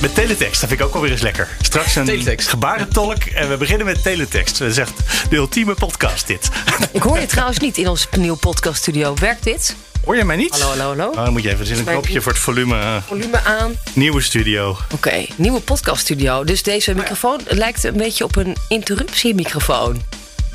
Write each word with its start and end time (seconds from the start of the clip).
met 0.00 0.14
teletext. 0.14 0.60
Dat 0.60 0.68
vind 0.68 0.80
ik 0.80 0.86
ook 0.86 0.94
alweer 0.94 1.10
eens 1.10 1.20
lekker. 1.20 1.48
Straks 1.60 1.96
een 1.96 2.04
teletext. 2.04 2.48
gebarentolk 2.48 3.24
en 3.24 3.48
we 3.48 3.56
beginnen 3.56 3.86
met 3.86 4.02
teletext. 4.02 4.58
Dat 4.58 4.70
is 4.70 4.78
echt 4.78 4.92
de 5.30 5.36
ultieme 5.36 5.74
podcast 5.74 6.26
dit. 6.26 6.48
Ik 6.92 7.02
hoor 7.02 7.20
je 7.20 7.26
trouwens 7.26 7.58
niet 7.58 7.78
in 7.78 7.88
ons 7.88 8.08
nieuwe 8.18 8.36
podcaststudio. 8.36 9.14
Werkt 9.14 9.44
dit? 9.44 9.76
Hoor 10.04 10.16
je 10.16 10.24
mij 10.24 10.36
niet? 10.36 10.50
Hallo, 10.50 10.66
hallo, 10.66 10.84
hallo. 10.84 11.08
Oh, 11.08 11.24
dan 11.24 11.32
moet 11.32 11.42
je 11.42 11.50
even, 11.50 11.66
is 11.66 11.78
een 11.78 11.84
knopje 11.84 12.20
voor 12.20 12.32
het 12.32 12.40
volume. 12.40 13.00
Volume 13.06 13.40
aan. 13.44 13.74
Nieuwe 13.92 14.20
studio. 14.20 14.76
Oké, 14.92 15.26
nieuwe 15.36 15.60
podcaststudio. 15.60 16.44
Dus 16.44 16.62
deze 16.62 16.94
microfoon 16.94 17.40
lijkt 17.48 17.84
een 17.84 17.96
beetje 17.96 18.24
op 18.24 18.36
een 18.36 18.56
interruptiemicrofoon. 18.68 20.02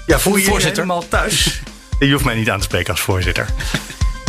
Ja, 0.05 0.19
voel 0.19 0.35
je 0.35 0.51
je 0.51 0.59
helemaal 0.59 1.07
thuis? 1.07 1.61
Je 1.99 2.11
hoeft 2.11 2.25
mij 2.25 2.35
niet 2.35 2.49
aan 2.49 2.57
te 2.57 2.63
spreken 2.63 2.91
als 2.91 3.01
voorzitter. 3.01 3.45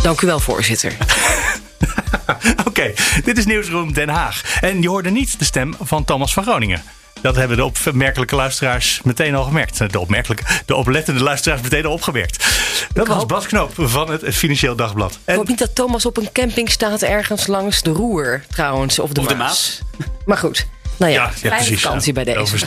Dank 0.02 0.20
u 0.20 0.26
wel, 0.26 0.40
voorzitter. 0.40 0.96
Oké, 2.68 2.92
dit 3.24 3.38
is 3.38 3.46
Nieuwsroom 3.46 3.92
Den 3.92 4.08
Haag. 4.08 4.58
En 4.60 4.82
je 4.82 4.88
hoorde 4.88 5.10
niet 5.10 5.38
de 5.38 5.44
stem 5.44 5.74
van 5.80 6.04
Thomas 6.04 6.32
van 6.32 6.42
Groningen. 6.42 6.82
Dat 7.22 7.36
hebben 7.36 7.56
de 7.56 7.64
opmerkelijke 7.64 8.34
luisteraars 8.34 9.00
meteen 9.04 9.34
al 9.34 9.44
gemerkt. 9.44 9.92
De, 9.92 9.98
opmerkelijke, 9.98 10.44
de 10.66 10.74
oplettende 10.74 11.22
luisteraars 11.22 11.60
meteen 11.60 11.86
al 11.86 11.92
opgemerkt. 11.92 12.44
Dat 12.92 13.06
was 13.06 13.26
Bas 13.26 13.46
Knoop 13.46 13.72
van 13.76 14.10
het 14.10 14.34
Financieel 14.34 14.76
Dagblad. 14.76 15.18
En... 15.24 15.32
Ik 15.32 15.38
hoop 15.38 15.48
niet 15.48 15.58
dat 15.58 15.74
Thomas 15.74 16.06
op 16.06 16.16
een 16.16 16.32
camping 16.32 16.70
staat 16.70 17.02
ergens 17.02 17.46
langs 17.46 17.82
de 17.82 17.90
Roer 17.90 18.42
trouwens. 18.48 18.98
Of 18.98 19.10
de, 19.10 19.20
of 19.20 19.36
Maas. 19.36 19.80
Maar 20.26 20.38
goed, 20.38 20.66
nou 20.96 21.12
ja, 21.12 21.22
ja, 21.22 21.32
ja 21.42 21.56
precies, 21.56 21.82
vakantie 21.82 22.12
bij 22.12 22.24
deze. 22.24 22.56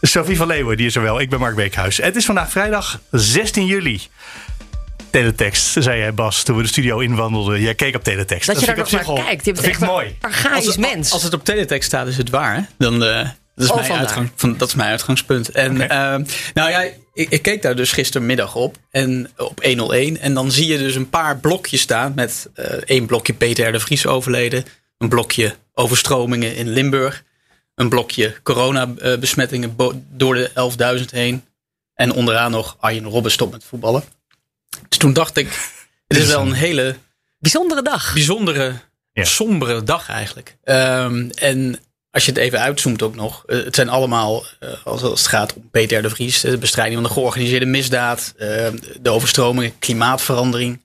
Sophie 0.00 0.36
van 0.36 0.46
Leeuwen, 0.46 0.76
die 0.76 0.86
is 0.86 0.96
er 0.96 1.02
wel. 1.02 1.20
Ik 1.20 1.30
ben 1.30 1.38
Mark 1.38 1.54
Beekhuis. 1.54 1.96
Het 1.96 2.16
is 2.16 2.24
vandaag 2.24 2.50
vrijdag 2.50 3.00
16 3.10 3.66
juli 3.66 4.02
teletext, 5.20 5.72
zei 5.82 5.98
jij 5.98 6.14
Bas, 6.14 6.42
toen 6.42 6.56
we 6.56 6.62
de 6.62 6.68
studio 6.68 6.98
inwandelden. 6.98 7.60
Jij 7.60 7.74
keek 7.74 7.94
op 7.94 8.04
teletext. 8.04 8.46
Dat, 8.46 8.60
je 8.60 8.66
daar 8.66 8.76
nog 8.76 8.90
naar 8.90 9.04
kijkt. 9.04 9.44
Je 9.44 9.52
bent 9.52 9.66
echt 9.66 9.80
mooi. 9.80 10.16
archaïs 10.20 10.66
als, 10.66 10.76
mens. 10.76 11.12
Als 11.12 11.22
het 11.22 11.34
op 11.34 11.44
teletext 11.44 11.88
staat, 11.88 12.06
is 12.06 12.16
het 12.16 12.30
waar. 12.30 12.54
Hè? 12.54 12.60
Dan, 12.78 12.94
uh, 12.94 13.28
dat, 13.54 13.64
is 13.64 13.70
oh, 13.70 13.76
mijn 13.76 13.92
uitgang, 13.92 14.30
van, 14.34 14.56
dat 14.56 14.68
is 14.68 14.74
mijn 14.74 14.90
uitgangspunt. 14.90 15.48
En 15.50 15.82
okay. 15.82 16.18
uh, 16.18 16.26
nou 16.54 16.70
ja, 16.70 16.80
ik, 17.12 17.30
ik, 17.30 17.42
keek 17.42 17.62
daar 17.62 17.76
dus 17.76 17.92
gistermiddag 17.92 18.54
op. 18.54 18.76
En 18.90 19.30
op 19.36 19.64
101. 19.64 20.18
En 20.18 20.34
dan 20.34 20.50
zie 20.50 20.66
je 20.66 20.78
dus 20.78 20.94
een 20.94 21.10
paar 21.10 21.36
blokjes 21.38 21.80
staan. 21.80 22.12
Met 22.14 22.50
uh, 22.54 22.66
één 22.66 23.06
blokje 23.06 23.34
Peter 23.34 23.72
de 23.72 23.80
Vries 23.80 24.06
overleden. 24.06 24.64
Een 24.98 25.08
blokje 25.08 25.54
overstromingen 25.74 26.56
in 26.56 26.68
Limburg. 26.68 27.24
Een 27.74 27.88
blokje 27.88 28.34
coronabesmettingen 28.42 29.76
door 30.10 30.34
de 30.34 30.50
11.000 30.98 31.04
heen. 31.10 31.44
En 31.94 32.12
onderaan 32.12 32.50
nog 32.50 32.76
Arjen 32.80 33.04
Robben 33.04 33.32
stopt 33.32 33.52
met 33.52 33.64
voetballen. 33.64 34.04
Dus 34.88 34.98
toen 34.98 35.12
dacht 35.12 35.36
ik, 35.36 35.48
het 36.08 36.18
is 36.18 36.26
wel 36.26 36.40
een 36.40 36.52
hele... 36.52 36.96
Bijzondere 37.38 37.82
dag. 37.82 38.12
Bijzondere, 38.12 38.72
ja. 39.12 39.24
sombere 39.24 39.82
dag 39.82 40.08
eigenlijk. 40.08 40.56
Um, 40.64 41.30
en 41.30 41.78
als 42.14 42.24
je 42.24 42.30
het 42.30 42.40
even 42.40 42.60
uitzoomt 42.60 43.02
ook 43.02 43.14
nog. 43.14 43.42
Uh, 43.46 43.64
het 43.64 43.74
zijn 43.74 43.88
allemaal, 43.88 44.44
uh, 44.60 44.70
als 44.84 45.02
het 45.02 45.26
gaat 45.26 45.54
om 45.54 45.70
Peter 45.70 46.02
de 46.02 46.10
Vries. 46.10 46.40
De 46.40 46.58
bestrijding 46.58 47.00
van 47.00 47.08
de 47.08 47.14
georganiseerde 47.14 47.66
misdaad. 47.66 48.34
Uh, 48.38 48.48
de 49.00 49.10
overstromingen, 49.10 49.78
klimaatverandering. 49.78 50.82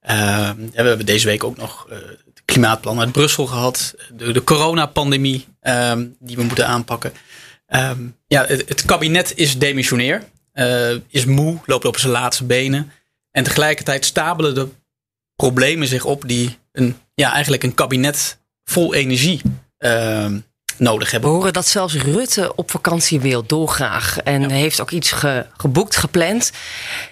Ehm, 0.00 0.56
we 0.56 0.70
hebben 0.72 1.06
deze 1.06 1.26
week 1.26 1.44
ook 1.44 1.56
nog 1.56 1.86
het 1.88 2.42
klimaatplan 2.44 3.00
uit 3.00 3.12
Brussel 3.12 3.46
gehad. 3.46 3.94
De, 4.14 4.32
de 4.32 4.44
coronapandemie 4.44 5.46
ehm, 5.60 6.06
die 6.18 6.36
we 6.36 6.42
moeten 6.42 6.66
aanpakken. 6.66 7.12
ja, 8.26 8.46
het, 8.46 8.68
het, 8.68 8.84
kabinet 8.84 9.32
is 9.36 9.58
demissionair. 9.58 10.22
Uh, 10.54 10.90
is 11.08 11.24
moe, 11.24 11.58
loopt 11.66 11.84
op 11.84 11.98
zijn 11.98 12.12
laatste 12.12 12.44
benen. 12.44 12.92
En 13.30 13.44
tegelijkertijd 13.44 14.04
stapelen 14.04 14.54
de 14.54 14.68
problemen 15.36 15.88
zich 15.88 16.04
op 16.04 16.28
die 16.28 16.58
een, 16.72 16.96
ja, 17.14 17.32
eigenlijk 17.32 17.62
een 17.62 17.74
kabinet 17.74 18.38
vol 18.64 18.94
energie 18.94 19.40
uh, 19.78 20.26
nodig 20.76 21.10
hebben. 21.10 21.30
We 21.30 21.36
horen 21.36 21.52
dat 21.52 21.66
zelfs 21.66 21.94
Rutte 21.94 22.56
op 22.56 22.70
vakantie 22.70 23.20
wil, 23.20 23.46
dolgraag. 23.46 24.18
En 24.18 24.40
ja. 24.40 24.48
heeft 24.48 24.80
ook 24.80 24.90
iets 24.90 25.12
ge, 25.12 25.46
geboekt, 25.56 25.96
gepland. 25.96 26.52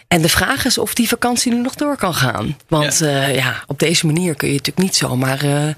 En 0.09 0.23
de 0.23 0.29
vraag 0.29 0.65
is 0.65 0.79
of 0.79 0.95
die 0.95 1.09
vakantie 1.09 1.53
nu 1.53 1.61
nog 1.61 1.75
door 1.75 1.97
kan 1.97 2.15
gaan. 2.15 2.57
Want 2.69 2.99
ja, 2.99 3.29
uh, 3.29 3.35
ja 3.35 3.65
op 3.67 3.79
deze 3.79 4.07
manier 4.07 4.35
kun 4.35 4.49
je 4.49 4.55
natuurlijk 4.55 4.87
niet 4.87 4.97
zomaar... 4.97 5.45
Uh, 5.45 5.69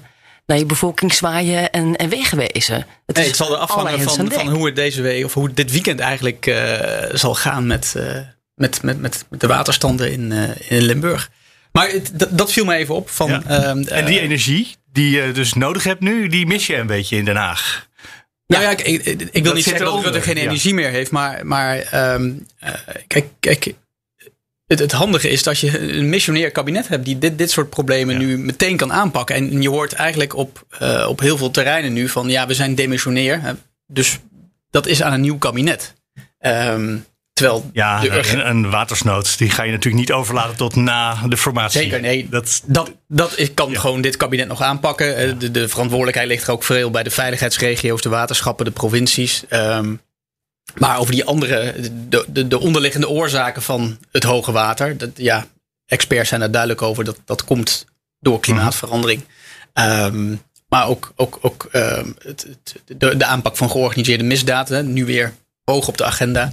naar 0.45 0.57
je 0.57 0.65
bevolking 0.65 1.13
zwaaien 1.13 1.71
en, 1.71 1.95
en 1.95 2.09
wegwezen. 2.09 2.85
Het, 3.05 3.15
nee, 3.15 3.27
het 3.27 3.35
zal 3.35 3.51
er 3.51 3.57
afhangen 3.57 4.01
van, 4.01 4.31
van 4.31 4.47
hoe 4.47 4.65
het 4.65 4.75
deze 4.75 5.01
week 5.01 5.25
of 5.25 5.33
hoe 5.33 5.53
dit 5.53 5.71
weekend 5.71 5.99
eigenlijk 5.99 6.45
uh, 6.45 6.79
zal 7.11 7.35
gaan 7.35 7.67
met, 7.67 7.95
met, 8.61 8.81
met, 8.81 9.01
met, 9.01 9.25
de 9.29 9.47
waterstanden 9.47 10.11
in, 10.11 10.31
uh, 10.31 10.49
in 10.69 10.81
Limburg. 10.81 11.29
Maar 11.71 11.89
het, 11.89 12.11
dat, 12.29 12.51
viel 12.51 12.65
me 12.65 12.75
even 12.75 12.95
op. 12.95 13.09
Van, 13.09 13.29
ja. 13.29 13.43
uh, 13.49 13.67
en 13.69 14.05
die 14.05 14.17
uh, 14.17 14.23
energie 14.23 14.75
die 14.91 15.09
je 15.09 15.31
dus 15.31 15.53
nodig 15.53 15.83
hebt 15.83 16.01
nu, 16.01 16.27
die 16.27 16.45
mis 16.45 16.67
je 16.67 16.75
een 16.75 16.87
beetje 16.87 17.17
in 17.17 17.25
Den 17.25 17.35
Haag. 17.35 17.89
Nou 18.47 18.63
ja, 18.63 18.69
ik, 18.69 18.81
ik, 18.81 19.05
ik 19.05 19.31
wil 19.31 19.43
dat 19.43 19.53
niet 19.53 19.63
zeggen 19.63 19.85
dat 19.85 20.03
Rutte 20.03 20.21
geen 20.21 20.37
energie 20.37 20.73
meer 20.73 20.89
heeft. 20.89 21.11
Maar, 21.11 21.45
maar 21.45 21.77
um, 22.13 22.45
kijk, 23.07 23.25
kijk 23.39 23.73
het, 24.67 24.79
het, 24.79 24.91
handige 24.91 25.29
is 25.29 25.43
dat 25.43 25.59
je 25.59 25.79
een 25.79 26.09
missionair 26.09 26.51
kabinet 26.51 26.87
hebt 26.87 27.05
die 27.05 27.17
dit, 27.17 27.37
dit 27.37 27.51
soort 27.51 27.69
problemen 27.69 28.17
nu 28.17 28.37
meteen 28.37 28.77
kan 28.77 28.93
aanpakken. 28.93 29.35
En 29.35 29.61
je 29.61 29.69
hoort 29.69 29.93
eigenlijk 29.93 30.35
op, 30.35 30.65
uh, 30.81 31.05
op 31.09 31.19
heel 31.19 31.37
veel 31.37 31.51
terreinen 31.51 31.93
nu 31.93 32.09
van 32.09 32.29
ja, 32.29 32.47
we 32.47 32.53
zijn 32.53 32.75
demissionair. 32.75 33.55
Dus 33.87 34.19
dat 34.69 34.87
is 34.87 35.01
aan 35.01 35.13
een 35.13 35.21
nieuw 35.21 35.37
kabinet. 35.37 35.93
Um, 36.39 37.05
Terwijl 37.41 37.69
ja, 37.73 37.99
de 37.99 38.31
een, 38.31 38.49
een, 38.49 38.69
watersnood 38.69 39.37
die 39.37 39.49
ga 39.49 39.63
je 39.63 39.71
natuurlijk 39.71 39.99
niet 39.99 40.11
overlaten 40.11 40.55
tot 40.55 40.75
na 40.75 41.27
de 41.27 41.37
formatie. 41.37 41.81
Zeker, 41.81 42.01
nee. 42.01 42.29
Dat, 42.29 42.61
dat, 42.65 42.91
dat 43.07 43.53
kan 43.53 43.71
ja. 43.71 43.79
gewoon 43.79 44.01
dit 44.01 44.17
kabinet 44.17 44.47
nog 44.47 44.61
aanpakken. 44.61 45.27
Ja. 45.27 45.33
De, 45.33 45.51
de, 45.51 45.69
verantwoordelijkheid 45.69 46.27
ligt 46.27 46.47
er 46.47 46.53
ook 46.53 46.63
veel 46.63 46.91
bij 46.91 47.03
de 47.03 47.09
veiligheidsregio's, 47.09 48.01
de 48.01 48.09
waterschappen, 48.09 48.65
de 48.65 48.71
provincies. 48.71 49.43
Um, 49.49 50.01
maar 50.77 50.97
over 50.99 51.13
die 51.13 51.25
andere, 51.25 51.75
de, 52.09 52.25
de, 52.27 52.47
de, 52.47 52.59
onderliggende 52.59 53.09
oorzaken 53.09 53.61
van 53.61 53.97
het 54.11 54.23
hoge 54.23 54.51
water. 54.51 54.97
Dat, 54.97 55.09
ja, 55.15 55.45
experts 55.85 56.29
zijn 56.29 56.41
er 56.41 56.51
duidelijk 56.51 56.81
over. 56.81 57.03
Dat, 57.03 57.17
dat 57.25 57.43
komt 57.43 57.85
door 58.19 58.39
klimaatverandering. 58.39 59.23
Um, 59.73 60.41
maar 60.67 60.87
ook, 60.87 61.11
ook, 61.15 61.39
ook 61.41 61.69
um, 61.71 62.15
het, 62.23 62.47
het, 62.49 62.99
de, 62.99 63.17
de 63.17 63.25
aanpak 63.25 63.57
van 63.57 63.69
georganiseerde 63.69 64.23
misdaden. 64.23 64.93
Nu 64.93 65.05
weer 65.05 65.33
hoog 65.63 65.87
op 65.87 65.97
de 65.97 66.05
agenda. 66.05 66.51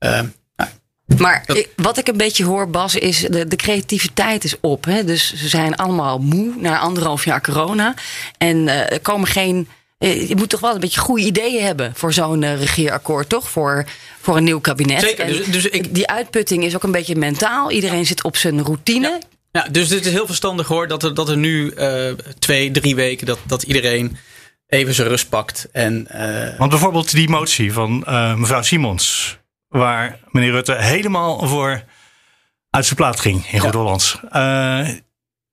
Uh, 0.00 0.20
maar 1.16 1.42
ik, 1.46 1.68
wat 1.76 1.98
ik 1.98 2.08
een 2.08 2.16
beetje 2.16 2.44
hoor, 2.44 2.70
Bas, 2.70 2.94
is 2.94 3.20
de, 3.20 3.48
de 3.48 3.56
creativiteit 3.56 4.44
is 4.44 4.54
op. 4.60 4.84
Hè? 4.84 5.04
Dus 5.04 5.34
ze 5.34 5.48
zijn 5.48 5.76
allemaal 5.76 6.18
moe 6.18 6.54
na 6.56 6.78
anderhalf 6.78 7.24
jaar 7.24 7.42
corona. 7.42 7.94
En 8.38 8.56
uh, 8.56 8.92
er 8.92 9.00
komen 9.00 9.28
geen. 9.28 9.68
Je 9.98 10.34
moet 10.36 10.48
toch 10.48 10.60
wel 10.60 10.74
een 10.74 10.80
beetje 10.80 11.00
goede 11.00 11.22
ideeën 11.22 11.64
hebben 11.64 11.92
voor 11.94 12.12
zo'n 12.12 12.42
uh, 12.42 12.58
regeerakkoord, 12.58 13.28
toch? 13.28 13.50
Voor, 13.50 13.84
voor 14.20 14.36
een 14.36 14.44
nieuw 14.44 14.60
kabinet. 14.60 15.00
Zeker. 15.00 15.26
Dus, 15.26 15.46
dus 15.46 15.66
ik, 15.66 15.94
die 15.94 16.08
uitputting 16.08 16.64
is 16.64 16.74
ook 16.74 16.82
een 16.82 16.92
beetje 16.92 17.16
mentaal. 17.16 17.70
Iedereen 17.70 18.06
zit 18.06 18.24
op 18.24 18.36
zijn 18.36 18.62
routine. 18.62 19.08
Ja. 19.08 19.18
ja 19.62 19.68
dus 19.70 19.88
dit 19.88 20.06
is 20.06 20.12
heel 20.12 20.26
verstandig 20.26 20.66
hoor. 20.66 20.88
Dat 20.88 21.02
er, 21.02 21.14
dat 21.14 21.28
er 21.28 21.36
nu 21.36 21.74
twee, 22.38 22.70
drie 22.70 22.94
weken 22.94 23.26
dat, 23.26 23.38
dat 23.46 23.62
iedereen 23.62 24.16
even 24.68 24.94
zijn 24.94 25.08
rust 25.08 25.28
pakt. 25.28 25.68
En, 25.72 26.08
uh... 26.14 26.58
Want 26.58 26.70
bijvoorbeeld 26.70 27.10
die 27.10 27.28
motie 27.28 27.72
van 27.72 28.04
uh, 28.08 28.34
mevrouw 28.34 28.62
Simons, 28.62 29.38
waar 29.68 30.18
meneer 30.30 30.50
Rutte 30.50 30.74
helemaal 30.74 31.46
voor 31.46 31.84
uit 32.70 32.84
zijn 32.84 32.96
plaat 32.96 33.20
ging 33.20 33.46
in 33.50 33.60
Goed 33.60 33.74
Hollands. 33.74 34.20
Uh, 34.24 34.88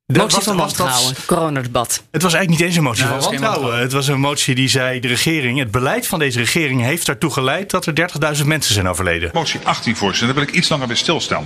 de 0.07 0.19
motie 0.19 0.41
van 0.41 0.57
wantrouwen, 0.57 1.15
coronadebat. 1.25 2.03
Het 2.11 2.21
was 2.21 2.33
eigenlijk 2.33 2.49
niet 2.49 2.69
eens 2.69 2.77
een 2.77 2.83
motie 2.83 3.05
nou, 3.05 3.21
van 3.21 3.29
wantrouwen. 3.29 3.79
Het 3.79 3.91
was 3.91 4.07
een 4.07 4.19
motie 4.19 4.55
die 4.55 4.69
zei: 4.69 4.99
de 4.99 5.07
regering, 5.07 5.59
het 5.59 5.71
beleid 5.71 6.07
van 6.07 6.19
deze 6.19 6.39
regering 6.39 6.81
heeft 6.81 7.07
ertoe 7.07 7.31
geleid 7.31 7.69
dat 7.69 7.85
er 7.85 8.09
30.000 8.37 8.45
mensen 8.45 8.73
zijn 8.73 8.87
overleden. 8.87 9.29
Motie 9.33 9.59
18, 9.63 9.95
voorzitter, 9.95 10.27
daar 10.27 10.35
wil 10.35 10.53
ik 10.53 10.59
iets 10.59 10.69
langer 10.69 10.87
bij 10.87 10.95
stilstaan. 10.95 11.45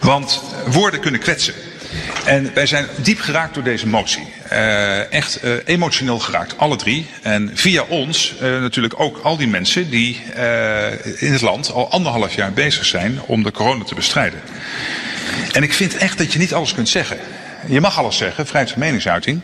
Want 0.00 0.42
woorden 0.66 1.00
kunnen 1.00 1.20
kwetsen. 1.20 1.54
En 2.24 2.50
wij 2.54 2.66
zijn 2.66 2.86
diep 2.96 3.20
geraakt 3.20 3.54
door 3.54 3.62
deze 3.62 3.86
motie. 3.86 4.26
Uh, 4.52 5.12
echt 5.12 5.44
uh, 5.44 5.52
emotioneel 5.64 6.18
geraakt, 6.18 6.58
alle 6.58 6.76
drie. 6.76 7.06
En 7.22 7.50
via 7.54 7.82
ons 7.82 8.34
uh, 8.42 8.60
natuurlijk 8.60 9.00
ook 9.00 9.20
al 9.22 9.36
die 9.36 9.48
mensen 9.48 9.90
die 9.90 10.20
in 11.18 11.32
het 11.32 11.40
land 11.40 11.72
al 11.72 11.90
anderhalf 11.90 12.34
jaar 12.34 12.52
bezig 12.52 12.84
zijn 12.84 13.20
om 13.26 13.42
de 13.42 13.52
corona 13.52 13.84
te 13.84 13.94
bestrijden. 13.94 14.40
En 15.52 15.62
ik 15.62 15.72
vind 15.72 15.96
echt 15.96 16.18
dat 16.18 16.32
je 16.32 16.38
niet 16.38 16.54
alles 16.54 16.74
kunt 16.74 16.88
zeggen. 16.88 17.18
je 17.66 17.80
mag 17.80 17.98
alles 17.98 18.16
zeggen, 18.16 18.46
vrijheid 18.46 18.72
van 18.72 18.82
meningsuiting. 18.82 19.40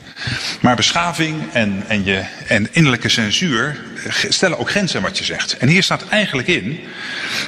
Maar 0.61 0.77
beschaving 0.77 1.43
en, 1.53 1.85
en, 1.89 2.05
je, 2.05 2.25
en 2.47 2.69
innerlijke 2.71 3.09
censuur 3.09 3.81
stellen 4.29 4.59
ook 4.59 4.71
grenzen 4.71 4.97
aan 4.97 5.05
wat 5.05 5.19
je 5.19 5.25
zegt. 5.25 5.57
En 5.57 5.69
hier 5.69 5.83
staat 5.83 6.09
eigenlijk 6.09 6.49
in 6.49 6.81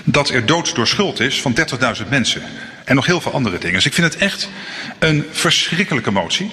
dat 0.05 0.29
er 0.29 0.47
dood 0.47 0.75
door 0.75 0.87
schuld 0.87 1.21
is 1.21 1.41
van 1.41 1.57
30.000 2.03 2.09
mensen. 2.09 2.43
En 2.89 2.95
nog 2.95 3.07
heel 3.07 3.21
veel 3.21 3.33
andere 3.33 3.59
dingen. 3.59 3.75
Dus 3.75 3.87
ik 3.87 3.93
vind 3.93 4.13
het 4.13 4.23
echt 4.23 4.49
een 4.99 5.27
verschrikkelijke 5.31 6.11
motie. 6.11 6.51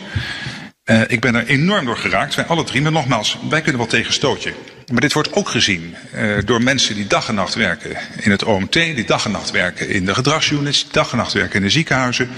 Uh, 0.85 1.01
ik 1.07 1.19
ben 1.19 1.35
er 1.35 1.47
enorm 1.47 1.85
door 1.85 1.97
geraakt, 1.97 2.35
wij 2.35 2.45
alle 2.45 2.63
drie. 2.63 2.81
Maar 2.81 2.91
nogmaals, 2.91 3.37
wij 3.49 3.61
kunnen 3.61 3.81
wel 3.81 3.89
tegen 3.89 4.13
stootje. 4.13 4.53
Maar 4.91 5.01
dit 5.01 5.13
wordt 5.13 5.33
ook 5.33 5.49
gezien 5.49 5.95
uh, 6.15 6.37
door 6.45 6.63
mensen 6.63 6.95
die 6.95 7.07
dag 7.07 7.27
en 7.27 7.35
nacht 7.35 7.53
werken 7.53 7.97
in 8.19 8.31
het 8.31 8.43
OMT, 8.43 8.73
die 8.73 9.05
dag 9.05 9.25
en 9.25 9.31
nacht 9.31 9.51
werken 9.51 9.89
in 9.89 10.05
de 10.05 10.13
gedragsunits, 10.13 10.83
die 10.83 10.91
dag 10.91 11.11
en 11.11 11.17
nacht 11.17 11.33
werken 11.33 11.55
in 11.55 11.61
de 11.61 11.69
ziekenhuizen, 11.69 12.29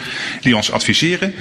die 0.41 0.55
ons 0.55 0.71
adviseren. 0.71 1.33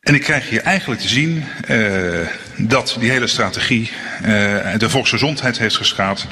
En 0.00 0.14
ik 0.14 0.22
krijg 0.22 0.48
hier 0.48 0.62
eigenlijk 0.62 1.00
te 1.00 1.08
zien 1.08 1.44
uh, 1.70 2.20
dat 2.68 2.96
die 2.98 3.10
hele 3.10 3.26
strategie 3.26 3.90
uh, 4.22 4.28
de 4.76 4.90
volksgezondheid 4.90 5.58
heeft 5.58 5.76
geschaad. 5.76 6.26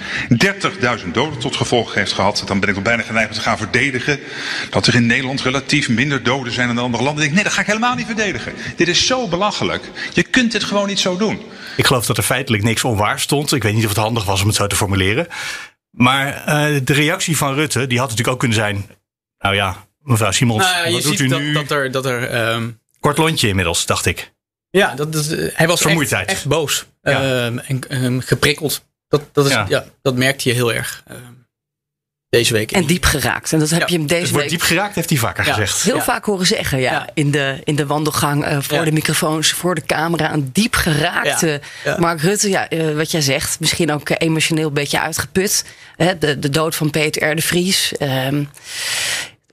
30.000 1.03 1.11
doden 1.13 1.39
tot 1.39 1.57
gevolg 1.57 1.95
heeft 1.95 2.13
gehad. 2.13 2.43
Dan 2.47 2.61
ben 2.61 2.69
ik 2.69 2.75
wel 2.75 2.85
bijna 2.85 3.03
geneigd 3.03 3.29
om 3.29 3.35
te 3.35 3.41
gaan 3.41 3.57
verdedigen. 3.57 4.21
Dat 4.71 4.87
er 4.87 4.95
in 4.95 5.07
Nederland 5.07 5.43
relatief 5.43 5.89
minder 5.89 6.23
doden 6.23 6.53
zijn 6.53 6.67
dan 6.67 6.77
in 6.77 6.83
andere 6.83 7.03
landen. 7.03 7.25
Ik 7.25 7.31
denk, 7.31 7.35
nee, 7.35 7.45
dat 7.45 7.53
ga 7.53 7.61
ik 7.61 7.67
helemaal 7.67 7.95
niet 7.95 8.07
verdedigen. 8.07 8.53
Dit 8.77 8.89
is 8.89 9.07
zo 9.07 9.29
belachelijk. 9.29 9.91
Je 10.13 10.23
kunt 10.23 10.53
dit 10.53 10.65
gewoon 10.65 10.87
niet 10.87 11.01
zo 11.01 11.17
doen. 11.17 11.43
Ik 11.77 11.87
geloof 11.87 12.07
dat 12.07 12.17
er 12.17 12.23
feitelijk 12.23 12.63
niks 12.63 12.85
onwaar 12.85 13.21
stond. 13.21 13.53
Ik 13.53 13.63
weet 13.63 13.75
niet 13.75 13.85
of 13.85 13.91
het 13.91 13.99
handig 13.99 14.25
was 14.25 14.41
om 14.41 14.47
het 14.47 14.57
zo 14.57 14.67
te 14.67 14.77
formuleren. 14.77 15.27
Maar 15.91 16.27
uh, 16.27 16.81
de 16.85 16.93
reactie 16.93 17.37
van 17.37 17.55
Rutte, 17.55 17.87
die 17.87 17.99
had 17.99 18.09
natuurlijk 18.09 18.35
ook 18.35 18.39
kunnen 18.39 18.59
zijn. 18.59 18.87
Nou 19.39 19.55
ja, 19.55 19.87
mevrouw 20.03 20.31
Simons, 20.31 20.65
nou 20.65 20.93
wat 20.93 21.03
doet 21.03 21.21
u 21.21 21.29
dat, 21.29 21.41
nu? 21.41 21.53
dat 21.53 21.71
er. 21.71 21.91
Dat 21.91 22.07
er 22.07 22.53
um, 22.53 22.81
Kort 23.01 23.19
lontje 23.19 23.49
inmiddels, 23.49 23.87
dacht 23.87 24.07
ik. 24.07 24.33
Ja, 24.79 24.95
dat, 24.95 25.13
dat, 25.13 25.27
hij 25.53 25.67
was 25.67 25.81
Vermoeidheid. 25.81 26.27
echt, 26.29 26.37
echt 26.37 26.47
boos 26.47 26.87
Ja. 27.03 27.47
um, 27.47 27.59
en 27.59 28.05
um, 28.05 28.21
geprikkeld. 28.21 28.85
Dat, 29.09 29.23
dat, 29.33 29.47
is, 29.47 29.53
Ja. 29.53 29.67
ja. 29.69 29.85
dat 30.03 30.15
merkte 30.15 30.49
je 30.49 30.55
heel 30.55 30.73
erg 30.73 31.03
um, 31.11 31.47
deze 32.29 32.53
week. 32.53 32.73
En 32.73 32.87
diep 32.87 33.05
geraakt. 33.05 33.53
En 33.53 33.59
dat 33.59 33.71
heb 33.71 33.81
Ja, 33.81 33.87
je 33.87 33.93
hem 33.93 34.01
Het 34.03 34.11
deze 34.11 34.33
wordt 34.33 34.51
week 34.51 34.59
diep 34.59 34.61
geraakt, 34.69 34.95
heeft 34.95 35.09
hij 35.11 35.19
vaker 35.19 35.47
Ja. 35.47 35.53
gezegd. 35.53 35.83
heel 35.83 35.97
Ja. 35.97 36.03
vaak 36.03 36.25
horen 36.25 36.47
zeggen. 36.47 36.79
Ja, 36.81 36.93
Ja. 36.93 37.09
In, 37.15 37.31
de, 37.31 37.61
in 37.65 37.77
de 37.77 37.87
wandelgang, 37.87 38.45
eh, 38.45 38.59
voor 38.61 38.77
Ja. 38.79 38.85
de 38.85 38.93
microfoons, 38.93 39.51
voor 39.53 39.75
de 39.75 39.83
camera. 39.87 40.33
Een 40.33 40.51
diep 40.53 40.75
geraakte 40.75 41.47
Ja. 41.85 41.91
Ja. 41.93 41.99
Mark 41.99 42.21
Rutte. 42.21 42.49
Ja, 42.49 42.69
eh, 42.69 42.95
wat 42.97 43.11
jij 43.11 43.21
zegt, 43.21 43.61
misschien 43.61 43.93
ook 43.93 44.11
eh, 44.11 44.17
emotioneel 44.29 44.67
een 44.69 44.75
beetje 44.75 45.01
uitgeput. 45.01 45.65
Hè, 45.97 46.19
de, 46.19 46.39
de 46.39 46.51
dood 46.51 46.75
van 46.75 46.91
Peter 46.91 47.31
R. 47.31 47.35
de 47.37 47.43
Vries. 47.43 47.93
Ehm, 47.97 48.45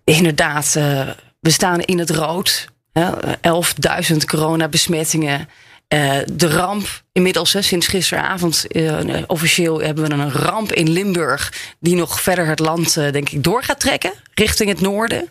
inderdaad, 0.03 0.75
eh, 0.75 1.07
we 1.39 1.49
staan 1.49 1.79
in 1.81 1.99
het 1.99 2.09
rood. 2.09 2.67
Hè, 2.99 3.11
11.000 3.41 4.25
coronabesmettingen. 4.25 5.49
Eh, 5.87 6.17
de 6.33 6.47
ramp, 6.47 7.03
inmiddels 7.11 7.53
hè, 7.53 7.61
sinds 7.61 7.87
gisteravond, 7.87 8.67
eh, 8.67 9.23
officieel 9.27 9.81
hebben 9.81 10.07
we 10.07 10.13
een 10.13 10.31
ramp 10.31 10.71
in 10.71 10.89
Limburg. 10.89 11.53
die 11.79 11.95
nog 11.95 12.21
verder 12.21 12.47
het 12.47 12.59
land, 12.59 12.97
eh, 12.97 13.11
denk 13.11 13.29
ik, 13.29 13.43
door 13.43 13.63
gaat 13.63 13.79
trekken. 13.79 14.13
richting 14.33 14.69
het 14.69 14.81
noorden. 14.81 15.29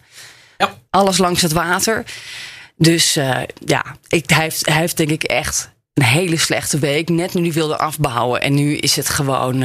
Ja. 0.57 0.75
Alles 0.91 1.19
langs 1.19 1.43
het 1.43 1.53
water. 1.53 2.05
Dus 2.77 3.15
ja, 3.65 3.85
ik, 4.09 4.31
hij, 4.31 4.43
heeft, 4.43 4.67
hij 4.67 4.79
heeft 4.79 4.97
denk 4.97 5.11
ik 5.11 5.23
echt 5.23 5.71
een 5.95 6.05
hele 6.05 6.37
slechte 6.37 6.79
week. 6.79 7.09
Net 7.09 7.35
nu 7.35 7.53
wilde 7.53 7.77
afbouwen. 7.77 8.41
En 8.41 8.55
nu 8.55 8.77
is 8.77 8.97
het 8.97 9.09
gewoon. 9.09 9.63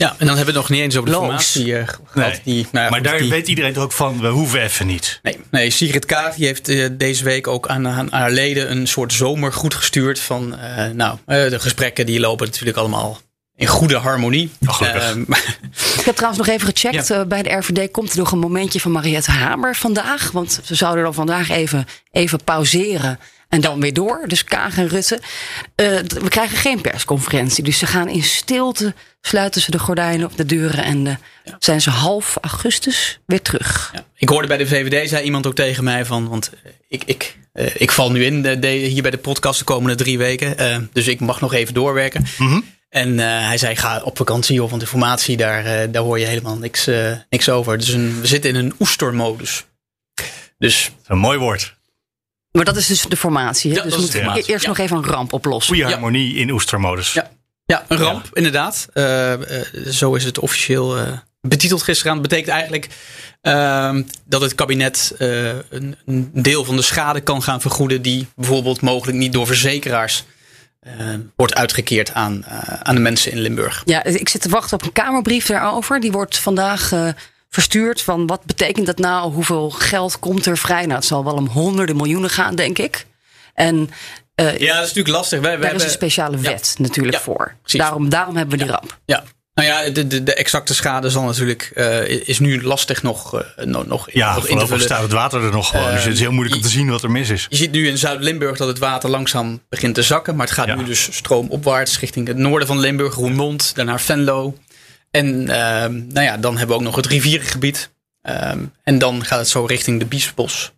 Ja, 0.00 0.14
en 0.18 0.26
dan 0.26 0.36
hebben 0.36 0.54
we 0.54 0.60
het 0.60 0.68
nog 0.68 0.68
niet 0.70 0.80
eens 0.80 0.96
over 0.96 1.10
de 1.10 1.16
Loos. 1.16 1.24
formatie 1.24 1.76
eh, 1.76 1.88
gehad. 1.88 2.32
Nee. 2.32 2.40
Die, 2.44 2.66
nou 2.72 2.84
ja, 2.84 2.90
maar 2.90 3.02
daar 3.02 3.18
die- 3.18 3.30
weet 3.30 3.48
iedereen 3.48 3.72
toch 3.72 3.82
ook 3.82 3.92
van, 3.92 4.20
we 4.20 4.28
hoeven 4.28 4.60
even 4.62 4.86
niet. 4.86 5.18
Nee, 5.22 5.38
nee 5.50 5.70
Sigrid 5.70 6.06
Kaag 6.06 6.34
die 6.34 6.46
heeft 6.46 6.68
eh, 6.68 6.88
deze 6.92 7.24
week 7.24 7.46
ook 7.46 7.68
aan, 7.68 7.88
aan 7.88 8.08
haar 8.10 8.30
leden 8.30 8.70
een 8.70 8.86
soort 8.88 9.12
zomergoed 9.12 9.74
gestuurd. 9.74 10.20
Van, 10.20 10.58
eh, 10.58 10.86
nou, 10.90 11.18
eh, 11.26 11.48
de 11.50 11.60
gesprekken 11.60 12.06
die 12.06 12.20
lopen 12.20 12.46
natuurlijk 12.46 12.78
allemaal 12.78 13.18
in 13.56 13.66
goede 13.66 13.96
harmonie. 13.96 14.50
Oh, 14.66 14.80
Ik 15.98 16.04
heb 16.04 16.14
trouwens 16.16 16.46
nog 16.46 16.56
even 16.56 16.72
gecheckt. 16.74 17.08
Ja. 17.08 17.24
bij 17.24 17.42
de 17.42 17.50
RVD 17.50 17.90
komt 17.90 18.12
er 18.12 18.18
nog 18.18 18.32
een 18.32 18.38
momentje 18.38 18.80
van 18.80 18.90
Mariette 18.92 19.30
Hamer 19.30 19.76
vandaag. 19.76 20.30
Want 20.30 20.60
ze 20.64 20.74
zouden 20.74 21.04
dan 21.04 21.14
vandaag 21.14 21.50
even, 21.50 21.86
even 22.10 22.44
pauzeren. 22.44 23.18
En 23.48 23.60
dan 23.60 23.80
weer 23.80 23.92
door. 23.92 24.24
Dus 24.26 24.44
Kaag 24.44 24.76
en 24.78 24.88
Rutte. 24.88 25.20
Eh, 25.74 25.86
we 26.08 26.28
krijgen 26.28 26.56
geen 26.58 26.80
persconferentie. 26.80 27.64
Dus 27.64 27.78
ze 27.78 27.86
gaan 27.86 28.08
in 28.08 28.22
stilte. 28.22 28.94
Sluiten 29.20 29.60
ze 29.60 29.70
de 29.70 29.78
gordijnen 29.78 30.26
op 30.26 30.36
de 30.36 30.46
deuren. 30.46 30.84
En 30.84 31.06
eh, 31.06 31.14
zijn 31.58 31.80
ze 31.80 31.90
half 31.90 32.36
augustus 32.40 33.20
weer 33.26 33.42
terug. 33.42 33.90
Ja. 33.94 34.04
Ik 34.16 34.28
hoorde 34.28 34.48
bij 34.48 34.56
de 34.56 34.66
VVD, 34.66 35.08
zei 35.08 35.24
iemand 35.24 35.46
ook 35.46 35.54
tegen 35.54 35.84
mij 35.84 36.04
van, 36.04 36.28
want 36.28 36.50
eh, 36.64 36.72
ik, 36.88 37.02
ik, 37.04 37.36
eh, 37.52 37.66
ik 37.76 37.90
val 37.90 38.10
nu 38.10 38.24
in 38.24 38.42
de, 38.42 38.58
de- 38.58 38.68
hier 38.68 39.02
bij 39.02 39.10
de 39.10 39.18
podcast 39.18 39.58
de 39.58 39.64
komende 39.64 39.94
drie 39.96 40.18
weken. 40.18 40.88
dus 40.92 41.06
ik 41.08 41.20
mag 41.20 41.40
nog 41.40 41.52
even 41.52 41.74
doorwerken. 41.74 42.24
En 42.88 43.18
eh, 43.20 43.26
hij 43.46 43.58
zei, 43.58 43.76
ga 43.76 44.00
op 44.02 44.16
vakantie 44.16 44.54
joh, 44.54 44.68
want 44.68 44.80
de 44.80 44.86
formatie, 44.86 45.36
daar, 45.36 45.90
daar 45.90 46.02
hoor 46.02 46.18
je 46.18 46.26
helemaal 46.26 46.56
niks, 46.56 46.88
niks 47.30 47.48
over. 47.48 47.78
Dus 47.78 47.88
een, 47.88 48.20
we 48.20 48.26
zitten 48.26 48.50
in 48.50 48.56
een 48.56 48.74
oestermodus. 48.80 49.64
Dus 50.58 50.90
Een 51.06 51.18
mooi 51.18 51.38
woord. 51.38 51.78
Maar 52.52 52.64
dat 52.64 52.76
is 52.76 52.86
dus 52.86 53.02
de 53.02 53.16
formatie. 53.16 53.70
Hè? 53.70 53.76
Ja, 53.76 53.82
dus 53.82 53.96
de 54.10 54.18
formatie. 54.18 54.44
eerst 54.46 54.62
Ja. 54.62 54.68
nog 54.68 54.78
even 54.78 54.96
een 54.96 55.04
ramp 55.04 55.32
oplossen. 55.32 55.74
Goede 55.74 55.88
Ja. 55.88 55.94
harmonie 55.96 56.34
in 56.34 56.50
oestermodus. 56.50 57.12
Ja. 57.12 57.30
Ja, 57.70 57.84
een 57.88 57.96
ramp, 57.96 58.28
inderdaad. 58.32 58.88
Eh, 58.92 59.32
eh, 59.32 59.66
zo 59.86 60.14
is 60.14 60.24
het 60.24 60.38
officieel 60.38 60.98
eh, 60.98 61.12
betiteld 61.40 61.82
gisteren. 61.82 62.12
Dat 62.12 62.22
betekent 62.22 62.48
eigenlijk 62.48 62.88
ehm, 63.40 64.02
dat 64.24 64.40
het 64.40 64.54
kabinet 64.54 65.14
eh, 65.18 65.46
een, 65.48 65.96
een 66.06 66.30
deel 66.32 66.64
van 66.64 66.76
de 66.76 66.82
schade 66.82 67.20
kan 67.20 67.42
gaan 67.42 67.60
vergoeden. 67.60 68.02
die 68.02 68.28
bijvoorbeeld 68.36 68.80
mogelijk 68.80 69.18
niet 69.18 69.32
door 69.32 69.46
verzekeraars 69.46 70.24
wordt 71.36 71.54
uitgekeerd 71.54 72.14
aan, 72.14 72.44
aan 72.82 72.94
de 72.94 73.00
mensen 73.00 73.32
in 73.32 73.38
Limburg. 73.38 73.82
Ja, 73.84 74.04
ik 74.04 74.28
zit 74.28 74.40
te 74.40 74.48
wachten 74.48 74.78
op 74.78 74.82
een 74.82 74.92
Kamerbrief 74.92 75.46
daarover. 75.46 76.00
Die 76.00 76.12
wordt 76.12 76.38
vandaag 76.38 76.92
eh, 76.92 77.08
verstuurd. 77.48 78.02
Van 78.02 78.26
wat 78.26 78.44
betekent 78.44 78.86
dat 78.86 78.98
nou? 78.98 79.32
Hoeveel 79.32 79.70
geld 79.70 80.18
komt 80.18 80.46
er 80.46 80.58
vrij? 80.58 80.82
Nou, 80.82 80.94
het 80.94 81.04
zal 81.04 81.24
wel 81.24 81.34
om 81.34 81.46
honderden 81.46 81.96
miljoenen 81.96 82.30
gaan, 82.30 82.54
denk 82.54 82.78
ik. 82.78 83.06
En 83.54 83.90
eh, 84.46 84.58
Ja, 84.58 84.66
dat 84.74 84.82
is 84.82 84.88
natuurlijk 84.88 85.08
lastig. 85.16 85.40
Wij, 85.40 85.50
wij 85.50 85.56
daar 85.58 85.64
is 85.64 85.66
hebben- 85.70 85.86
een 85.86 85.92
speciale 85.92 86.36
Ja. 86.36 86.42
wet 86.42 86.74
natuurlijk 86.78 87.16
Ja, 87.16 87.22
voor. 87.22 87.54
precies. 87.62 87.80
Daarom, 87.80 88.08
daarom 88.08 88.36
hebben 88.36 88.58
we 88.58 88.64
die 88.64 88.72
ramp. 88.72 88.98
Ja. 89.04 89.22
Nou 89.54 89.68
ja, 89.68 89.90
de, 89.90 90.06
de, 90.06 90.22
de 90.22 90.34
exacte 90.34 90.74
schade 90.74 91.10
zal 91.10 91.22
natuurlijk, 91.22 91.70
eh, 91.74 92.08
is 92.28 92.38
nu 92.38 92.62
lastig 92.62 93.02
nog, 93.02 93.40
eh, 93.40 93.64
nog, 93.66 93.86
nog, 93.86 94.08
Ja, 94.12 94.26
nog 94.34 94.36
in 94.36 94.42
te 94.42 94.48
voorlopig 94.48 94.82
staat 94.82 95.02
het 95.02 95.12
water 95.12 95.42
er 95.44 95.50
nog 95.50 95.68
gewoon. 95.68 95.90
dus 95.92 96.04
het 96.04 96.12
is 96.12 96.20
heel 96.20 96.32
moeilijk 96.32 96.56
om 96.56 96.62
te 96.62 96.68
zien 96.68 96.90
wat 96.90 97.02
er 97.02 97.10
mis 97.10 97.28
is. 97.28 97.46
Je 97.48 97.56
ziet 97.56 97.70
nu 97.70 97.88
in 97.88 97.98
Zuid-Limburg 97.98 98.56
dat 98.56 98.68
het 98.68 98.78
water 98.78 99.10
langzaam 99.10 99.62
begint 99.68 99.94
te 99.94 100.02
zakken. 100.02 100.36
Maar 100.36 100.46
het 100.46 100.54
gaat 100.54 100.66
Ja. 100.66 100.74
nu 100.74 100.84
dus 100.84 101.08
stroomopwaarts 101.16 101.98
richting 102.00 102.26
het 102.28 102.36
noorden 102.36 102.66
van 102.68 102.78
Limburg, 102.78 103.14
Roermond, 103.14 103.74
daarna 103.74 103.98
Venlo. 103.98 104.56
En 105.10 105.48
ehm, 105.48 105.92
nou 106.06 106.20
ja, 106.26 106.36
dan 106.36 106.56
hebben 106.56 106.76
we 106.76 106.82
ook 106.82 106.88
nog 106.88 106.96
het 106.96 107.06
rivierengebied. 107.06 107.90
Ehm, 108.22 108.58
en 108.82 108.98
dan 108.98 109.24
gaat 109.24 109.38
het 109.38 109.48
zo 109.48 109.64
richting 109.64 109.98
de 109.98 110.04
Biesbos 110.06 110.72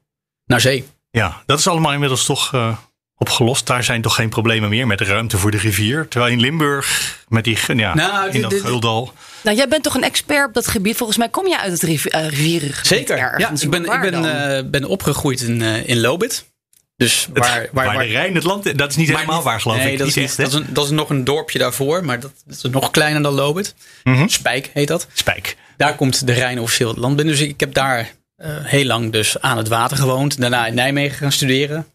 naar 0.47 0.61
zee. 0.61 0.87
Ja, 1.11 1.43
dat 1.47 1.59
is 1.59 1.67
allemaal 1.67 1.93
inmiddels 1.93 2.25
toch 2.25 2.55
eh, 2.55 2.77
opgelost. 3.23 3.67
Daar 3.67 3.85
zijn 3.85 4.03
toch 4.03 4.15
geen 4.15 4.29
problemen 4.29 4.69
meer 4.69 4.87
met 4.87 5.01
ruimte 5.01 5.39
voor 5.39 5.51
de 5.51 5.57
rivier. 5.57 6.09
Terwijl 6.09 6.33
in 6.33 6.41
Limburg, 6.41 7.19
met 7.29 7.45
die, 7.45 7.59
ja, 7.77 7.95
Nou, 7.95 8.31
in 8.31 8.43
dat 8.43 8.55
Geudal. 8.55 9.13
Nou, 9.43 9.57
jij 9.57 9.69
bent 9.69 9.83
toch 9.83 9.95
een 9.95 10.03
expert 10.03 10.47
op 10.47 10.55
dat 10.55 10.67
gebied? 10.67 10.97
Volgens 10.97 11.19
mij 11.19 11.29
kom 11.29 11.47
je 11.47 11.59
uit 11.59 11.73
het 11.73 11.83
eh, 11.83 12.29
rivierengebied 12.29 12.87
Zeker. 12.87 13.17
Ja, 13.17 13.51
ik 13.61 13.71
ben, 13.71 13.85
ik 13.85 14.01
ben, 14.01 14.55
eh, 14.57 14.71
ben 14.71 14.85
opgegroeid 14.85 15.41
in, 15.41 15.63
eh, 15.63 15.89
in 15.89 16.01
Lobit. 16.01 16.51
Dus 16.97 17.29
waar, 17.33 17.43
waar, 17.43 17.69
Waar, 17.73 17.95
waar, 17.95 18.05
de 18.05 18.11
Rijn 18.11 18.35
het 18.35 18.45
land, 18.45 18.79
dat 18.79 18.91
is 18.91 18.97
niet 18.97 19.09
helemaal 19.09 19.37
niet- 19.37 19.45
waar 19.45 19.61
geloof 19.61 19.77
nee, 19.77 19.93
ik. 19.93 19.99
Dat 19.99 20.07
is, 20.07 20.17
echt, 20.17 20.37
dat, 20.37 20.49
is 20.49 20.55
een, 20.55 20.67
dat 20.69 20.85
is 20.85 20.91
nog 20.91 21.11
een 21.11 21.25
dorpje 21.25 21.59
daarvoor, 21.59 22.05
maar 22.05 22.21
dat, 22.21 22.33
dat 22.45 22.57
is 22.57 22.71
nog 22.71 22.91
kleiner 22.91 23.23
dan 23.23 23.35
Lobit. 23.35 23.75
Mhm. 24.05 24.29
Spijk 24.29 24.71
heet 24.75 24.89
dat. 24.89 25.07
Spijk. 25.13 25.57
Daar 25.77 25.95
komt 25.95 26.27
de 26.27 26.33
Rijn 26.33 26.61
officieel 26.61 26.89
het 26.89 26.99
land 26.99 27.17
binnen. 27.17 27.35
Dus 27.35 27.47
ik 27.47 27.61
heb 27.61 27.75
daar 27.75 28.13
eh, 28.37 28.51
heel 28.63 28.85
lang 28.85 29.13
dus 29.13 29.41
aan 29.41 29.57
het 29.57 29.69
water 29.69 29.97
gewoond. 29.97 30.41
Daarna 30.41 30.67
in 30.67 30.75
Nijmegen 30.75 31.17
gaan 31.17 31.33
studeren. 31.33 31.87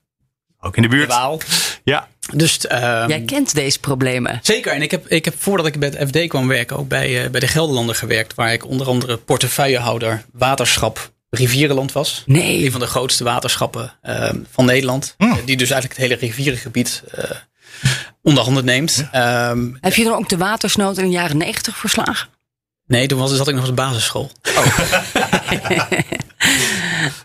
Ook 0.60 0.76
in 0.76 0.82
de 0.82 0.88
De 0.88 0.96
buurt. 0.96 1.08
Waal. 1.08 1.40
Ja, 1.84 2.08
Dus 2.34 2.68
ehm, 2.68 3.10
Jij 3.10 3.22
kent 3.22 3.54
deze 3.56 3.80
problemen. 3.80 4.40
zeker. 4.42 4.72
En 4.72 4.82
ik 4.82 4.92
heb, 4.92 5.08
ik 5.08 5.26
heb 5.26 5.34
voordat 5.38 5.66
ik 5.66 5.80
bij 5.80 5.90
het 5.96 6.10
FD 6.10 6.28
kwam 6.28 6.48
werken 6.48 6.78
ook 6.78 6.88
bij, 6.88 7.24
eh, 7.24 7.30
bij 7.30 7.40
de 7.40 7.48
Gelderlander 7.48 7.96
gewerkt. 7.96 8.34
Waar 8.36 8.54
ik 8.54 8.66
onder 8.66 8.88
andere 8.88 9.18
portefeuillehouder 9.18 10.26
waterschap 10.34 11.12
Rivierenland 11.30 11.92
was. 11.92 12.24
Nee. 12.26 12.66
Een 12.66 12.72
van 12.72 12.80
de 12.80 12.88
grootste 12.88 13.24
waterschappen 13.24 13.94
ehm, 14.02 14.36
van 14.52 14.66
Nederland. 14.66 15.14
Hmm. 15.18 15.32
Eh, 15.32 15.38
die 15.46 15.58
dus 15.58 15.70
eigenlijk 15.70 16.00
het 16.02 16.10
hele 16.10 16.20
rivierengebied 16.28 17.04
eh 17.12 17.32
onder 18.22 18.44
handen 18.44 18.66
neemt. 18.66 19.06
Ehm, 19.12 19.70
Heb 19.82 19.94
je 19.94 20.04
dan 20.04 20.14
ook 20.14 20.30
de 20.30 20.38
watersnood 20.38 20.98
in 20.98 21.04
de 21.04 21.10
jaren 21.12 21.38
negentig 21.38 21.78
verslagen? 21.78 22.28
Nee, 22.88 23.08
toen 23.08 23.20
was, 23.20 23.36
zat 23.36 23.48
ik 23.48 23.54
nog 23.56 23.64
op 23.64 23.70
de 23.70 23.76
basisschool. 23.82 24.32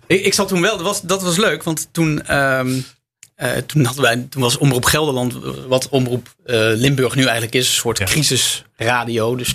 ik, 0.07 0.25
ik 0.25 0.35
zat 0.35 0.49
toen 0.49 0.61
wel, 0.61 0.77
dat 0.77 0.87
was, 0.87 1.01
dat 1.01 1.23
was 1.23 1.37
leuk, 1.37 1.63
want 1.63 1.89
toen, 1.93 2.27
ehm, 2.27 2.81
eh, 3.43 3.57
toen, 3.63 3.85
hadden 3.85 4.03
wij, 4.05 4.27
toen 4.31 4.43
was 4.43 4.59
Omroep 4.59 4.85
Gelderland, 4.85 5.35
wat 5.67 5.89
Omroep 5.89 6.35
eh, 6.45 6.57
Limburg 6.57 7.15
nu 7.15 7.23
eigenlijk 7.23 7.55
is, 7.55 7.67
een 7.69 7.75
soort 7.75 7.99
Ja. 7.99 8.05
crisisradio. 8.05 9.37
Dus 9.37 9.55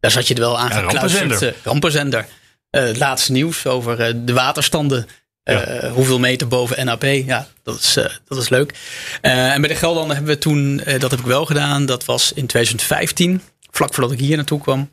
daar 0.00 0.10
zat 0.10 0.28
je 0.28 0.34
er 0.34 0.40
wel 0.40 0.58
aan 0.58 0.68
Ja, 0.68 0.80
rampenzender. 0.80 1.46
eh, 1.48 1.52
rampenzender. 1.64 2.26
Het 2.70 2.96
laatste 2.98 3.32
nieuws 3.32 3.66
over 3.66 4.24
de 4.26 4.32
waterstanden 4.32 5.06
Ja. 5.44 5.88
hoeveel 5.90 6.18
meter 6.18 6.48
boven 6.48 6.84
NAP? 6.84 7.02
Ja, 7.02 7.46
dat 7.62 7.78
is, 7.78 7.98
dat 8.28 8.38
is 8.38 8.48
leuk. 8.48 8.74
en 9.20 9.60
bij 9.60 9.70
de 9.70 9.76
Geldlanden 9.76 10.16
hebben 10.16 10.34
we 10.34 10.40
toen, 10.40 10.76
dat 10.98 11.10
heb 11.10 11.20
ik 11.20 11.26
wel 11.26 11.44
gedaan, 11.46 11.86
dat 11.86 12.04
was 12.04 12.32
in 12.32 12.46
2015, 12.46 13.42
vlak 13.70 13.94
voordat 13.94 14.12
ik 14.12 14.18
hier 14.18 14.36
naartoe 14.36 14.60
kwam. 14.60 14.90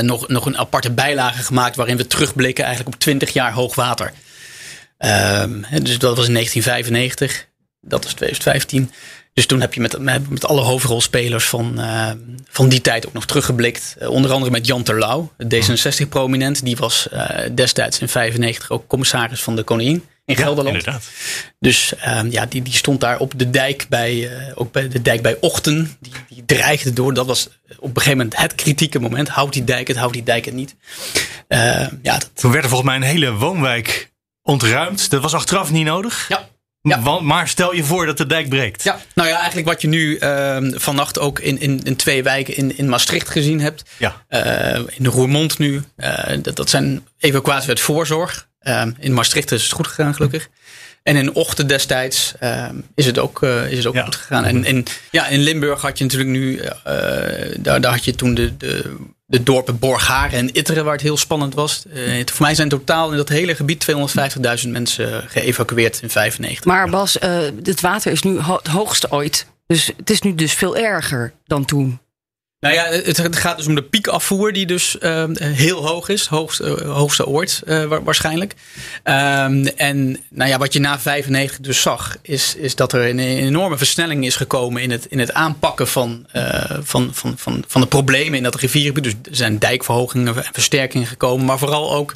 nog, 0.00 0.28
nog 0.28 0.46
een 0.46 0.58
aparte 0.58 0.90
bijlage 0.90 1.42
gemaakt 1.42 1.76
waarin 1.76 1.96
we 1.96 2.06
terugblikken 2.06 2.64
eigenlijk 2.64 2.94
op 2.94 3.00
20 3.00 3.32
jaar 3.32 3.52
hoogwater. 3.52 4.12
Um, 4.98 5.64
dus 5.82 5.98
dat 5.98 6.16
was 6.16 6.26
in 6.26 6.32
1995, 6.32 7.46
dat 7.80 8.04
was 8.04 8.12
2015. 8.12 8.90
Dus 9.36 9.46
toen 9.46 9.60
heb 9.60 9.74
je 9.74 9.80
met, 9.80 9.98
met 10.28 10.44
alle 10.44 10.60
hoofdrolspelers 10.60 11.44
van, 11.44 11.74
uh, 11.80 12.10
van 12.48 12.68
die 12.68 12.80
tijd 12.80 13.06
ook 13.06 13.12
nog 13.12 13.26
teruggeblikt. 13.26 13.96
Uh, 14.00 14.08
onder 14.10 14.30
andere 14.30 14.50
met 14.50 14.66
Jan 14.66 14.82
Terlouw, 14.82 15.32
D66-prominent. 15.44 16.64
Die 16.64 16.76
was 16.76 17.08
uh, 17.12 17.30
destijds 17.54 17.98
in 17.98 18.08
95 18.08 18.70
ook 18.70 18.86
commissaris 18.86 19.42
van 19.42 19.56
de 19.56 19.62
Koningin 19.62 20.04
in 20.24 20.36
Gelderland. 20.36 20.76
inderdaad. 20.76 21.04
Dus 21.58 21.92
ja, 22.30 22.46
die, 22.46 22.62
die 22.62 22.74
stond 22.74 23.00
daar 23.00 23.18
op 23.18 23.32
de 23.36 23.50
dijk 23.50 23.86
bij, 23.88 24.30
ook 24.54 24.72
bij 24.72 24.88
de 24.88 25.02
dijk 25.02 25.22
bij 25.22 25.36
Ochten. 25.40 25.96
Die, 26.00 26.12
die 26.28 26.42
dreigde 26.46 26.92
door. 26.92 27.14
Dat 27.14 27.26
was 27.26 27.48
op 27.78 27.88
een 27.88 28.02
gegeven 28.02 28.16
moment 28.16 28.36
het 28.36 28.54
kritieke 28.54 28.98
moment. 28.98 29.28
Houdt 29.28 29.52
die 29.52 29.64
dijk 29.64 29.88
het, 29.88 29.96
houdt 29.96 30.12
die 30.12 30.22
dijk 30.22 30.44
het 30.44 30.54
niet. 30.54 30.76
ja, 31.48 31.90
dat... 32.02 32.30
Toen 32.34 32.52
werd 32.52 32.64
er 32.64 32.70
volgens 32.70 32.90
mij 32.90 32.96
een 32.96 33.12
hele 33.14 33.32
woonwijk 33.32 34.14
ontruimd. 34.46 35.10
Dat 35.10 35.22
was 35.22 35.34
achteraf 35.34 35.70
niet 35.70 35.84
nodig. 35.84 36.28
Ja. 36.28 36.48
Ja. 36.88 37.20
Maar 37.20 37.48
stel 37.48 37.74
je 37.74 37.84
voor 37.84 38.06
dat 38.06 38.16
de 38.16 38.26
dijk 38.26 38.48
breekt. 38.48 38.82
Ja, 38.82 38.98
nou 39.14 39.28
ja, 39.28 39.36
eigenlijk 39.36 39.68
wat 39.68 39.82
je 39.82 39.88
nu 39.88 40.18
uh, 40.18 40.56
vannacht 40.60 41.18
ook 41.18 41.38
in, 41.38 41.60
in, 41.60 41.80
in 41.82 41.96
twee 41.96 42.22
wijken 42.22 42.56
in, 42.56 42.78
in 42.78 42.88
Maastricht 42.88 43.28
gezien 43.28 43.60
hebt. 43.60 43.82
Ja. 43.96 44.24
Uh, 44.30 44.74
in 44.74 45.02
de 45.02 45.08
Roermond 45.08 45.58
nu. 45.58 45.82
Uh, 45.96 46.24
dat, 46.42 46.56
dat 46.56 46.70
zijn 46.70 47.06
evacuaties 47.18 47.68
uit 47.68 47.80
voorzorg. 47.80 48.48
Ehm, 48.60 48.92
in 48.98 49.12
Maastricht 49.14 49.52
is 49.52 49.62
het 49.62 49.72
goed 49.72 49.86
gegaan, 49.86 50.14
gelukkig. 50.14 50.48
En 51.02 51.16
in 51.16 51.34
Ochten 51.34 51.66
destijds 51.66 52.34
ehm, 52.38 52.76
is 52.94 53.06
het 53.06 53.18
ook, 53.18 53.42
eh, 53.42 53.70
is 53.70 53.76
het 53.76 53.86
ook 53.86 53.98
goed 53.98 54.16
gegaan. 54.16 54.44
En, 54.44 54.64
en 54.64 54.84
ja, 55.10 55.26
in 55.26 55.40
Limburg 55.40 55.80
had 55.80 55.98
je 55.98 56.04
natuurlijk 56.04 56.30
nu, 56.30 56.60
daar, 57.56 57.80
daar 57.80 57.92
had 57.92 58.04
je 58.04 58.14
toen 58.14 58.34
de, 58.34 58.56
de 58.56 58.96
de 59.26 59.42
dorpen 59.42 59.78
Borgharen 59.78 60.38
en 60.38 60.52
Itteren, 60.52 60.84
waar 60.84 60.92
het 60.92 61.02
heel 61.02 61.16
spannend 61.16 61.54
was. 61.54 61.84
Uh, 61.86 62.22
voor 62.24 62.46
mij 62.46 62.54
zijn 62.54 62.68
totaal 62.68 63.10
in 63.10 63.16
dat 63.16 63.28
hele 63.28 63.54
gebied 63.54 63.86
250.000 64.64 64.68
mensen 64.68 65.24
geëvacueerd 65.28 66.02
in 66.02 66.10
95. 66.10 66.64
Maar 66.64 66.90
Bas, 66.90 67.16
uh, 67.16 67.38
het 67.62 67.80
water 67.80 68.12
is 68.12 68.22
nu 68.22 68.40
het 68.40 68.66
hoogste 68.66 69.10
ooit. 69.10 69.46
Dus 69.66 69.92
het 69.96 70.10
is 70.10 70.20
nu 70.20 70.34
dus 70.34 70.52
veel 70.52 70.76
erger 70.76 71.32
dan 71.44 71.64
toen. 71.64 71.98
Nou 72.60 72.74
ja, 72.74 72.84
het, 72.84 73.36
gaat 73.36 73.56
dus 73.56 73.66
om 73.66 73.74
de 73.74 73.82
piekafvoer 73.82 74.52
die 74.52 74.66
dus 74.66 74.96
uh, 75.00 75.24
heel 75.38 75.86
hoog 75.86 76.08
is. 76.08 76.28
Uh, 76.32 76.48
hoogste 76.80 77.26
ooit 77.26 77.62
uh, 77.66 77.84
waarschijnlijk. 78.02 78.54
Um, 79.04 79.66
en 79.66 80.20
nou 80.30 80.50
ja, 80.50 80.58
wat 80.58 80.72
je 80.72 80.78
na 80.78 80.98
95 80.98 81.60
dus 81.60 81.80
zag, 81.80 82.16
is, 82.22 82.54
is 82.54 82.74
dat 82.74 82.92
er 82.92 83.08
een, 83.08 83.18
enorme 83.18 83.76
versnelling 83.76 84.26
is 84.26 84.36
gekomen 84.36 84.82
in 84.82 84.90
het, 84.90 85.06
in 85.06 85.18
het 85.18 85.32
aanpakken 85.32 85.88
van, 85.88 86.26
van, 86.82 87.10
van, 87.14 87.34
van, 87.36 87.64
van 87.68 87.80
de 87.80 87.86
problemen 87.86 88.36
in 88.36 88.42
dat 88.42 88.54
riviergebied. 88.54 89.04
Dus 89.04 89.14
er 89.22 89.36
zijn 89.36 89.58
dijkverhogingen 89.58 90.36
en 90.36 90.44
versterkingen 90.52 91.06
gekomen, 91.06 91.46
maar 91.46 91.58
vooral 91.58 91.92
ook 91.92 92.14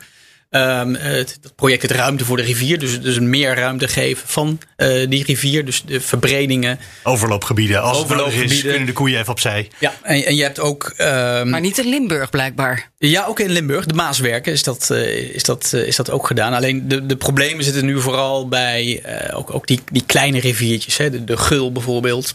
Um, 0.50 0.94
het, 0.94 1.38
project 1.56 1.82
het 1.82 1.90
ruimte 1.90 2.24
voor 2.24 2.36
de 2.36 2.42
rivier. 2.42 2.78
Dus, 2.78 3.00
dus 3.00 3.18
meer 3.18 3.54
ruimte 3.54 3.88
geven 3.88 4.28
van 4.28 4.58
uh, 4.76 5.08
die 5.08 5.24
rivier. 5.24 5.64
Dus 5.64 5.82
de 5.82 6.00
verbredingen. 6.00 6.78
Overloopgebieden. 7.02 7.82
Als 7.82 7.98
Overloopgebieden. 7.98 8.56
Is, 8.56 8.62
kunnen 8.62 8.86
de 8.86 8.92
koeien 8.92 9.18
even 9.18 9.32
opzij. 9.32 9.70
Ja, 9.78 9.94
en, 10.02 10.24
en 10.24 10.36
je 10.36 10.42
hebt 10.42 10.60
ook... 10.60 10.94
Um, 10.98 11.50
maar 11.50 11.60
niet 11.60 11.78
in 11.78 11.88
Limburg 11.88 12.30
blijkbaar. 12.30 12.90
Ja, 12.98 13.24
ook 13.24 13.40
in 13.40 13.50
Limburg. 13.50 13.86
De 13.86 13.94
Maaswerken 13.94 14.52
is 14.52 14.62
dat, 14.62 14.88
uh, 14.92 15.34
is 15.34 15.42
dat, 15.42 15.70
uh, 15.74 15.86
is 15.86 15.96
dat 15.96 16.10
ook 16.10 16.26
gedaan. 16.26 16.52
Alleen 16.52 16.88
de, 16.88 17.06
de 17.06 17.16
problemen 17.16 17.64
zitten 17.64 17.84
nu 17.84 18.00
vooral 18.00 18.48
bij 18.48 19.02
ook, 19.34 19.54
ook 19.54 19.66
die, 19.66 19.80
die 19.92 20.04
kleine 20.06 20.40
riviertjes. 20.40 20.96
Hè. 20.96 21.10
De, 21.10 21.24
de 21.24 21.36
Gul 21.36 21.72
bijvoorbeeld. 21.72 22.34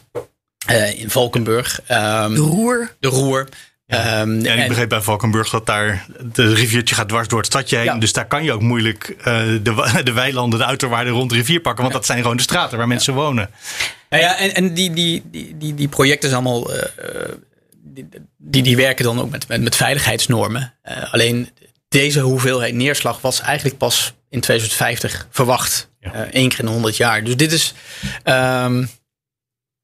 in 0.96 1.10
Valkenburg. 1.10 1.80
Um, 1.80 2.36
de 2.36 2.42
Roer. 2.42 2.96
De 3.00 3.08
Roer. 3.08 3.48
Ja. 3.88 4.22
Um, 4.22 4.46
en 4.46 4.60
ik 4.60 4.68
begreep 4.68 4.90
bij 4.90 5.02
Valkenburg 5.02 5.50
dat 5.50 5.66
daar 5.66 6.06
de 6.34 6.54
riviertje 6.54 6.96
gaat 6.96 7.08
dwars 7.08 7.28
door 7.28 7.38
het 7.38 7.48
stadje 7.48 7.78
heen. 7.78 8.00
Dus 8.00 8.14
daar 8.14 8.28
kan 8.28 8.44
je 8.44 8.52
ook 8.52 8.62
moeilijk 8.62 9.16
uh, 9.18 9.26
de, 9.26 10.02
de 10.04 10.14
weilanden, 10.14 10.60
de 10.60 10.66
uiterwaarden 10.66 11.14
rond 11.14 11.30
de 11.30 11.36
rivier 11.36 11.60
pakken. 11.60 11.82
Want 11.82 11.96
dat 11.96 12.06
zijn 12.06 12.22
gewoon 12.22 12.38
de 12.38 12.44
straten 12.44 12.78
waar 12.78 12.88
mensen 12.88 13.14
wonen. 13.14 13.50
Ja, 14.10 14.18
ja 14.18 14.38
en, 14.38 14.54
en 14.54 14.74
die, 14.74 14.94
die, 14.94 15.24
die, 15.32 15.58
die, 15.58 15.74
die 15.74 15.88
projecten 15.88 16.30
zijn 16.30 16.46
allemaal. 16.46 16.74
Uh, 16.74 16.82
die, 18.38 18.64
die 18.64 18.76
werken 18.76 19.06
dan 19.06 19.20
ook 19.20 19.30
met, 19.30 19.48
met, 19.48 19.62
met 19.62 19.76
veiligheidsnormen. 19.76 20.74
Uh, 20.86 21.14
alleen 21.14 21.50
deze 21.90 22.20
hoeveelheid 22.20 22.74
neerslag 22.74 23.22
was 23.22 23.42
eigenlijk 23.42 23.78
pas 23.78 24.14
in 24.30 24.40
2050 24.40 25.28
verwacht. 25.30 25.90
Eén 26.32 26.50
keer 26.50 26.60
in 26.60 26.68
100 26.68 26.98
jaar. 26.98 27.24
Dus 27.24 27.36
dit 27.36 27.52
is. 27.52 27.74
Um, 28.24 28.90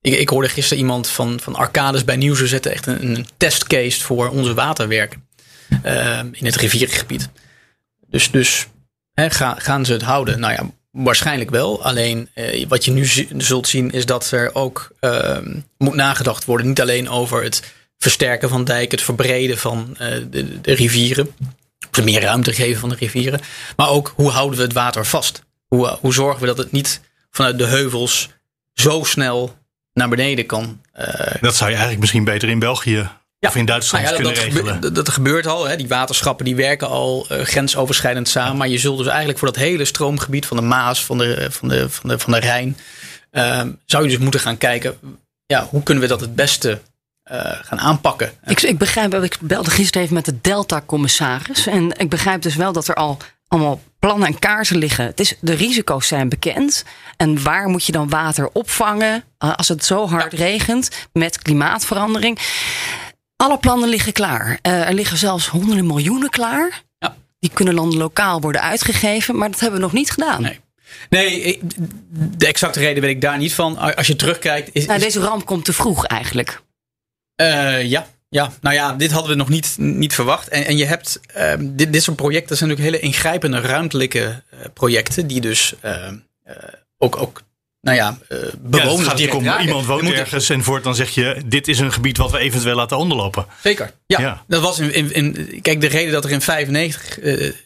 ik, 0.01 0.13
ik 0.13 0.29
hoorde 0.29 0.49
gisteren 0.49 0.83
iemand 0.83 1.07
van, 1.07 1.39
van 1.39 1.55
Arcades 1.55 2.03
bij 2.03 2.15
Nieuws 2.15 2.43
zetten 2.43 2.71
echt 2.71 2.85
een, 2.85 3.15
een 3.15 3.25
testcase 3.37 4.01
voor 4.01 4.29
onze 4.29 4.53
waterwerken 4.53 5.27
uh, 5.85 6.19
in 6.31 6.45
het 6.45 6.55
riviergebied. 6.55 7.29
Dus, 8.07 8.31
dus 8.31 8.67
hè, 9.13 9.29
ga, 9.29 9.55
gaan 9.57 9.85
ze 9.85 9.93
het 9.93 10.01
houden? 10.01 10.39
Nou 10.39 10.53
ja, 10.53 10.69
waarschijnlijk 10.91 11.49
wel. 11.49 11.83
Alleen 11.83 12.29
uh, 12.35 12.65
wat 12.67 12.85
je 12.85 12.91
nu 12.91 13.05
zult 13.37 13.67
zien 13.67 13.91
is 13.91 14.05
dat 14.05 14.31
er 14.31 14.55
ook 14.55 14.91
uh, 15.01 15.37
moet 15.77 15.95
nagedacht 15.95 16.45
worden. 16.45 16.67
Niet 16.67 16.81
alleen 16.81 17.09
over 17.09 17.43
het 17.43 17.73
versterken 17.97 18.49
van 18.49 18.63
dijken, 18.63 18.97
het 18.97 19.05
verbreden 19.05 19.57
van 19.57 19.89
uh, 19.93 19.99
de, 20.29 20.61
de 20.61 20.73
rivieren. 20.73 21.35
Of 21.91 22.03
meer 22.03 22.21
ruimte 22.21 22.53
geven 22.53 22.79
van 22.79 22.89
de 22.89 22.95
rivieren. 22.95 23.39
Maar 23.75 23.89
ook 23.89 24.13
hoe 24.15 24.29
houden 24.29 24.57
we 24.57 24.63
het 24.63 24.73
water 24.73 25.05
vast? 25.05 25.43
Hoe, 25.67 25.97
hoe 26.01 26.13
zorgen 26.13 26.41
we 26.41 26.47
dat 26.47 26.57
het 26.57 26.71
niet 26.71 27.01
vanuit 27.31 27.57
de 27.57 27.65
heuvels 27.65 28.29
zo 28.73 29.03
snel 29.03 29.59
naar 29.93 30.09
beneden 30.09 30.45
kan. 30.45 30.81
Uh, 30.99 31.05
dat 31.41 31.55
zou 31.55 31.69
je 31.69 31.75
eigenlijk 31.75 31.99
misschien 31.99 32.23
beter 32.23 32.49
in 32.49 32.59
België 32.59 33.09
ja. 33.39 33.47
of 33.47 33.55
in 33.55 33.65
Duitsland 33.65 34.03
nou 34.03 34.15
ja, 34.15 34.21
kunnen 34.21 34.43
dat 34.43 34.53
regelen. 34.53 34.73
Gebeurt, 34.73 34.95
dat, 34.95 35.09
gebeurt 35.09 35.47
al. 35.47 35.67
Hè. 35.67 35.75
Die 35.75 35.87
waterschappen 35.87 36.45
die 36.45 36.55
werken 36.55 36.87
al 36.87 37.27
uh, 37.31 37.41
grensoverschrijdend 37.41 38.29
samen. 38.29 38.57
Maar 38.57 38.67
je 38.67 38.77
zult 38.77 38.97
dus 38.97 39.07
eigenlijk 39.07 39.39
voor 39.39 39.47
dat 39.47 39.57
hele 39.57 39.85
stroomgebied 39.85 40.45
van 40.45 40.57
de 40.57 40.63
Maas, 40.63 41.05
van 41.05 41.17
de, 41.17 41.47
van 41.51 41.67
de, 41.67 41.89
van 41.89 42.09
de, 42.09 42.19
van 42.19 42.33
de 42.33 42.39
Rijn, 42.39 42.77
uh, 43.31 43.61
zou 43.85 44.03
je 44.03 44.09
dus 44.09 44.17
moeten 44.17 44.39
gaan 44.39 44.57
kijken. 44.57 44.97
Ja, 45.45 45.67
hoe 45.69 45.83
kunnen 45.83 46.03
we 46.03 46.09
dat 46.09 46.21
het 46.21 46.35
beste 46.35 46.81
uh, 47.31 47.37
gaan 47.61 47.79
aanpakken. 47.79 48.31
Ik, 48.45 48.61
ik 48.61 48.77
begrijp, 48.77 49.13
ik 49.13 49.37
belde 49.41 49.69
gisteren 49.69 50.01
even 50.01 50.15
met 50.15 50.25
de 50.25 50.37
Delta-commissaris. 50.41 51.67
En 51.67 51.91
ik 51.97 52.09
begrijp 52.09 52.41
dus 52.41 52.55
wel 52.55 52.71
dat 52.71 52.87
er 52.87 52.95
al 52.95 53.17
allemaal 53.47 53.81
plannen 54.01 54.27
en 54.27 54.39
kaarten 54.39 54.77
liggen. 54.77 55.05
Het 55.05 55.19
is, 55.19 55.35
de 55.39 55.53
risico's 55.53 56.07
zijn 56.07 56.29
bekend. 56.29 56.83
En 57.17 57.43
waar 57.43 57.67
moet 57.67 57.85
je 57.85 57.91
dan 57.91 58.09
water 58.09 58.49
opvangen 58.53 59.23
eh, 59.37 59.55
als 59.55 59.67
het 59.67 59.85
zo 59.85 60.07
hard 60.07 60.33
regent 60.33 60.89
met 61.13 61.41
klimaatverandering? 61.41 62.39
Alle 63.35 63.57
plannen 63.57 63.89
liggen 63.89 64.13
klaar. 64.13 64.59
Uh, 64.67 64.87
er 64.87 64.93
liggen 64.93 65.17
zelfs 65.17 65.47
honderden 65.47 65.85
miljoenen 65.85 66.29
klaar. 66.29 66.81
Ja. 66.99 67.15
Die 67.39 67.51
kunnen 67.53 67.75
dan 67.75 67.97
lokaal 67.97 68.41
worden 68.41 68.61
uitgegeven, 68.61 69.37
maar 69.37 69.51
dat 69.51 69.59
hebben 69.59 69.79
we 69.79 69.85
nog 69.85 69.93
niet 69.93 70.11
gedaan. 70.11 70.41
Nee. 70.41 70.59
Nee, 71.09 71.59
de 72.09 72.47
exacte 72.47 72.79
reden 72.79 73.01
weet 73.01 73.15
ik 73.15 73.21
daar 73.21 73.37
niet 73.37 73.53
van. 73.53 73.77
Als 73.95 74.07
je 74.07 74.15
terugkijkt. 74.15 74.69
Is, 74.73 74.85
nou, 74.85 74.99
deze 74.99 75.19
ramp 75.19 75.45
komt 75.45 75.65
te 75.65 75.73
vroeg 75.73 76.05
eigenlijk. 76.05 76.61
Uh, 77.41 77.83
ja, 77.83 78.07
ja, 78.33 78.51
nou 78.61 78.75
ja, 78.75 78.93
dit 78.93 79.11
hadden 79.11 79.31
we 79.31 79.37
nog 79.37 79.49
niet, 79.49 79.75
niet 79.77 80.13
verwacht. 80.13 80.47
En, 80.47 80.65
en 80.65 80.77
je 80.77 80.85
hebt 80.85 81.19
uh, 81.37 81.53
dit, 81.59 81.93
dit 81.93 82.03
soort 82.03 82.17
projecten 82.17 82.57
zijn 82.57 82.69
natuurlijk 82.69 82.95
hele 82.95 83.07
ingrijpende 83.07 83.59
ruimtelijke 83.59 84.19
uh, 84.19 84.59
projecten, 84.73 85.27
die 85.27 85.41
dus 85.41 85.73
uh, 85.85 86.07
ook, 86.97 87.17
ook 87.17 87.41
nou 87.81 87.97
ja, 87.97 88.17
bewoners 88.59 89.07
ja, 89.07 89.13
direct 89.13 89.35
om 89.35 89.47
Iemand 89.59 89.85
woont 89.85 90.01
moet 90.01 90.13
ergens 90.13 90.49
en 90.49 90.63
voort 90.63 90.83
dan 90.83 90.95
zeg 90.95 91.09
je, 91.09 91.41
dit 91.45 91.67
is 91.67 91.79
een 91.79 91.91
gebied 91.91 92.17
wat 92.17 92.31
we 92.31 92.37
eventueel 92.37 92.75
laten 92.75 92.97
onderlopen. 92.97 93.45
Zeker, 93.63 93.91
ja. 94.05 94.19
ja. 94.19 94.43
Dat 94.47 94.61
was 94.61 94.79
in, 94.79 94.93
in, 94.93 95.13
in, 95.13 95.61
kijk, 95.61 95.81
de 95.81 95.87
reden 95.87 96.11
dat 96.11 96.25
er 96.25 96.31
in 96.31 96.41
95 96.41 97.19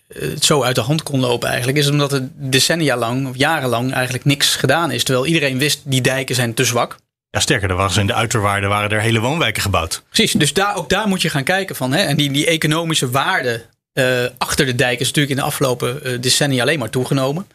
het 0.08 0.46
zo 0.46 0.64
uit 0.64 0.76
de 0.76 0.82
hand 0.82 1.04
kon 1.04 1.20
lopen 1.20 1.50
eigenlijk, 1.50 1.78
is 1.78 1.90
omdat 1.90 2.14
er 2.14 2.28
decennia 2.34 2.98
lang 2.98 3.28
of 3.28 3.38
jarenlang 3.38 3.94
eigenlijk 3.94 4.26
niks 4.26 4.56
gedaan 4.56 4.92
is. 4.92 5.04
Terwijl 5.04 5.26
iedereen 5.26 5.58
wist, 5.58 5.82
die 5.84 6.02
dijken 6.02 6.36
zijn 6.36 6.54
te 6.54 6.64
zwak. 6.64 6.96
Ja, 7.36 7.42
sterker, 7.42 7.70
er 7.70 7.76
was 7.76 7.98
in 7.98 8.08
de 8.08 8.14
uiterwaarden 8.14 8.70
waren 8.70 8.90
er 8.90 9.02
hele 9.02 9.20
woonwijken 9.20 9.62
gebouwd. 9.62 10.04
Precies, 10.10 10.32
dus 10.32 10.54
daar, 10.54 10.76
ook 10.76 10.90
daar 10.90 11.08
moet 11.08 11.22
je 11.22 11.30
gaan 11.30 11.44
kijken 11.44 11.76
van. 11.76 11.92
Hè, 11.92 12.02
en 12.02 12.18
die, 12.18 12.32
die 12.32 12.46
economische 12.46 13.10
waarde 13.10 13.66
uh, 13.94 14.26
achter 14.38 14.66
de 14.66 14.76
dijk 14.76 15.00
is 15.00 15.08
natuurlijk 15.08 15.36
in 15.36 15.40
de 15.40 15.48
afgelopen 15.48 16.00
uh, 16.04 16.22
decennia 16.22 16.62
alleen 16.62 16.80
maar 16.80 16.90
toegenomen. 16.90 17.48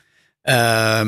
Uh, 0.45 1.01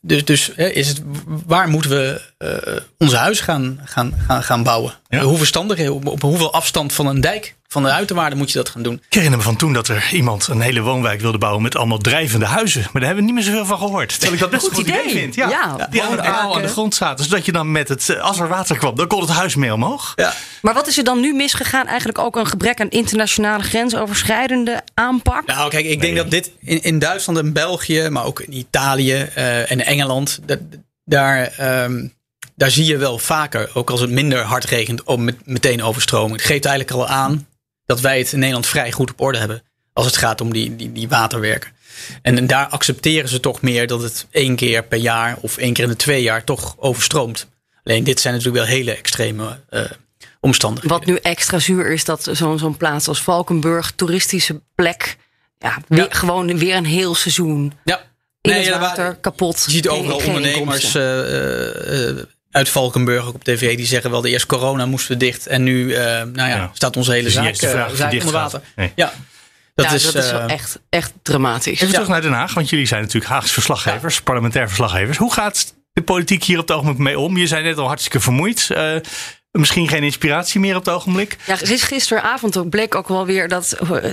dus 0.00 0.24
dus 0.24 0.50
hè, 0.54 0.68
is 0.68 0.88
het, 0.88 1.02
waar 1.46 1.68
moeten 1.68 1.90
we 1.90 2.20
uh, 2.38 2.82
onze 2.98 3.16
huis 3.16 3.40
gaan, 3.40 3.80
gaan, 3.84 4.14
gaan, 4.26 4.42
gaan 4.42 4.62
bouwen? 4.62 4.94
Ja. 5.08 5.20
Hoe 5.20 5.38
verstandig, 5.38 5.88
op, 5.88 6.06
op 6.06 6.22
hoeveel 6.22 6.52
afstand 6.52 6.92
van 6.92 7.06
een 7.06 7.20
dijk 7.20 7.54
van 7.72 7.82
de 7.82 7.90
uiterwaarden 7.90 8.38
moet 8.38 8.50
je 8.50 8.58
dat 8.58 8.68
gaan 8.68 8.82
doen. 8.82 8.94
Ik 8.94 9.14
herinner 9.14 9.38
me 9.38 9.44
van 9.44 9.56
toen 9.56 9.72
dat 9.72 9.88
er 9.88 10.08
iemand 10.12 10.46
een 10.48 10.60
hele 10.60 10.80
woonwijk 10.80 11.20
wilde 11.20 11.38
bouwen 11.38 11.62
met 11.62 11.76
allemaal 11.76 11.98
drijvende 11.98 12.46
huizen. 12.46 12.80
Maar 12.80 12.92
daar 12.92 13.04
hebben 13.04 13.16
we 13.24 13.32
niet 13.32 13.34
meer 13.34 13.52
zoveel 13.52 13.66
van 13.66 13.78
gehoord. 13.78 14.08
Terwijl 14.08 14.32
ik 14.32 14.38
dat 14.38 14.50
best 14.50 14.66
een 14.66 14.74
goed 14.74 14.86
idee, 14.86 15.10
vind. 15.10 15.34
Ja, 15.34 15.48
Ja, 15.48 15.86
die 15.90 16.02
aan, 16.02 16.22
aan 16.22 16.62
de 16.62 16.68
grond 16.68 16.94
zaten. 16.94 17.24
Zodat 17.24 17.44
je 17.46 17.52
dan 17.52 17.72
met 17.72 17.88
het, 17.88 18.08
eh, 18.08 18.20
als 18.20 18.38
er 18.38 18.48
water 18.48 18.78
kwam, 18.78 18.94
dan 18.94 19.06
kon 19.06 19.20
het 19.20 19.30
huis 19.30 19.54
mee 19.54 19.72
omhoog. 19.72 20.12
Ja. 20.16 20.32
Maar 20.62 20.74
wat 20.74 20.86
is 20.86 20.98
er 20.98 21.04
dan 21.04 21.20
nu 21.20 21.34
misgegaan? 21.34 21.86
Eigenlijk 21.86 22.18
ook 22.18 22.36
een 22.36 22.46
gebrek 22.46 22.80
aan 22.80 22.90
internationale 22.90 23.62
grensoverschrijdende 23.62 24.82
aanpak? 24.94 25.46
Nou, 25.46 25.70
kijk, 25.70 25.84
ik 25.84 26.00
denk 26.00 26.16
dat 26.16 26.30
dit 26.30 26.50
in, 26.60 26.82
in 26.82 26.98
Duitsland 26.98 27.38
en 27.38 27.52
België, 27.52 28.08
maar 28.08 28.24
ook 28.24 28.40
in 28.40 28.56
Italië 28.56 29.28
eh, 29.34 29.70
en 29.70 29.84
Engeland, 29.84 30.38
dat, 30.46 30.58
daar, 31.04 31.52
ehm, 31.56 32.06
daar 32.54 32.70
zie 32.70 32.84
je 32.84 32.96
wel 32.96 33.18
vaker, 33.18 33.70
ook 33.74 33.90
als 33.90 34.00
het 34.00 34.10
minder 34.10 34.42
hard 34.42 34.64
regent, 34.64 35.02
om 35.02 35.24
met, 35.24 35.46
meteen 35.46 35.82
overstroming. 35.82 36.36
Het 36.36 36.46
geeft 36.46 36.64
eigenlijk 36.64 36.96
al 36.96 37.08
aan 37.08 37.46
dat 37.86 38.00
wij 38.00 38.18
het 38.18 38.32
in 38.32 38.38
Nederland 38.38 38.66
vrij 38.66 38.92
goed 38.92 39.10
op 39.10 39.20
orde 39.20 39.38
hebben. 39.38 39.62
Als 39.92 40.06
het 40.06 40.16
gaat 40.16 40.40
om 40.40 40.52
die, 40.52 40.76
die, 40.76 40.92
die 40.92 41.08
waterwerken. 41.08 41.70
En, 42.22 42.36
en 42.36 42.46
daar 42.46 42.66
accepteren 42.66 43.28
ze 43.28 43.40
toch 43.40 43.60
meer 43.60 43.86
dat 43.86 44.02
het 44.02 44.26
één 44.30 44.56
keer 44.56 44.84
per 44.84 44.98
jaar 44.98 45.36
of 45.40 45.56
één 45.56 45.72
keer 45.72 45.84
in 45.84 45.90
de 45.90 45.96
twee 45.96 46.22
jaar 46.22 46.44
toch 46.44 46.74
overstroomt. 46.78 47.48
Alleen 47.84 48.04
dit 48.04 48.20
zijn 48.20 48.34
natuurlijk 48.34 48.64
wel 48.64 48.74
hele 48.74 48.96
extreme 48.96 49.58
eh, 49.68 49.80
omstandigheden. 50.40 50.98
Wat 50.98 51.06
nu 51.06 51.16
extra 51.16 51.58
zuur 51.58 51.90
is, 51.90 52.04
dat 52.04 52.28
zo'n 52.32 52.58
zo'n 52.58 52.76
plaats 52.76 53.08
als 53.08 53.22
Valkenburg, 53.22 53.92
toeristische 53.96 54.60
plek, 54.74 55.16
ja, 55.58 55.78
weer, 55.88 55.98
Ja. 55.98 56.06
gewoon 56.10 56.58
weer 56.58 56.76
een 56.76 56.84
heel 56.84 57.14
seizoen 57.14 57.72
Ja. 57.84 58.00
in 58.40 58.50
Nee, 58.50 58.66
het 58.68 58.78
water 58.78 59.14
kapot. 59.14 59.62
Je 59.66 59.70
ziet 59.70 59.88
overal 59.88 60.18
ondernemers 60.18 60.94
uit 62.52 62.68
Valkenburg 62.68 63.26
ook 63.26 63.34
op 63.34 63.44
tv 63.44 63.76
die 63.76 63.86
zeggen 63.86 64.10
wel 64.10 64.20
de 64.20 64.28
eerst 64.28 64.46
corona 64.46 64.86
moesten 64.86 65.12
we 65.12 65.24
dicht 65.24 65.46
en 65.46 65.62
nu 65.62 65.94
eh, 65.94 66.04
nou 66.04 66.32
ja, 66.34 66.46
Ja. 66.46 66.70
staat 66.72 66.96
onze 66.96 67.10
hele 67.12 67.24
Dus 67.24 67.32
zaak, 67.32 67.56
vraag 67.56 67.90
eh, 67.90 67.96
zaak 67.96 68.12
onder 68.12 68.32
water. 68.32 68.60
Nee. 68.76 68.92
Ja, 68.94 69.12
dat 69.74 69.86
ja, 69.86 69.92
is, 69.92 70.02
dat 70.02 70.24
is 70.24 70.30
wel 70.30 70.40
eh, 70.40 70.50
echt, 70.50 70.78
echt 70.88 71.12
dramatisch. 71.22 71.80
Even 71.80 71.92
terug 71.94 72.08
naar 72.08 72.20
Den 72.20 72.32
Haag, 72.32 72.54
want 72.54 72.70
jullie 72.70 72.86
zijn 72.86 73.00
natuurlijk 73.02 73.32
Haagse 73.32 73.52
verslaggevers, 73.52 74.20
parlementair 74.20 74.66
verslaggevers. 74.66 75.18
Hoe 75.18 75.32
gaat 75.32 75.74
de 75.92 76.02
politiek 76.02 76.44
hier 76.44 76.58
op 76.58 76.68
het 76.68 76.76
ogenblik 76.76 76.98
mee 76.98 77.18
om? 77.18 77.36
Je 77.36 77.46
zijn 77.46 77.64
net 77.64 77.78
al 77.78 77.86
hartstikke 77.86 78.20
vermoeid. 78.20 78.68
Eh, 78.70 78.94
misschien 79.60 79.88
geen 79.88 80.02
inspiratie 80.02 80.60
meer 80.60 80.76
op 80.76 80.84
het 80.84 80.94
ogenblik. 80.94 81.36
Ja, 81.46 81.56
sinds 81.56 81.82
gisteravond 81.82 82.56
ook 82.56 82.68
bleek 82.68 82.94
ook 82.94 83.08
wel 83.08 83.26
weer 83.26 83.48
dat 83.48 83.76
uh, 83.82 84.12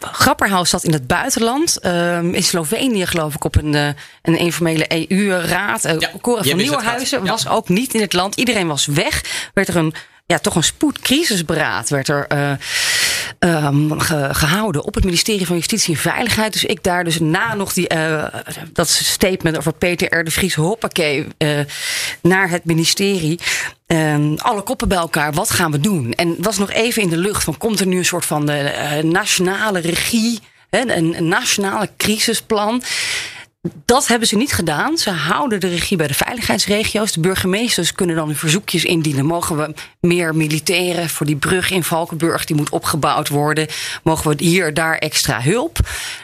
Grapperhaus 0.00 0.70
zat 0.70 0.84
in 0.84 0.92
het 0.92 1.06
buitenland. 1.06 1.78
Ehm, 1.78 2.34
in 2.34 2.42
Slovenië 2.42 3.06
geloof 3.06 3.34
ik 3.34 3.44
op 3.44 3.56
een, 3.56 3.74
eh, 3.74 3.88
een 4.22 4.38
informele 4.38 4.84
EU-raad. 4.88 5.84
Uh, 5.84 5.98
Ja, 5.98 6.10
Cora 6.20 6.42
die 6.42 6.50
van 6.50 6.60
Nieuwenhuizen 6.60 7.24
ja. 7.24 7.30
was 7.30 7.48
ook 7.48 7.68
niet 7.68 7.94
in 7.94 8.00
het 8.00 8.12
land. 8.12 8.36
Iedereen 8.36 8.66
was 8.66 8.86
weg. 8.86 9.50
Werd 9.54 9.68
er 9.68 9.76
een, 9.76 9.94
ja, 10.30 10.38
toch 10.38 10.54
een 10.54 10.62
spoedcrisisberaad 10.62 11.88
werd 11.88 12.08
er, 12.08 12.26
ehm, 13.38 13.98
ge- 13.98 14.28
gehouden 14.32 14.84
op 14.84 14.94
het 14.94 15.04
ministerie 15.04 15.46
van 15.46 15.56
Justitie 15.56 15.94
en 15.94 16.00
Veiligheid. 16.00 16.52
Dus 16.52 16.64
ik 16.64 16.82
daar 16.82 17.04
dus 17.04 17.18
na 17.20 17.54
nog 17.54 17.72
die, 17.72 17.88
eh, 17.88 18.24
dat 18.72 18.88
statement 18.88 19.56
over 19.56 19.72
Peter 19.72 20.24
de 20.24 20.30
Vries, 20.30 20.54
hoppakee, 20.54 21.26
eh, 21.38 21.58
naar 22.22 22.50
het 22.50 22.64
ministerie. 22.64 23.38
Ehm, 23.86 24.34
alle 24.36 24.62
koppen 24.62 24.88
bij 24.88 24.98
elkaar, 24.98 25.32
wat 25.32 25.50
gaan 25.50 25.70
we 25.70 25.80
doen? 25.80 26.12
En 26.12 26.36
was 26.38 26.58
nog 26.58 26.70
even 26.70 27.02
in 27.02 27.08
de 27.10 27.16
lucht 27.16 27.44
van 27.44 27.56
komt 27.58 27.80
er 27.80 27.86
nu 27.86 27.98
een 27.98 28.04
soort 28.04 28.26
van 28.26 28.46
de, 28.46 29.00
nationale 29.04 29.78
regie, 29.80 30.40
hè, 30.70 30.80
een, 30.80 31.16
een 31.16 31.28
nationale 31.28 31.88
crisisplan. 31.96 32.82
Dat 33.62 34.06
hebben 34.06 34.28
ze 34.28 34.36
niet 34.36 34.52
gedaan. 34.52 34.98
Ze 34.98 35.10
houden 35.10 35.60
de 35.60 35.68
regie 35.68 35.96
bij 35.96 36.06
de 36.06 36.14
veiligheidsregio's. 36.14 37.12
De 37.12 37.20
burgemeesters 37.20 37.92
kunnen 37.92 38.16
dan 38.16 38.26
hun 38.26 38.36
verzoekjes 38.36 38.84
indienen. 38.84 39.26
Mogen 39.26 39.56
we 39.56 39.74
meer 40.00 40.34
militairen 40.34 41.08
voor 41.08 41.26
die 41.26 41.36
brug 41.36 41.70
in 41.70 41.84
Valkenburg? 41.84 42.44
Die 42.44 42.56
moet 42.56 42.70
opgebouwd 42.70 43.28
worden. 43.28 43.66
Mogen 44.02 44.30
we 44.30 44.44
hier, 44.44 44.74
daar 44.74 44.96
extra 44.96 45.40
hulp? 45.40 45.78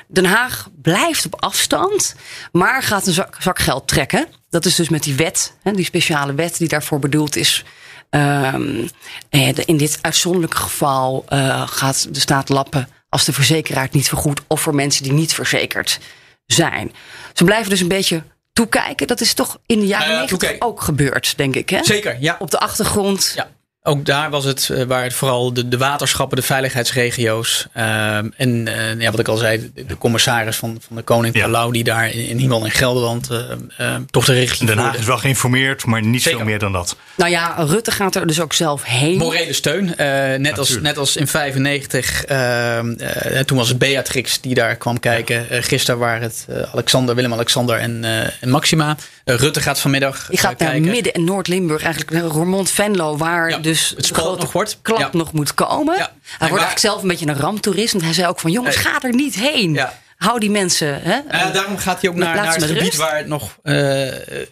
Den 0.07 0.25
Haag 0.25 0.69
blijft 0.83 1.27
op 1.27 1.43
afstand, 1.43 2.15
maar 2.53 2.83
gaat 2.83 3.07
een 3.07 3.13
zak, 3.13 3.37
geld 3.41 3.89
trekken. 3.89 4.27
Dat 4.51 4.65
is 4.65 4.75
dus 4.75 4.89
met 4.89 5.03
die 5.03 5.15
wet, 5.15 5.55
die 5.63 5.85
speciale 5.85 6.35
wet 6.35 6.59
die 6.59 6.69
daarvoor 6.69 6.99
bedoeld 6.99 7.37
is. 7.37 7.65
Ehm, 8.11 8.87
eh, 9.29 9.57
in 9.65 9.77
dit 9.77 9.99
uitzonderlijke 10.01 10.57
geval 10.57 11.25
eh, 11.29 11.69
gaat 11.69 12.15
de 12.15 12.21
staat 12.21 12.49
lappen 12.49 12.89
als 13.09 13.25
de 13.25 13.33
verzekeraar 13.33 13.85
het 13.85 13.93
niet 13.93 14.09
vergoedt 14.09 14.41
of 14.47 14.61
voor 14.61 14.75
mensen 14.75 15.03
die 15.03 15.13
niet 15.13 15.35
verzekerd 15.35 15.99
zijn. 16.47 16.93
Ze 17.33 17.45
blijven 17.45 17.71
dus 17.71 17.81
een 17.81 17.89
beetje 17.89 18.23
toekijken. 18.53 19.07
Dat 19.07 19.21
is 19.21 19.35
toch 19.35 19.59
in 19.67 19.81
de 19.81 19.87
jaren 19.87 20.07
Nou 20.07 20.19
90 20.19 20.39
toekijken. 20.39 20.67
ook 20.69 20.81
gebeurd, 20.83 21.37
denk 21.37 21.55
ik. 21.57 21.69
Hè? 21.71 21.85
Zeker, 21.85 22.17
ja. 22.21 22.37
Op 22.39 22.51
de 22.51 22.59
achtergrond. 22.59 23.33
Ja. 23.37 23.51
Ook 23.87 24.05
daar 24.05 24.31
was 24.31 24.45
het 24.45 24.69
eh, 24.71 24.83
waar 24.85 25.03
het 25.03 25.15
vooral 25.15 25.53
de, 25.53 25.69
de 25.69 25.79
waterschappen, 25.79 26.37
de 26.37 26.43
veiligheidsregio's. 26.43 27.67
ehm, 27.73 28.29
en 28.37 28.69
eh, 28.69 29.01
ja, 29.01 29.11
wat 29.11 29.21
ik 29.21 29.29
al 29.29 29.37
zei, 29.37 29.71
de, 29.75 29.85
de 29.87 29.99
commissaris 29.99 30.57
van, 30.57 30.79
van 30.87 30.97
de 30.97 31.03
Koning 31.03 31.35
Ja. 31.37 31.45
Palau, 31.45 31.73
die 31.73 31.85
daar 31.85 32.11
in, 32.11 32.27
in 32.29 32.37
Hiemel 32.39 32.65
en 32.65 32.71
Gelderland 32.71 33.31
eh, 33.31 33.39
eh, 33.77 33.95
toch 34.11 34.25
de 34.25 34.33
regie 34.33 34.67
Den 34.67 34.77
Haag 34.77 34.85
voerde. 34.85 34.99
is 35.01 35.07
wel 35.07 35.19
geïnformeerd, 35.19 35.87
maar 35.87 36.03
niet 36.03 36.23
Zeker. 36.23 36.39
veel 36.39 36.49
meer 36.49 36.59
dan 36.59 36.73
dat. 36.73 36.97
Nou 37.17 37.31
ja, 37.31 37.55
Rutte 37.59 37.91
gaat 37.91 38.15
er 38.15 38.27
dus 38.27 38.41
ook 38.41 38.53
zelf 38.53 38.83
heen. 38.85 39.19
Morele 39.19 39.53
steun. 39.53 39.97
Eh, 39.97 40.39
net, 40.39 40.59
als, 40.59 40.81
net 40.81 40.99
als 40.99 41.17
in 41.17 41.27
95. 41.27 42.25
ehm, 42.25 42.91
eh, 42.93 43.41
toen 43.41 43.57
was 43.59 43.69
het 43.69 43.79
Beatrix 43.79 44.41
die 44.41 44.55
daar 44.55 44.77
kwam 44.77 45.01
kijken. 45.01 45.51
Eh, 45.51 45.63
gisteren 45.63 46.01
waren 46.01 46.23
het 46.23 46.47
eh, 46.49 46.63
Alexander, 46.73 47.15
Willem-Alexander 47.15 47.79
en, 47.79 48.05
eh, 48.05 48.21
en 48.41 48.51
Maxima. 48.51 48.97
Eh, 49.27 49.35
Rutte 49.37 49.61
gaat 49.61 49.81
vanmiddag 49.81 50.27
Die 50.29 50.39
gaat 50.39 50.53
eh, 50.53 50.59
naar 50.59 50.71
kijken. 50.71 50.91
Midden- 50.91 51.13
en 51.13 51.25
Noord-Limburg, 51.25 51.83
eigenlijk 51.83 52.13
naar 52.13 52.23
Roermond 52.23 52.71
Venlo, 52.71 53.17
waar 53.17 53.49
Ja, 53.51 53.59
dus 53.59 53.93
het 53.97 54.07
de 54.09 54.15
grote 54.15 54.41
nog 54.43 54.53
wordt. 54.53 54.79
klap 54.83 54.99
Ja. 54.99 55.09
nog 55.13 55.33
moet 55.33 55.55
komen. 55.55 55.95
Ja. 55.95 56.01
Hij 56.01 56.09
En 56.09 56.13
wordt 56.29 56.39
waar- 56.39 56.49
eigenlijk 56.51 56.79
zelf 56.79 57.03
een 57.03 57.09
beetje 57.09 57.27
een 57.27 57.37
ramptoerist. 57.39 57.93
Want 57.93 58.05
hij 58.05 58.13
zei 58.13 58.27
ook 58.29 58.41
van 58.41 58.51
jongens, 58.51 58.77
ga 58.77 59.03
er 59.03 59.15
niet 59.15 59.35
heen. 59.35 59.73
Ja. 59.73 59.99
Hou 60.17 60.41
die 60.41 60.51
mensen. 60.51 61.03
Hè? 61.03 61.19
Ja, 61.39 61.51
daarom 61.51 61.79
gaat 61.79 62.01
hij 62.01 62.11
ook 62.11 62.17
naar, 62.17 62.35
naar 62.35 62.55
het 62.55 62.65
gebied 62.65 62.83
rust. 62.83 62.97
waar 62.97 63.17
het 63.17 63.27
nog, 63.27 63.57
eh, 63.63 63.73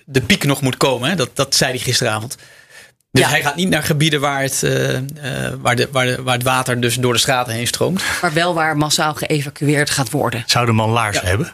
de 0.05 0.21
piek 0.27 0.45
nog 0.45 0.61
moet 0.61 0.77
komen. 0.77 1.09
Hè? 1.11 1.17
Dat, 1.17 1.31
dat 1.35 1.55
zei 1.55 1.71
hij 1.71 1.81
gisteravond. 1.81 2.37
Dus 3.11 3.23
Ja. 3.23 3.29
hij 3.29 3.43
gaat 3.43 3.57
niet 3.57 3.69
naar 3.69 3.83
gebieden 3.83 4.21
waar 4.21 4.43
het, 4.43 4.63
eh, 4.63 4.97
eh, 4.97 5.03
waar, 5.61 5.77
de, 5.77 5.89
waar, 5.93 6.07
de, 6.07 6.23
waar 6.23 6.35
het 6.35 6.43
water 6.43 6.81
dus 6.81 6.95
door 6.95 7.13
de 7.13 7.19
straten 7.19 7.53
heen 7.53 7.67
stroomt. 7.67 8.03
Maar 8.23 8.33
wel 8.33 8.55
waar 8.55 8.77
massaal 8.77 9.15
geëvacueerd 9.15 9.91
gaat 9.91 10.11
worden. 10.11 10.43
Zou 10.47 10.67
de 10.67 10.73
man 10.73 10.93
Ja. 10.93 11.11
hebben? 11.13 11.53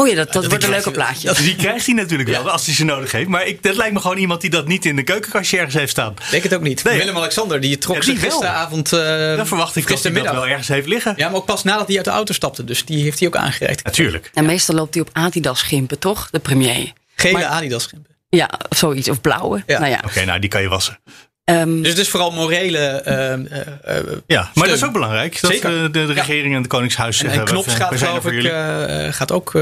Oh 0.00 0.08
ja, 0.08 0.14
dat, 0.14 0.32
dat 0.32 0.46
wordt 0.46 0.64
een 0.64 0.70
leuke 0.70 0.90
plaatje. 0.90 1.34
Die 1.42 1.56
krijgt 1.56 1.86
hij 1.86 1.94
natuurlijk 1.94 2.28
wel, 2.28 2.50
als 2.50 2.66
hij 2.66 2.74
ze 2.74 2.84
nodig 2.84 3.12
heeft. 3.12 3.28
Maar 3.28 3.46
ik, 3.46 3.62
dat 3.62 3.76
lijkt 3.76 3.92
me 3.94 4.00
gewoon 4.00 4.16
iemand 4.16 4.40
die 4.40 4.50
dat 4.50 4.66
niet 4.66 4.84
in 4.84 4.96
de 4.96 5.02
keukenkastje 5.02 5.56
ergens 5.56 5.74
heeft 5.74 5.90
staan. 5.90 6.12
Ik 6.12 6.30
denk 6.30 6.42
het 6.42 6.54
ook 6.54 6.60
niet. 6.62 6.84
Nee. 6.84 6.98
Willem-Alexander 6.98 7.60
die 7.60 7.78
trok 7.78 7.96
Ja, 7.96 8.02
die 8.02 8.16
gisteravond. 8.16 8.92
eh 8.92 9.36
Dan 9.36 9.46
verwacht 9.46 9.46
ik 9.46 9.56
dat 9.56 9.62
hij 9.74 9.82
dat 9.82 9.88
gistermiddag. 9.90 10.32
wel 10.34 10.46
ergens 10.46 10.68
heeft 10.68 10.86
liggen. 10.86 11.14
Ja, 11.16 11.28
maar 11.28 11.36
ook 11.36 11.46
pas 11.46 11.64
nadat 11.64 11.86
hij 11.86 11.96
uit 11.96 12.04
de 12.04 12.10
auto 12.10 12.32
stapte. 12.32 12.64
Dus 12.64 12.84
die 12.84 13.02
heeft 13.02 13.18
hij 13.18 13.28
ook 13.28 13.36
aangereikt. 13.36 13.84
Natuurlijk. 13.84 14.30
En 14.34 14.46
meestal 14.46 14.74
loopt 14.74 14.94
hij 14.94 15.02
op 15.02 15.10
Adidas 15.12 15.62
gimpen, 15.62 15.98
toch? 15.98 16.28
De 16.30 16.38
premier. 16.38 16.92
Gele 17.16 17.32
Maar- 17.32 17.44
Adidas 17.44 17.82
schimpen. 17.82 18.10
Ja, 18.28 18.50
of 18.68 18.78
zoiets. 18.78 19.08
Of 19.08 19.20
blauwe. 19.20 19.62
Ja. 19.66 19.78
Nou 19.78 19.90
ja. 19.90 20.00
Oké, 20.06 20.24
nou 20.24 20.38
die 20.40 20.50
kan 20.50 20.62
je 20.62 20.68
wassen. 20.68 20.98
Ehm, 21.56 21.78
Dus 21.80 21.88
het 21.88 21.98
is 21.98 22.08
vooral 22.08 22.30
morele. 22.30 22.78
eh, 22.78 23.32
eh, 23.32 23.40
eh, 23.84 23.96
Ja, 24.26 24.40
maar 24.40 24.48
Steun. 24.50 24.66
dat 24.66 24.76
is 24.76 24.84
ook 24.84 24.92
belangrijk. 24.92 25.40
Dat 25.40 25.50
Zeker. 25.50 25.76
eh, 25.76 25.82
de, 25.82 25.90
de 25.90 26.00
Ja. 26.00 26.12
regering 26.12 26.54
en 26.54 26.58
het 26.60 26.66
Koningshuis 26.70 27.16
en, 27.16 27.24
zeggen... 27.24 27.38
en 27.40 27.46
Knops 27.52 27.74
gaat 27.74 27.94
geloof 27.96 28.26
ik 28.26 29.12
gaat 29.14 29.32
ook 29.32 29.52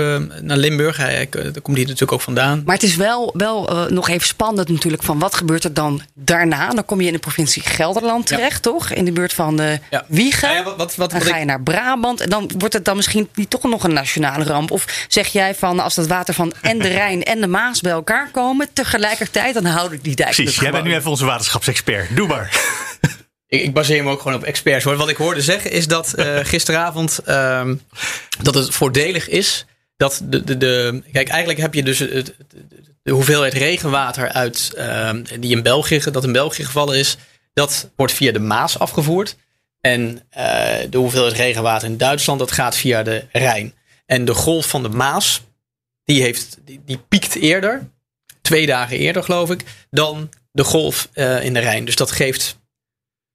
naar 0.42 0.56
Limburg. 0.56 0.96
Hij, 0.96 1.28
daar 1.30 1.42
komt 1.62 1.76
hij 1.76 1.84
natuurlijk 1.86 2.12
ook 2.12 2.20
vandaan. 2.20 2.62
Maar 2.64 2.74
het 2.74 2.84
is 2.84 2.96
wel, 2.96 3.30
wel 3.36 3.86
nog 3.90 4.08
even 4.08 4.26
spannend 4.26 4.68
natuurlijk 4.68 5.02
van 5.02 5.18
wat 5.18 5.34
gebeurt 5.34 5.64
er 5.64 5.74
dan 5.74 6.02
daarna. 6.14 6.68
Dan 6.68 6.84
kom 6.84 7.00
je 7.00 7.06
in 7.06 7.12
de 7.12 7.18
provincie 7.18 7.62
Gelderland 7.62 8.28
Ja. 8.28 8.36
terecht, 8.36 8.62
toch? 8.62 8.90
In 8.90 9.04
de 9.04 9.12
buurt 9.12 9.32
van 9.32 9.60
Ja. 9.90 10.04
Wiegen. 10.08 10.48
Ja, 10.48 10.54
ja, 10.54 10.62
wat- 10.64 10.76
wat- 10.76 10.96
wat- 10.96 11.10
dan 11.10 11.18
wat 11.18 11.28
ga 11.28 11.34
ik- 11.34 11.40
je 11.40 11.46
naar 11.46 11.62
Brabant. 11.62 12.20
En 12.20 12.30
dan 12.30 12.50
wordt 12.58 12.74
het 12.74 12.84
dan 12.84 12.96
misschien 12.96 13.28
niet 13.34 13.50
toch 13.50 13.62
nog 13.62 13.84
een 13.84 13.92
nationale 13.92 14.44
ramp. 14.44 14.70
Of 14.70 15.06
zeg 15.08 15.26
jij 15.26 15.54
van 15.54 15.80
als 15.80 15.94
dat 15.94 16.06
water 16.06 16.34
van 16.34 16.52
en 16.62 16.78
de 16.78 16.88
Rijn 16.88 17.22
en 17.22 17.40
de 17.40 17.46
Maas 17.46 17.80
bij 17.80 17.92
elkaar 17.92 18.28
komen... 18.32 18.68
tegelijkertijd, 18.72 19.54
dan 19.54 19.64
houden 19.64 19.98
die 20.02 20.14
dijken 20.16 20.34
Precies, 20.34 20.60
jij 20.60 20.70
bent 20.70 20.84
nu 20.84 20.94
even 20.94 21.10
onze 21.10 21.24
waterschapsexpert. 21.24 21.76
Doe 22.14 22.26
maar. 22.26 22.50
Ik, 23.50 23.62
ik 23.62 23.72
baseer 23.72 24.04
me 24.04 24.10
ook 24.10 24.20
gewoon 24.20 24.36
op 24.36 24.42
experts. 24.44 24.84
Hoor. 24.84 24.96
Wat 24.96 25.08
ik 25.08 25.16
hoorde 25.16 25.42
zeggen 25.42 25.70
is 25.70 25.86
dat 25.86 26.12
eh, 26.12 26.38
gisteravond 26.52 27.18
ehm, 27.18 27.76
dat 28.42 28.54
het 28.54 28.74
voordelig 28.74 29.28
is 29.28 29.64
dat 29.96 30.20
de, 30.24 30.44
de, 30.44 30.56
de. 30.56 31.02
Kijk, 31.12 31.28
eigenlijk 31.28 31.60
heb 31.60 31.74
je 31.74 31.82
dus 31.82 31.98
het, 31.98 32.12
het- 32.12 32.34
de 33.02 33.12
hoeveelheid 33.12 33.52
regenwater 33.52 34.28
uit 34.28 34.72
ehm, 34.76 35.24
die 35.40 35.50
in 35.56 35.62
België, 35.62 36.00
dat 36.12 36.24
in 36.24 36.32
België 36.32 36.64
gevallen 36.64 36.98
is, 36.98 37.16
dat 37.52 37.90
wordt 37.96 38.12
via 38.12 38.32
de 38.32 38.38
Maas 38.38 38.78
afgevoerd. 38.78 39.36
En 39.80 40.22
eh, 40.30 40.76
de 40.90 40.98
hoeveelheid 40.98 41.34
regenwater 41.36 41.88
in 41.88 41.96
Duitsland, 41.96 42.38
dat 42.38 42.52
gaat 42.52 42.76
via 42.76 43.02
de 43.02 43.24
Rijn. 43.32 43.74
En 44.06 44.24
de 44.24 44.34
golf 44.34 44.66
van 44.66 44.82
de 44.82 44.88
Maas, 44.88 45.42
die, 46.04 46.22
heeft, 46.22 46.56
die, 46.64 46.80
die 46.86 46.98
piekt 46.98 47.34
eerder, 47.34 47.88
twee 48.42 48.66
dagen 48.66 48.96
eerder 48.98 49.22
geloof 49.24 49.50
ik, 49.50 49.60
dan 49.90 50.28
de 50.50 50.64
golf 50.64 51.08
eh, 51.12 51.44
in 51.44 51.54
de 51.54 51.60
Rijn. 51.60 51.84
Dus 51.84 51.96
dat 51.96 52.10
geeft 52.10 52.58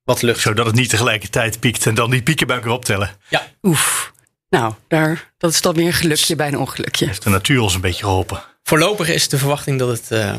wat 0.04 0.22
lucht. 0.22 0.42
Zodat 0.42 0.66
het 0.66 0.76
niet 0.76 0.90
tegelijkertijd 0.90 1.60
piekt 1.60 1.86
en 1.86 1.96
dan 1.96 2.12
die 2.12 2.24
pieken 2.24 2.48
bij 2.48 2.56
elkaar 2.56 2.72
optellen. 2.72 3.12
Oef. 3.62 4.14
Nou, 4.50 4.74
daar, 4.88 5.34
dat 5.38 5.52
is 5.52 5.62
dan 5.62 5.74
weer 5.74 5.86
een 5.86 5.94
gelukje 5.94 6.36
bij 6.36 6.48
een 6.48 6.58
ongelukje. 6.58 7.06
Heeft 7.06 7.24
de 7.24 7.30
natuur 7.30 7.62
ons 7.62 7.74
een 7.76 7.82
beetje 7.82 8.04
geholpen. 8.04 8.44
Voorlopig 8.64 9.08
is 9.08 9.30
de 9.30 9.38
verwachting 9.38 9.80
dat 9.80 9.90
het, 9.90 10.12
eh, 10.12 10.36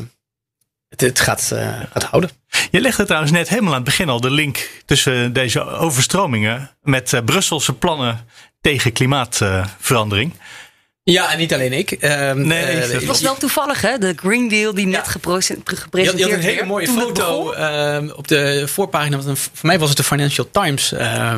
het, 0.89 1.19
gaat, 1.19 1.51
gaat 1.91 2.03
houden. 2.03 2.29
Je 2.71 2.81
legde 2.81 3.05
trouwens 3.05 3.31
net 3.31 3.49
helemaal 3.49 3.69
aan 3.69 3.75
het 3.75 3.85
begin 3.85 4.09
al 4.09 4.21
de 4.21 4.31
link 4.31 4.69
tussen 4.85 5.33
deze 5.33 5.63
overstromingen 5.63 6.71
met 6.81 7.21
Brusselse 7.25 7.73
plannen 7.73 8.27
tegen 8.61 8.93
klimaatverandering. 8.93 10.33
Ja, 11.11 11.31
en 11.31 11.37
niet 11.37 11.53
alleen 11.53 11.73
ik. 11.73 11.91
Ehm, 11.91 12.47
nee, 12.47 12.75
uh, 12.75 12.89
het 12.91 13.05
was 13.05 13.21
wel 13.21 13.35
toevallig, 13.35 13.81
hè? 13.81 13.97
De 13.97 14.13
Green 14.15 14.47
Deal 14.47 14.73
die 14.73 14.87
net 14.87 15.07
gepresenteerd 15.07 15.85
werd. 15.91 16.17
Je 16.17 16.23
had 16.23 16.31
een 16.31 16.39
hele 16.39 16.65
mooie 16.65 16.87
foto 16.87 17.53
uh, 17.53 18.17
op 18.17 18.27
de 18.27 18.63
voorpagina. 18.67 19.21
Van, 19.21 19.37
voor 19.37 19.49
mij 19.61 19.79
was 19.79 19.89
het 19.89 19.97
de 19.97 20.03
Financial 20.03 20.47
Times 20.51 20.93
uh, 20.93 21.35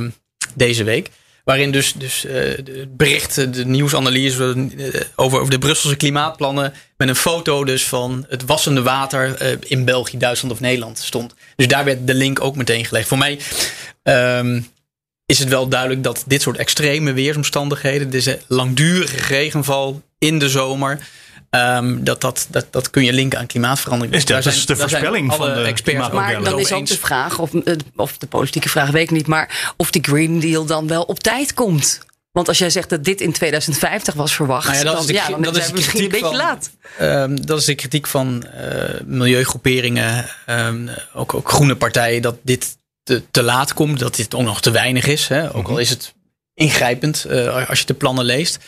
deze 0.53 0.84
week. 0.84 1.10
Waarin 1.43 1.71
dus, 1.71 1.93
dus 1.93 2.25
uh, 2.25 2.32
de 2.32 2.88
berichten, 2.89 3.51
de 3.51 3.65
nieuwsanalyse 3.65 4.69
uh, 4.77 5.01
over, 5.15 5.39
over 5.39 5.51
de 5.51 5.60
Brusselse 5.60 5.95
klimaatplannen. 5.95 6.73
met 6.97 7.08
een 7.08 7.15
foto 7.15 7.63
dus 7.63 7.86
van 7.86 8.25
het 8.30 8.45
wassende 8.45 8.82
water 8.82 9.41
uh, 9.41 9.58
in 9.60 9.86
België, 9.86 10.17
Duitsland 10.17 10.53
of 10.53 10.60
Nederland 10.60 10.99
stond. 10.99 11.34
Dus 11.56 11.67
daar 11.67 11.86
werd 11.86 12.08
de 12.08 12.13
link 12.13 12.41
ook 12.41 12.56
meteen 12.56 12.86
gelegd. 12.86 13.08
Voor 13.08 13.17
mij. 13.17 13.39
Um, 14.03 14.67
is 15.28 15.40
het 15.40 15.50
wel 15.50 15.68
duidelijk 15.68 16.04
dat 16.04 16.24
dit 16.28 16.42
soort 16.42 16.58
extreme 16.58 17.13
weersomstandigheden, 17.13 18.10
deze 18.10 18.40
langdurige 18.48 19.18
regenval 19.18 20.02
in 20.18 20.40
de 20.40 20.50
zomer, 20.50 21.00
um, 21.50 22.04
dat, 22.04 22.22
dat, 22.22 22.48
dat, 22.50 22.68
dat 22.70 22.90
kun 22.90 23.04
je 23.04 23.13
linken 23.13 23.40
aan 23.40 23.46
klimaatverandering. 23.46 24.16
Is 24.16 24.26
dat, 24.26 24.46
is 24.46 24.66
de 24.66 24.76
voorspelling 24.76 25.34
van 25.34 25.54
de 25.54 25.62
experts. 25.62 26.10
Maar 26.12 26.44
dan 26.44 26.60
is 26.60 26.72
ook 26.72 26.86
de 26.86 26.98
vraag, 26.98 27.40
of, 27.40 27.54
eh, 27.54 27.76
of 27.96 28.18
de 28.18 28.28
politieke 28.28 28.70
vraag 28.70 28.90
weet 28.90 29.04
ik 29.04 29.12
niet, 29.12 29.28
maar 29.28 29.74
of 29.78 29.92
die 29.92 30.04
Green 30.04 30.40
Deal 30.40 30.66
dan 30.66 30.88
wel 30.88 31.04
op 31.04 31.20
tijd 31.20 31.54
komt. 31.54 32.06
Want 32.32 32.48
als 32.48 32.58
jij 32.58 32.70
zegt 32.70 32.90
dat 32.90 33.04
dit 33.04 33.22
in 33.22 33.32
2050 33.32 34.13
was 34.13 34.36
verwacht, 34.36 34.66
nou 34.66 34.78
ja, 34.78 34.84
dat 34.84 34.94
dan, 34.94 35.04
is 35.04 35.16
ja, 35.16 35.28
dan 35.30 35.42
dat 35.42 35.58
is 35.58 35.72
misschien 35.72 36.04
een 36.04 36.10
beetje 36.10 36.26
van, 36.26 36.36
laat. 36.36 36.70
Um, 37.02 37.46
dat 37.46 37.60
is 37.60 37.66
de 37.66 37.76
kritiek 37.76 38.08
van 38.08 38.46
uh, 38.56 39.00
milieugroeperingen, 39.06 40.30
um, 40.50 40.90
ook, 41.13 41.34
ook 41.34 41.50
groene 41.50 41.76
partijen, 41.76 42.22
dat 42.22 42.36
dit 42.42 42.77
te, 43.08 43.24
te 43.32 43.43
laat 43.43 43.74
komt, 43.74 44.00
dat 44.00 44.15
dit 44.15 44.36
ook 44.36 44.43
nog 44.43 44.62
te 44.62 44.72
weinig 44.72 45.08
is. 45.08 45.28
Hè? 45.28 45.56
Ook 45.56 45.67
al 45.67 45.72
mhm. 45.72 45.82
is 45.82 45.89
het 45.89 46.13
ingrijpend 46.58 47.26
uh, 47.30 47.70
als 47.70 47.80
je 47.80 47.86
de 47.86 47.93
plannen 47.93 48.26
leest. 48.26 48.60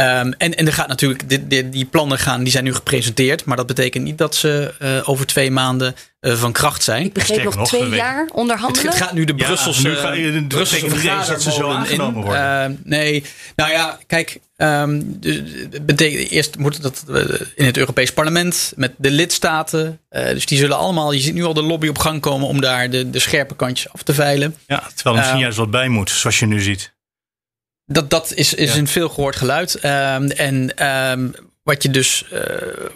Um, 0.00 0.32
en, 0.32 0.54
en 0.54 0.66
er 0.66 0.72
gaat 0.72 0.88
natuurlijk, 0.88 1.28
dit, 1.28 1.50
dit, 1.50 1.72
die 1.72 1.84
plannen 1.84 2.18
gaan, 2.18 2.42
die 2.42 2.52
zijn 2.52 2.64
nu 2.64 2.74
gepresenteerd. 2.74 3.44
Maar 3.44 3.56
dat 3.56 3.66
betekent 3.66 4.04
niet 4.04 4.18
dat 4.18 4.34
ze 4.34 4.74
uh, 4.82 5.08
over 5.08 5.26
twee 5.26 5.50
maanden 5.50 5.94
uh, 6.20 6.34
van 6.34 6.52
kracht 6.52 6.82
zijn. 6.82 7.04
Ik 7.04 7.12
begreep 7.12 7.44
nog, 7.44 7.56
nog 7.56 7.68
twee 7.68 7.88
jaar 7.88 8.28
onderhandelen. 8.32 8.90
Het, 8.90 9.00
gaat 9.00 9.12
nu 9.12 9.24
de 9.24 9.34
Brusselse, 9.34 9.90
ja, 9.90 10.10
nu 10.10 10.32
de 10.32 10.46
Brusselse 10.46 11.24
dat 11.26 11.42
ze 11.42 11.52
zo 11.52 11.70
aangenomen 11.70 12.22
worden. 12.22 12.70
Uh, 12.70 12.76
nee, 12.84 13.24
nou 13.56 13.70
ja, 13.70 13.98
kijk. 14.06 14.40
Um, 14.56 15.20
dus, 15.20 15.42
betekent, 15.82 16.30
eerst 16.30 16.58
moet 16.58 16.82
dat 16.82 17.04
in 17.54 17.64
het 17.64 17.76
Europees 17.76 18.12
Parlement 18.12 18.72
met 18.76 18.92
de 18.96 19.10
lidstaten. 19.10 20.00
dus 20.10 20.46
die 20.46 20.58
zullen 20.58 20.76
allemaal, 20.76 21.12
je 21.12 21.20
ziet 21.20 21.34
nu 21.34 21.44
al 21.44 21.54
de 21.54 21.62
lobby 21.62 21.88
op 21.88 21.98
gang 21.98 22.20
komen 22.20 22.48
om 22.48 22.60
daar 22.60 22.90
de, 22.90 23.10
de 23.10 23.18
scherpe 23.18 23.56
kantjes 23.56 23.92
af 23.92 24.02
te 24.02 24.14
veilen. 24.14 24.56
Ja, 24.66 24.82
terwijl 24.94 25.04
er 25.04 25.12
misschien 25.14 25.30
ehm, 25.32 25.40
juist 25.40 25.58
wat 25.58 25.70
bij 25.70 25.88
moet, 25.88 26.10
zoals 26.10 26.38
je 26.38 26.46
nu 26.46 26.60
ziet. 26.60 26.96
Dat, 27.90 28.10
dat 28.10 28.32
is, 28.34 28.54
is 28.54 28.74
een 28.74 28.86
veel 28.86 29.08
gehoord 29.08 29.36
geluid. 29.36 29.74
Um, 29.74 30.30
en 30.30 30.86
um, 31.10 31.34
wat, 31.62 31.82
je 31.82 31.90
dus, 31.90 32.24
uh, 32.32 32.40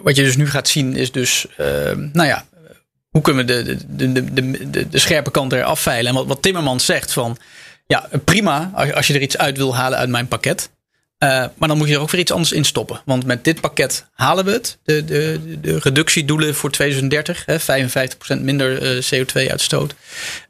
wat 0.01 0.15
je 0.15 0.23
dus 0.23 0.35
nu 0.35 0.49
gaat 0.49 0.67
zien 0.67 0.95
is 0.95 1.11
dus, 1.11 1.45
uh, 1.59 1.67
nou 1.95 2.27
ja, 2.27 2.45
hoe 3.09 3.21
kunnen 3.21 3.45
we 3.45 3.63
de, 3.63 3.77
de, 3.87 4.11
de, 4.11 4.33
de, 4.33 4.69
de, 4.69 4.89
de 4.89 4.99
scherpe 4.99 5.31
kant 5.31 5.53
er 5.53 5.63
afveilen? 5.63 6.11
En 6.11 6.17
wat, 6.17 6.25
wat 6.25 6.41
Timmermans 6.41 6.85
zegt 6.85 7.13
van, 7.13 7.37
ja, 7.87 8.09
prima 8.25 8.71
als 8.93 9.07
je 9.07 9.13
er 9.13 9.21
iets 9.21 9.37
uit 9.37 9.57
wil 9.57 9.75
halen 9.75 9.97
uit 9.97 10.09
mijn 10.09 10.27
pakket. 10.27 10.69
Uh, 11.19 11.29
maar 11.29 11.67
dan 11.67 11.77
moet 11.77 11.87
je 11.87 11.93
er 11.93 11.99
ook 11.99 12.09
weer 12.09 12.21
iets 12.21 12.31
anders 12.31 12.51
in 12.51 12.65
stoppen. 12.65 13.01
Want 13.05 13.25
met 13.25 13.43
dit 13.43 13.61
pakket 13.61 14.05
halen 14.13 14.45
we 14.45 14.51
het. 14.51 14.77
De, 14.83 15.05
de, 15.05 15.39
de 15.61 15.79
reductiedoelen 15.79 16.55
voor 16.55 16.71
2030. 16.71 17.45
Hè, 17.45 17.59
55% 17.59 18.41
minder 18.41 19.03
CO2-uitstoot. 19.13 19.95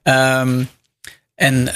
Um, 0.04 0.70
en 1.36 1.70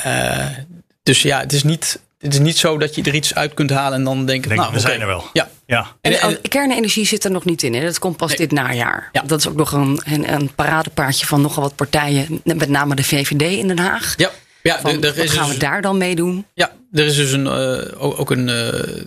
dus 1.04 1.22
ja, 1.22 1.40
het 1.40 1.54
is 1.54 1.64
niet 1.64 2.00
het 2.18 2.34
is 2.34 2.40
niet 2.40 2.58
zo 2.58 2.78
dat 2.78 2.96
je 2.96 3.04
er 3.04 3.16
iets 3.16 3.36
uit 3.36 3.54
kunt 3.54 3.70
halen 3.70 3.98
en 3.98 4.04
dan 4.04 4.26
denken, 4.26 4.50
Denk, 4.50 4.62
nou, 4.62 4.74
we 4.74 4.80
zijn 4.80 5.02
er 5.02 5.08
wel. 5.08 5.26
Ja. 5.34 5.50
ja. 5.66 5.96
En, 6.02 6.20
en, 6.20 6.42
kernenergie 6.42 7.06
zit 7.06 7.24
er 7.24 7.32
nog 7.32 7.46
niet 7.46 7.64
in. 7.64 7.74
Hè? 7.74 7.84
Dat 7.84 8.00
komt 8.00 8.18
pas 8.18 8.36
dit 8.36 8.52
najaar. 8.52 9.10
Ja. 9.12 9.22
Dat 9.22 9.40
is 9.40 9.48
ook 9.48 9.56
nog 9.56 9.72
een, 9.72 10.02
een, 10.06 10.34
een 10.34 10.54
paradepaardje 10.56 11.26
van 11.26 11.42
nogal 11.42 11.64
wat 11.64 11.76
partijen, 11.76 12.42
met 12.44 12.70
name 12.70 12.96
de 12.96 13.04
VVD 13.04 13.42
in 13.42 13.68
Den 13.68 13.80
Haag. 13.80 14.14
Ja. 14.18 14.32
Ja, 14.62 14.80
van, 14.80 15.04
er, 15.04 15.18
is 15.18 15.32
gaan 15.32 15.46
dus, 15.46 15.54
we 15.54 15.60
daar 15.60 15.82
dan 15.82 15.98
mee 15.98 16.16
doen? 16.16 16.46
Ja, 16.54 16.72
er 16.92 17.06
is 17.06 17.16
dus 17.16 17.32
een, 17.32 17.46
uh, 17.46 18.20
ook 18.20 18.32
een 18.32 18.48
uh, 18.48 19.04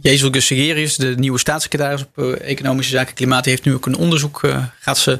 Jezel 0.00 0.30
Gussegerius, 0.30 0.96
de 0.96 1.14
nieuwe 1.16 1.38
staatssecretaris 1.38 2.02
op 2.02 2.18
uh, 2.18 2.50
Economische 2.50 2.92
Zaken 2.92 3.08
en 3.08 3.14
Klimaat, 3.14 3.44
die 3.44 3.52
heeft 3.52 3.64
nu 3.64 3.74
ook 3.74 3.86
een 3.86 3.96
onderzoek, 3.96 4.40
gaat 4.80 4.98
ze 4.98 5.18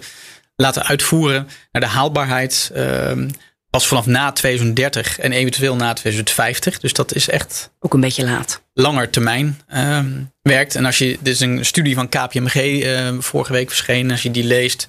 laten 0.56 0.86
uitvoeren 0.86 1.48
naar 1.72 1.82
de 1.82 1.88
haalbaarheid 1.88 2.70
ehm, 2.74 3.28
pas 3.70 3.86
vanaf 3.86 4.06
na 4.06 4.32
2030 4.32 5.18
en 5.18 5.32
eventueel 5.32 5.76
na 5.76 5.92
2050. 5.92 6.80
Dus 6.80 6.92
dat 6.92 7.14
is 7.14 7.28
echt. 7.28 7.70
Ook 7.78 7.94
een 7.94 8.00
beetje 8.00 8.24
laat. 8.24 8.62
Langer 8.74 9.10
termijn 9.10 9.60
um, 9.74 10.32
werkt. 10.42 10.74
En 10.74 10.84
als 10.84 10.98
je. 10.98 11.18
Dit 11.20 11.34
is 11.34 11.40
een 11.40 11.64
studie 11.64 11.94
van 11.94 12.08
KPMG 12.08 12.54
uh, 12.54 13.06
ehm, 13.06 13.20
vorige 13.20 13.52
week 13.52 13.68
verschenen. 13.68 14.10
Als 14.10 14.22
je 14.22 14.30
die 14.30 14.44
leest. 14.44 14.86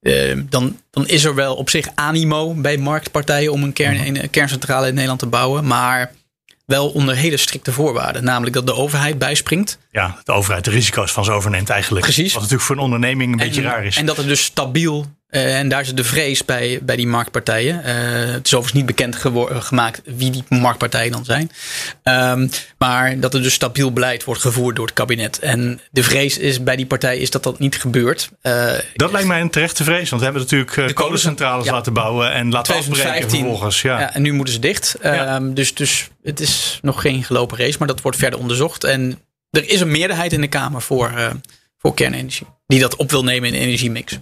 Uh, 0.00 0.40
dan, 0.48 0.80
dan 0.90 1.06
is 1.06 1.24
er 1.24 1.34
wel 1.34 1.54
op 1.54 1.70
zich 1.70 1.88
animo 1.94 2.54
bij 2.54 2.76
marktpartijen 2.76 3.52
om 3.52 3.62
een, 3.62 3.72
kern, 3.72 3.96
mhm. 3.96 4.16
een 4.16 4.30
kerncentrale 4.30 4.86
in 4.86 4.92
Nederland 4.92 5.20
te 5.20 5.26
bouwen. 5.26 5.66
Maar 5.66 6.12
wel 6.66 6.88
onder 6.88 7.16
hele 7.16 7.36
strikte 7.36 7.72
voorwaarden. 7.72 8.24
Namelijk 8.24 8.54
dat 8.54 8.66
de 8.66 8.74
overheid 8.74 9.18
bijspringt. 9.18 9.78
Ja, 9.90 10.20
de 10.24 10.32
overheid 10.32 10.64
de 10.64 10.70
risico's 10.70 11.12
van 11.12 11.24
ze 11.24 11.30
overneemt 11.30 11.70
eigenlijk. 11.70 12.04
Precies. 12.04 12.32
Wat 12.32 12.42
natuurlijk 12.42 12.68
voor 12.68 12.76
een 12.76 12.82
onderneming 12.82 13.32
een 13.32 13.38
beetje 13.38 13.62
raar 13.62 13.84
is. 13.84 13.96
En 13.96 14.06
dat 14.06 14.16
het 14.16 14.26
dus 14.26 14.44
stabiel 14.44 15.06
uh, 15.32 15.58
en 15.58 15.68
daar 15.68 15.80
is 15.80 15.94
de 15.94 16.04
vrees 16.04 16.44
bij, 16.44 16.78
bij 16.82 16.96
die 16.96 17.06
marktpartijen. 17.06 17.76
Uh, 17.76 18.32
het 18.32 18.46
is 18.46 18.54
overigens 18.54 18.72
niet 18.72 18.86
bekend 18.86 19.16
gemaakt 19.64 20.02
wie 20.04 20.30
die 20.30 20.44
marktpartijen 20.48 21.12
dan 21.12 21.24
zijn. 21.24 21.50
Um, 22.02 22.50
maar 22.78 23.20
dat 23.20 23.34
er 23.34 23.42
dus 23.42 23.54
stabiel 23.54 23.92
beleid 23.92 24.24
wordt 24.24 24.40
gevoerd 24.40 24.76
door 24.76 24.86
het 24.86 24.94
kabinet. 24.94 25.38
En 25.38 25.80
de 25.90 26.02
vrees 26.02 26.38
is 26.38 26.62
bij 26.62 26.76
die 26.76 26.86
partij 26.86 27.18
is 27.18 27.30
dat 27.30 27.42
dat 27.42 27.58
niet 27.58 27.76
gebeurt. 27.76 28.30
Uh, 28.42 28.72
dat 28.94 29.12
lijkt 29.12 29.28
mij 29.28 29.40
een 29.40 29.50
terechte 29.50 29.84
vrees. 29.84 30.10
Want 30.10 30.22
we 30.22 30.28
hebben 30.28 30.42
natuurlijk 30.42 30.88
de 30.88 30.92
kolencentrales 30.92 31.64
ja. 31.64 31.72
laten 31.72 31.92
bouwen 31.92 32.32
en 32.32 32.50
laten 32.50 32.72
2015, 32.72 33.24
afbreken 33.24 33.38
vervolgens. 33.38 33.82
Ja. 33.82 34.00
ja. 34.00 34.14
en 34.14 34.22
nu 34.22 34.32
moeten 34.32 34.54
ze 34.54 34.60
dicht. 34.60 34.96
Ja. 35.02 35.36
Um, 35.36 35.54
dus, 35.54 35.74
dus 35.74 36.08
het 36.22 36.40
is 36.40 36.78
nog 36.82 37.00
geen 37.00 37.24
gelopen 37.24 37.58
race, 37.58 37.78
maar 37.78 37.88
dat 37.88 38.00
wordt 38.00 38.18
verder 38.18 38.38
onderzocht. 38.38 38.84
En 38.84 39.18
er 39.50 39.68
is 39.68 39.80
een 39.80 39.90
meerderheid 39.90 40.32
in 40.32 40.40
de 40.40 40.48
Kamer 40.48 40.82
voor, 40.82 41.12
voor 41.78 41.94
kernenergie. 41.94 42.46
Die 42.66 42.80
dat 42.80 42.96
op 42.96 43.10
wil 43.10 43.24
nemen 43.24 43.48
in 43.48 43.54
de 43.54 43.60
energiemix. 43.60 44.18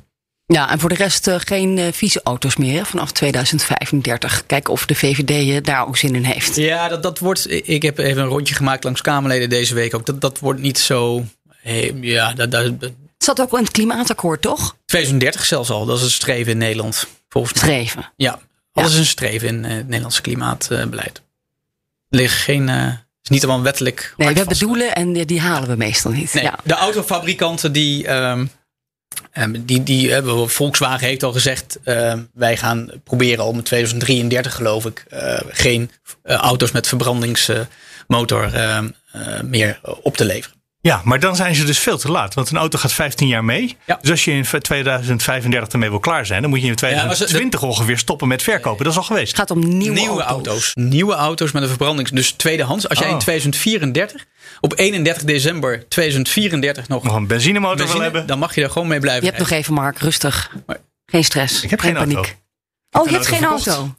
Ja, 0.53 0.71
en 0.71 0.79
voor 0.79 0.89
de 0.89 0.95
rest 0.95 1.27
uh, 1.27 1.35
geen 1.39 1.77
uh, 1.77 1.87
vieze 1.93 2.21
auto's 2.25 2.57
meer 2.57 2.87
vanaf 2.87 3.13
2035. 3.13 4.47
Kijken 4.47 4.73
of 4.73 4.87
de 4.87 4.95
VVD 4.95 5.31
uh, 5.31 5.63
daar 5.63 5.87
ook 5.87 5.97
zin 5.97 6.15
in 6.15 6.25
heeft. 6.25 6.57
Ja, 6.57 6.89
dat, 6.89 7.03
dat 7.03 7.19
wordt. 7.19 7.69
Ik 7.69 7.83
heb 7.83 7.99
even 7.99 8.23
een 8.23 8.29
rondje 8.29 8.55
gemaakt 8.55 8.85
langs 8.85 9.01
Kamerleden 9.01 9.49
deze 9.49 9.75
week 9.75 9.95
ook. 9.95 10.07
Dat, 10.07 10.21
dat 10.21 10.39
wordt 10.39 10.61
niet 10.61 10.79
zo. 10.79 11.25
Hey, 11.63 11.95
ja, 12.01 12.33
dat, 12.33 12.51
dat, 12.51 12.65
het 12.65 12.93
zat 13.19 13.41
ook 13.41 13.53
in 13.53 13.63
het 13.63 13.71
klimaatakkoord, 13.71 14.43
toch? 14.43 14.77
2030 14.85 15.45
zelfs 15.45 15.71
al. 15.71 15.87
Dat 15.87 15.99
is 15.99 16.05
een 16.05 16.11
streven 16.11 16.53
in 16.53 16.59
Nederland. 16.59 17.07
Volgens 17.29 17.55
mij. 17.55 17.63
Streven. 17.63 18.13
Ja, 18.17 18.39
alles 18.73 18.91
ja. 18.91 18.95
is 18.95 19.01
een 19.01 19.11
streven 19.11 19.49
in 19.49 19.65
het 19.65 19.85
Nederlandse 19.85 20.23
klimaatbeleid. 20.23 21.23
Er 22.09 22.19
liggen 22.19 22.41
geen. 22.41 22.69
Het 22.69 22.99
is 23.23 23.31
niet 23.31 23.45
allemaal 23.45 23.63
wettelijk. 23.63 24.15
Nee, 24.17 24.29
we 24.29 24.39
hebben 24.39 24.59
doelen 24.59 24.95
en 24.95 25.13
die, 25.13 25.25
die 25.25 25.41
halen 25.41 25.69
we 25.69 25.77
meestal 25.77 26.11
niet. 26.11 26.35
Nee, 26.35 26.45
ja. 26.45 26.59
De 26.65 26.75
autofabrikanten 26.75 27.73
die. 27.73 28.11
Um, 28.13 28.51
Um, 29.39 29.65
die, 29.65 29.83
die, 29.83 30.09
uh, 30.09 30.47
Volkswagen 30.47 31.07
heeft 31.07 31.23
al 31.23 31.33
gezegd, 31.33 31.79
uh, 31.85 32.15
wij 32.33 32.57
gaan 32.57 32.91
proberen 33.05 33.45
om 33.45 33.57
in 33.57 33.63
2033 33.63 34.55
geloof 34.55 34.87
ik 34.87 35.05
uh, 35.13 35.41
geen 35.49 35.91
uh, 36.25 36.35
auto's 36.35 36.73
met 36.73 36.87
verbrandingsmotor 36.87 38.55
ehm, 38.55 38.89
meer 39.45 39.81
op 40.03 40.17
te 40.17 40.25
leveren. 40.25 40.60
Ja, 40.83 41.01
maar 41.05 41.21
dan 41.21 41.37
zijn 41.37 41.55
ze 41.55 41.65
dus 41.65 41.79
veel 41.79 41.99
te 41.99 42.11
laat. 42.11 42.35
Want 42.35 42.51
een 42.51 42.57
auto 42.57 42.79
gaat 42.79 42.93
15 42.93 43.29
jaar 43.29 43.45
mee. 43.45 43.77
Ja. 43.87 43.99
Dus 44.01 44.11
als 44.11 44.25
je 44.25 44.33
in 44.33 44.45
2035 44.61 45.73
ermee 45.73 45.91
wil 45.91 45.99
klaar 45.99 46.27
zijn, 46.27 46.41
dan 46.41 46.51
moet 46.51 46.61
je 46.61 46.67
in 46.67 46.75
2020 46.75 47.61
ja, 47.61 47.67
ongeveer 47.67 47.99
stoppen 47.99 48.29
met 48.29 48.43
verkopen. 48.43 48.85
Dat 48.85 48.93
is 48.93 48.99
al 48.99 49.05
geweest. 49.05 49.29
Het 49.29 49.37
gaat 49.37 49.51
om 49.51 49.77
nieuwe, 49.77 49.99
nieuwe 49.99 50.23
auto's. 50.23 50.47
auto's. 50.47 50.73
Nieuwe 50.75 51.15
auto's 51.15 51.53
met 51.53 51.63
een 51.63 51.69
verbrandings. 51.69 52.11
Dus 52.11 52.33
tweedehands. 52.33 52.89
Als 52.89 52.99
jij 52.99 53.11
in 53.11 53.19
2034 53.19 54.27
op 54.61 54.79
31 54.79 55.25
december 55.25 55.89
2034 55.89 56.89
nog, 56.89 57.03
nog 57.03 57.15
een 57.15 57.27
benzinemotor 57.27 57.77
benzine, 57.77 57.95
wil 57.95 58.03
hebben, 58.03 58.27
dan 58.27 58.39
mag 58.39 58.55
je 58.55 58.63
er 58.63 58.71
gewoon 58.71 58.89
mee 58.89 59.01
blijven. 59.01 59.25
Je 59.25 59.29
hebt 59.29 59.51
nog 59.51 59.51
even, 59.59 59.75
Mark, 59.75 59.99
rustig. 59.99 60.51
Geen 61.07 61.25
stress. 61.25 61.63
Ik 61.63 61.71
heb 61.71 61.81
geen, 61.81 61.97
geen 61.97 62.01
paniek. 62.01 62.17
Auto. 62.17 63.01
Oh, 63.01 63.07
je 63.07 63.13
hebt 63.13 63.27
geen 63.27 63.45
auto. 63.45 63.95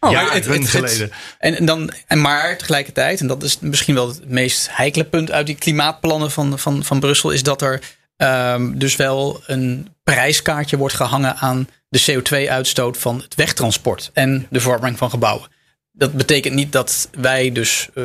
Oh, 0.00 0.10
ja, 0.10 0.32
het, 0.32 0.46
het, 0.46 0.68
geleden. 0.68 1.10
En, 1.38 1.56
en, 1.56 1.64
dan, 1.64 1.90
en 2.06 2.20
maar 2.20 2.58
tegelijkertijd, 2.58 3.20
en 3.20 3.26
dat 3.26 3.42
is 3.42 3.58
misschien 3.58 3.94
wel 3.94 4.08
het 4.08 4.28
meest 4.28 4.68
heikele 4.70 5.04
punt 5.04 5.30
uit 5.30 5.46
die 5.46 5.54
klimaatplannen 5.54 6.30
van, 6.30 6.58
van, 6.58 6.84
van 6.84 7.00
Brussel, 7.00 7.30
is 7.30 7.42
dat 7.42 7.62
er 7.62 7.80
um, 8.16 8.78
dus 8.78 8.96
wel 8.96 9.42
een 9.46 9.88
prijskaartje 10.02 10.76
wordt 10.76 10.94
gehangen 10.94 11.36
aan 11.36 11.68
de 11.88 12.02
CO2-uitstoot 12.12 12.98
van 12.98 13.20
het 13.20 13.34
wegtransport 13.34 14.10
en 14.12 14.46
de 14.50 14.60
verwarming 14.60 14.98
van 14.98 15.10
gebouwen. 15.10 15.48
Dat 15.92 16.12
betekent 16.12 16.54
niet 16.54 16.72
dat 16.72 17.08
wij 17.12 17.52
dus 17.52 17.88
uh, 17.94 18.04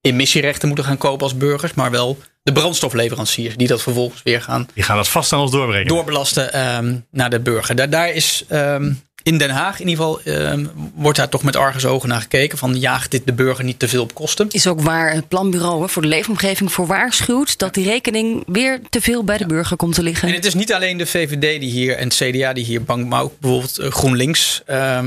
emissierechten 0.00 0.68
moeten 0.68 0.86
gaan 0.86 0.98
kopen 0.98 1.22
als 1.22 1.36
burgers, 1.36 1.74
maar 1.74 1.90
wel 1.90 2.18
de 2.42 2.52
brandstofleveranciers 2.52 3.56
die 3.56 3.68
dat 3.68 3.82
vervolgens 3.82 4.22
weer 4.22 4.42
gaan. 4.42 4.68
Die 4.74 4.84
gaan 4.84 4.96
dat 4.96 5.08
vast 5.08 5.32
aan 5.32 5.40
ons 5.40 5.50
doorbrengen. 5.50 5.86
Doorbelasten 5.86 6.52
ehm, 6.52 6.98
naar 7.10 7.30
de 7.30 7.40
burger. 7.40 7.76
Daar, 7.76 7.90
daar 7.90 8.10
is 8.10 8.44
ehm, 8.48 8.92
in 9.26 9.38
Den 9.38 9.50
Haag 9.50 9.80
in 9.80 9.88
ieder 9.88 10.04
geval 10.04 10.20
ehm, 10.22 10.66
wordt 10.94 11.18
daar 11.18 11.28
toch 11.28 11.42
met 11.42 11.56
argusogen 11.56 12.08
naar 12.08 12.20
gekeken. 12.20 12.58
Van 12.58 12.78
jaagt 12.78 13.10
dit 13.10 13.26
de 13.26 13.32
burger 13.32 13.64
niet 13.64 13.78
te 13.78 13.88
veel 13.88 14.02
op 14.02 14.14
kosten? 14.14 14.46
Is 14.50 14.66
ook 14.66 14.80
waar 14.80 15.12
het 15.12 15.28
planbureau 15.28 15.88
voor 15.88 16.02
de 16.02 16.08
leefomgeving 16.08 16.72
voor 16.72 16.86
waarschuwt 16.86 17.58
dat 17.58 17.74
die 17.74 17.84
rekening 17.84 18.42
weer 18.46 18.80
te 18.90 19.00
veel 19.00 19.24
bij 19.24 19.38
de 19.38 19.46
burger 19.46 19.76
komt 19.76 19.94
te 19.94 20.02
liggen. 20.02 20.28
En 20.28 20.34
het 20.34 20.44
is 20.44 20.54
niet 20.54 20.72
alleen 20.72 20.96
de 20.96 21.06
VVD 21.06 21.60
die 21.60 21.70
hier 21.70 21.96
en 21.96 22.08
het 22.08 22.14
CDA 22.14 22.52
die 22.52 22.64
hier 22.64 22.84
bang, 22.84 23.08
maar 23.08 23.22
ook 23.22 23.38
bijvoorbeeld 23.40 23.78
eh, 23.78 23.90
GroenLinks 23.90 24.62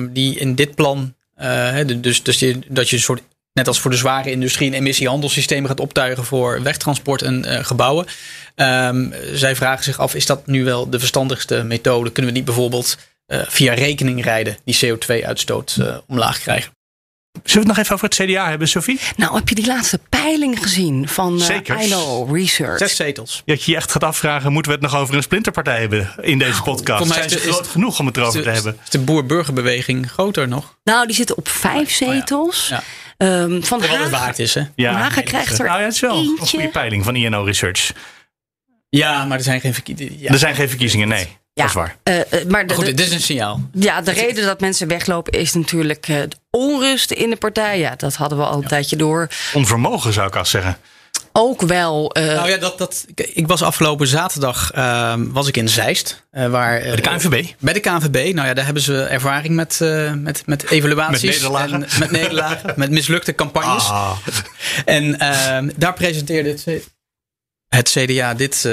die 0.10 0.36
in 0.36 0.56
dit 0.56 0.76
plan. 0.76 1.14
Uh, 1.42 1.78
dus, 1.98 2.24
dus 2.24 2.40
je, 2.40 2.60
dat 2.68 2.90
je 2.90 2.96
een 2.96 3.02
soort 3.02 3.22
net 3.54 3.68
als 3.68 3.80
voor 3.80 3.92
de 3.92 3.98
zware 3.98 4.32
industrie, 4.32 4.68
een 4.68 4.74
emissiehandelssysteem 4.74 5.66
gaat 5.66 5.80
optuigen 5.80 6.26
voor 6.26 6.64
wegtransport 6.64 7.22
en 7.22 7.46
uh, 7.46 7.60
gebouwen. 7.64 8.06
Um, 8.56 9.14
zij 9.34 9.56
vragen 9.56 9.84
zich 9.84 10.00
af: 10.00 10.16
is 10.16 10.26
dat 10.26 10.48
nu 10.48 10.64
wel 10.64 10.90
de 10.90 11.00
verstandigste 11.00 11.64
methode? 11.64 12.12
Kunnen 12.12 12.32
we 12.32 12.38
niet 12.38 12.48
bijvoorbeeld 12.48 12.98
via 13.30 13.74
rekening 13.74 14.24
rijden 14.24 14.58
die 14.66 14.80
CO2-uitstoot 14.86 15.78
uh, 15.80 15.98
omlaag 16.08 16.40
krijgen? 16.40 16.72
Zullen 17.44 17.54
we 17.54 17.60
het 17.60 17.68
nog 17.68 17.78
even 17.78 17.94
over 17.94 18.08
het 18.08 18.16
CDA 18.16 18.50
hebben, 18.50 18.68
Sophie? 18.68 19.00
Nou, 19.16 19.36
heb 19.36 19.50
je 19.50 19.56
die 19.56 19.66
laatste 19.66 20.00
peiling 20.10 20.64
gezien 20.64 21.08
van 21.08 21.42
uh, 21.42 21.88
ILO 21.88 22.28
Research? 22.32 22.78
Zes 22.78 22.96
zetels. 22.96 23.42
Dat 23.46 23.64
je 23.64 23.72
je 23.72 23.78
echt 23.78 23.92
gaat 23.92 24.04
afvragen, 24.04 24.52
moeten 24.52 24.72
we 24.72 24.78
het 24.78 24.92
nog 24.92 25.02
over 25.02 25.16
een 25.16 25.24
splinterpartij 25.24 25.80
hebben 25.80 26.14
in 26.22 26.38
deze 26.40 26.52
nou, 26.52 26.64
podcast? 26.64 27.06
Mij 27.06 27.18
Zijn 27.18 27.30
ze 27.30 27.40
groot 27.40 27.68
genoeg 27.68 28.00
om 28.00 28.06
het 28.06 28.18
erover 28.18 28.44
te 28.44 28.50
hebben? 28.50 28.78
Is 28.84 28.90
de 28.90 29.00
boer-burgerbeweging 29.00 30.12
groter 30.12 30.48
nog? 30.48 30.78
Nou, 30.84 31.06
die 31.06 31.16
zitten 31.16 31.38
op 31.38 31.48
vijf 31.48 31.92
zetels. 31.92 32.64
Oh, 32.64 32.70
ja. 32.70 32.84
Ja. 33.18 33.42
Um, 33.42 33.64
van 33.64 33.82
Hagen, 33.82 34.00
het 34.00 34.10
waard 34.10 34.40
is, 34.40 34.54
hè? 34.54 34.64
Ja, 34.76 34.92
van 34.92 35.02
Hagen 35.02 35.24
krijgt 35.24 35.60
er 35.60 35.66
nou, 35.66 35.80
ja, 35.80 35.86
het 35.86 35.94
is 35.94 36.00
wel 36.00 36.16
eentje. 36.16 36.42
een 36.42 36.48
goede 36.48 36.70
peiling 36.70 37.04
van 37.04 37.16
INO 37.16 37.44
Research. 37.44 37.92
Ja, 38.90 39.26
maar 39.26 39.38
er 39.38 39.44
zijn 39.44 39.62
geen 39.62 39.74
verkiezingen. 39.74 40.20
Ja. 40.20 40.32
Er 40.32 40.38
zijn 40.38 40.56
geen 40.56 40.70
verkiezingen, 40.70 41.08
nee. 41.08 41.38
Ja, 41.60 41.74
dat 41.74 41.76
is 41.76 42.24
waar. 42.24 42.40
Uh, 42.40 42.50
maar 42.50 42.68
de, 42.68 42.74
Goed, 42.74 42.86
dit 42.86 43.00
is 43.00 43.12
een 43.12 43.22
signaal. 43.22 43.70
Ja, 43.74 44.02
de 44.02 44.12
reden 44.12 44.46
dat 44.46 44.60
mensen 44.60 44.88
weglopen 44.88 45.34
is 45.34 45.54
natuurlijk 45.54 46.08
uh, 46.08 46.22
onrust 46.50 47.12
in 47.12 47.30
de 47.30 47.36
partij. 47.36 47.80
Ja, 47.80 47.96
dat 47.96 48.16
hadden 48.16 48.38
we 48.38 48.44
al 48.44 48.58
een 48.58 48.68
tijdje 48.68 48.96
door. 48.96 49.28
Onvermogen 49.54 50.14
zou 50.14 50.28
ik 50.28 50.36
als 50.36 50.50
zeggen. 50.50 50.78
Ook 51.32 51.62
wel. 51.62 52.18
Uh, 52.18 52.26
nou 52.26 52.50
ja, 52.50 52.58
dat, 52.58 52.78
dat, 52.78 53.06
ik 53.16 53.48
was 53.48 53.62
afgelopen 53.62 54.08
zaterdag 54.08 54.72
ehm, 54.72 55.32
was 55.32 55.48
ik 55.48 55.58
in 55.58 55.70
Zeist. 55.70 56.26
waar, 56.32 56.82
bij 56.82 56.96
de 56.96 57.02
KNVB? 57.02 57.46
Bij 57.60 57.74
de 57.74 57.80
KNVB. 57.80 58.34
Nou 58.34 58.48
ja, 58.48 58.54
daar 58.54 58.66
hebben 58.66 58.84
ze 58.84 59.04
ervaring 59.04 59.56
met, 59.56 59.80
met, 60.16 60.44
met 60.46 60.70
evaluaties. 60.70 61.22
Met 61.22 61.32
nederlagen? 61.32 61.84
En, 61.90 62.00
met 62.00 62.12
nederlagen. 62.12 62.74
met 62.76 62.90
mislukte 62.90 63.36
campagnes. 63.36 63.90
Ah. 63.90 64.12
En 64.86 65.20
ehm, 65.20 65.70
daar 65.76 65.94
presenteerde 65.94 66.50
het, 66.50 66.66
het 67.68 67.90
CDA 67.90 68.34
dit 68.34 68.68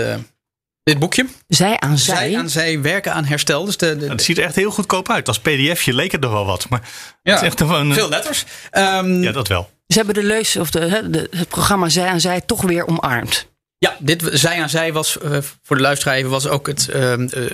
dit 0.87 0.99
boekje. 0.99 1.27
Zij 1.49 1.81
aan 1.81 1.99
zij. 1.99 2.17
Zij 2.17 2.39
aan 2.39 2.51
zij 2.51 2.81
werken 2.81 3.13
aan 3.13 3.25
herstel. 3.25 3.65
Dus 3.65 3.77
de, 3.77 4.07
het 4.09 4.23
ziet 4.23 4.39
er 4.39 4.45
echt 4.45 4.55
heel 4.55 4.71
goedkoop 4.71 5.11
uit. 5.11 5.29
Als 5.29 5.39
pdfje 5.41 5.95
leek 5.95 6.13
het 6.13 6.21
nog 6.21 6.33
wel 6.33 6.47
wat. 6.47 6.69
Maar 6.69 6.81
ja, 7.23 7.33
het 7.33 7.41
is 7.41 7.47
echt 7.47 7.61
gewoon, 7.61 7.93
veel 7.93 8.09
letters. 8.09 8.45
Um, 8.73 9.23
ja, 9.23 9.33
dat 9.33 9.49
wel. 9.49 9.71
Ze 9.87 9.97
hebben 9.97 10.15
de 10.15 10.23
leus 10.23 10.57
of 10.57 10.71
de, 10.71 11.09
de, 11.11 11.29
het 11.31 11.49
programma 11.49 11.89
Zij 11.89 12.09
aan 12.09 12.21
Zij 12.21 12.41
toch 12.41 12.63
weer 12.63 12.87
omarmd. 12.87 13.49
Ja, 13.79 13.97
dit 13.99 14.29
Zij 14.33 14.63
aan 14.63 14.69
Zij 14.69 14.93
was 14.93 15.17
uh, 15.25 15.39
voor 15.63 15.77
de 15.77 15.83
luisteraar 15.83 16.29
was 16.29 16.47
ook 16.47 16.67
het, 16.67 16.89
uh, 16.89 16.95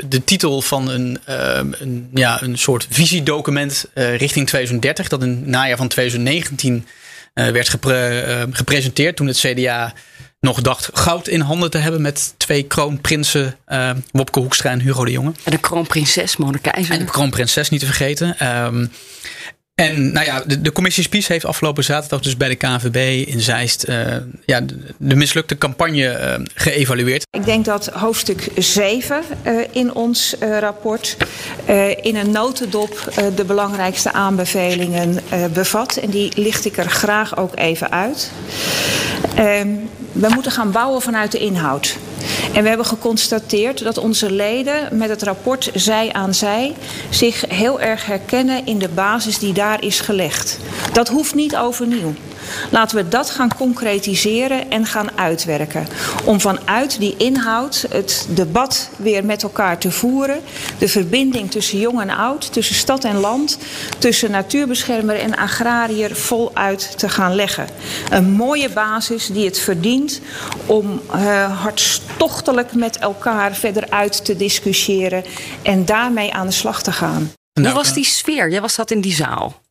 de 0.08 0.24
titel 0.24 0.62
van 0.62 0.88
een, 0.88 1.18
uh, 1.28 1.60
een, 1.70 2.10
ja, 2.14 2.42
een 2.42 2.58
soort 2.58 2.86
visiedocument 2.90 3.86
richting 3.94 4.46
2030. 4.46 5.08
Dat 5.08 5.22
in 5.22 5.28
het 5.28 5.46
najaar 5.46 5.76
van 5.76 5.88
2019 5.88 6.86
werd 7.34 7.68
gepre 7.68 8.48
gepresenteerd 8.50 9.16
toen 9.16 9.26
het 9.26 9.38
CDA 9.38 9.92
nog 10.42 10.60
dacht 10.60 10.90
goud 10.92 11.28
in 11.28 11.40
handen 11.40 11.70
te 11.70 11.78
hebben 11.78 12.02
met 12.02 12.34
twee 12.36 12.62
kroonprinsen, 12.62 13.56
uh, 13.68 13.90
Wopke 14.10 14.40
Hoekstra 14.40 14.70
en 14.70 14.80
Hugo 14.80 15.04
de 15.04 15.10
Jonge. 15.10 15.32
En 15.42 15.50
de 15.50 15.58
kroonprinses 15.58 16.36
Mona 16.36 16.58
Keizer. 16.58 16.94
En 16.94 17.00
de 17.00 17.10
kroonprinses 17.10 17.68
niet 17.68 17.80
te 17.80 17.86
vergeten. 17.86 18.46
Um, 18.64 18.90
en 19.82 20.12
nou 20.12 20.26
ja, 20.26 20.42
de, 20.60 20.72
commissie 20.72 21.02
Spies 21.02 21.26
heeft 21.26 21.44
afgelopen 21.44 21.84
zaterdag 21.84 22.20
dus 22.20 22.36
bij 22.36 22.48
de 22.48 22.54
KNVB 22.54 23.28
in 23.28 23.40
Zeist 23.40 23.88
uh, 23.88 23.96
ja, 24.46 24.60
de, 24.98 25.14
mislukte 25.14 25.58
campagne 25.58 26.36
uh, 26.38 26.44
geëvalueerd. 26.54 27.26
Ik 27.30 27.44
denk 27.44 27.64
dat 27.64 27.86
hoofdstuk 27.86 28.48
7 28.56 29.22
uh, 29.46 29.60
in 29.70 29.94
ons 29.94 30.36
rapport 30.60 31.16
in 32.02 32.16
een 32.16 32.30
notendop 32.30 33.12
de 33.34 33.44
belangrijkste 33.44 34.12
aanbevelingen 34.12 35.20
bevat. 35.52 35.96
En 35.96 36.10
die 36.10 36.32
licht 36.34 36.64
ik 36.64 36.76
er 36.76 36.90
graag 36.90 37.36
ook 37.36 37.58
even 37.58 37.90
uit. 37.90 38.30
Ehm, 39.36 39.68
we 40.12 40.28
moeten 40.28 40.52
gaan 40.52 40.72
bouwen 40.72 41.02
vanuit 41.02 41.32
de 41.32 41.38
inhoud. 41.38 41.96
En 42.52 42.62
we 42.62 42.68
hebben 42.68 42.86
geconstateerd 42.86 43.84
dat 43.84 43.98
onze 43.98 44.30
leden 44.30 44.96
met 44.96 45.08
het 45.08 45.22
rapport 45.22 45.70
Zij 45.74 46.12
aan 46.12 46.34
Zij 46.34 46.74
zich 47.10 47.44
heel 47.48 47.80
erg 47.80 48.06
herkennen 48.06 48.66
in 48.66 48.78
de 48.78 48.88
basis 48.88 49.38
die 49.38 49.52
daar 49.52 49.84
is 49.84 50.00
gelegd. 50.00 50.58
Dat 50.92 51.08
hoeft 51.08 51.34
niet 51.34 51.56
overnieuw. 51.56 52.14
Laten 52.70 52.96
we 52.96 53.08
dat 53.08 53.30
gaan 53.30 53.56
concretiseren 53.56 54.70
en 54.70 54.86
gaan 54.86 55.18
uitwerken. 55.18 55.86
Om 56.24 56.40
vanuit 56.40 56.98
die 56.98 57.14
inhoud 57.16 57.86
het 57.90 58.26
debat 58.28 58.90
weer 58.96 59.24
met 59.24 59.42
elkaar 59.42 59.78
te 59.78 59.90
voeren. 59.90 60.40
De 60.78 60.88
verbinding 60.88 61.50
tussen 61.50 61.78
jong 61.78 62.00
en 62.00 62.10
oud, 62.10 62.52
tussen 62.52 62.74
stad 62.74 63.04
en 63.04 63.16
land, 63.16 63.58
tussen 63.98 64.30
natuurbeschermer 64.30 65.16
en 65.16 65.36
agrariër 65.36 66.16
voluit 66.16 66.98
te 66.98 67.08
gaan 67.08 67.34
leggen. 67.34 67.66
Een 68.10 68.30
mooie 68.30 68.68
basis 68.68 69.26
die 69.26 69.44
het 69.44 69.58
verdient 69.58 70.20
om 70.66 71.00
uh, 71.14 71.60
hartstochtelijk 71.62 72.74
met 72.74 72.98
elkaar 72.98 73.54
verder 73.54 73.90
uit 73.90 74.24
te 74.24 74.36
discussiëren 74.36 75.24
en 75.62 75.84
daarmee 75.84 76.32
aan 76.32 76.46
de 76.46 76.52
slag 76.52 76.82
te 76.82 76.92
gaan. 76.92 77.32
Hoe 77.60 77.72
was 77.72 77.94
die 77.94 78.04
sfeer? 78.04 78.50
Jij 78.50 78.60
was 78.60 78.76
dat 78.76 78.90
in 78.90 79.00
die 79.00 79.14
zaal. 79.14 79.61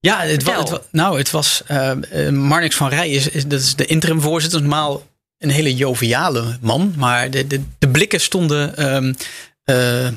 Ja, 0.00 0.20
het, 0.20 0.42
was, 0.42 0.70
het, 0.70 0.82
nou, 0.90 1.18
het 1.18 1.30
was. 1.30 1.62
Uh, 1.70 2.28
Marnix 2.28 2.76
van 2.76 2.88
Rij 2.88 3.10
is, 3.10 3.28
is, 3.28 3.46
dat 3.46 3.60
is 3.60 3.76
de 3.76 3.86
interim 3.86 4.20
voorzitter. 4.20 4.60
Normaal 4.60 5.06
een 5.38 5.50
hele 5.50 5.74
joviale 5.74 6.58
man. 6.60 6.94
Maar 6.96 7.30
de, 7.30 7.46
de, 7.46 7.62
de 7.78 7.88
blikken 7.88 8.20
stonden 8.20 8.94
um, 8.94 9.14
uh, 9.64 10.08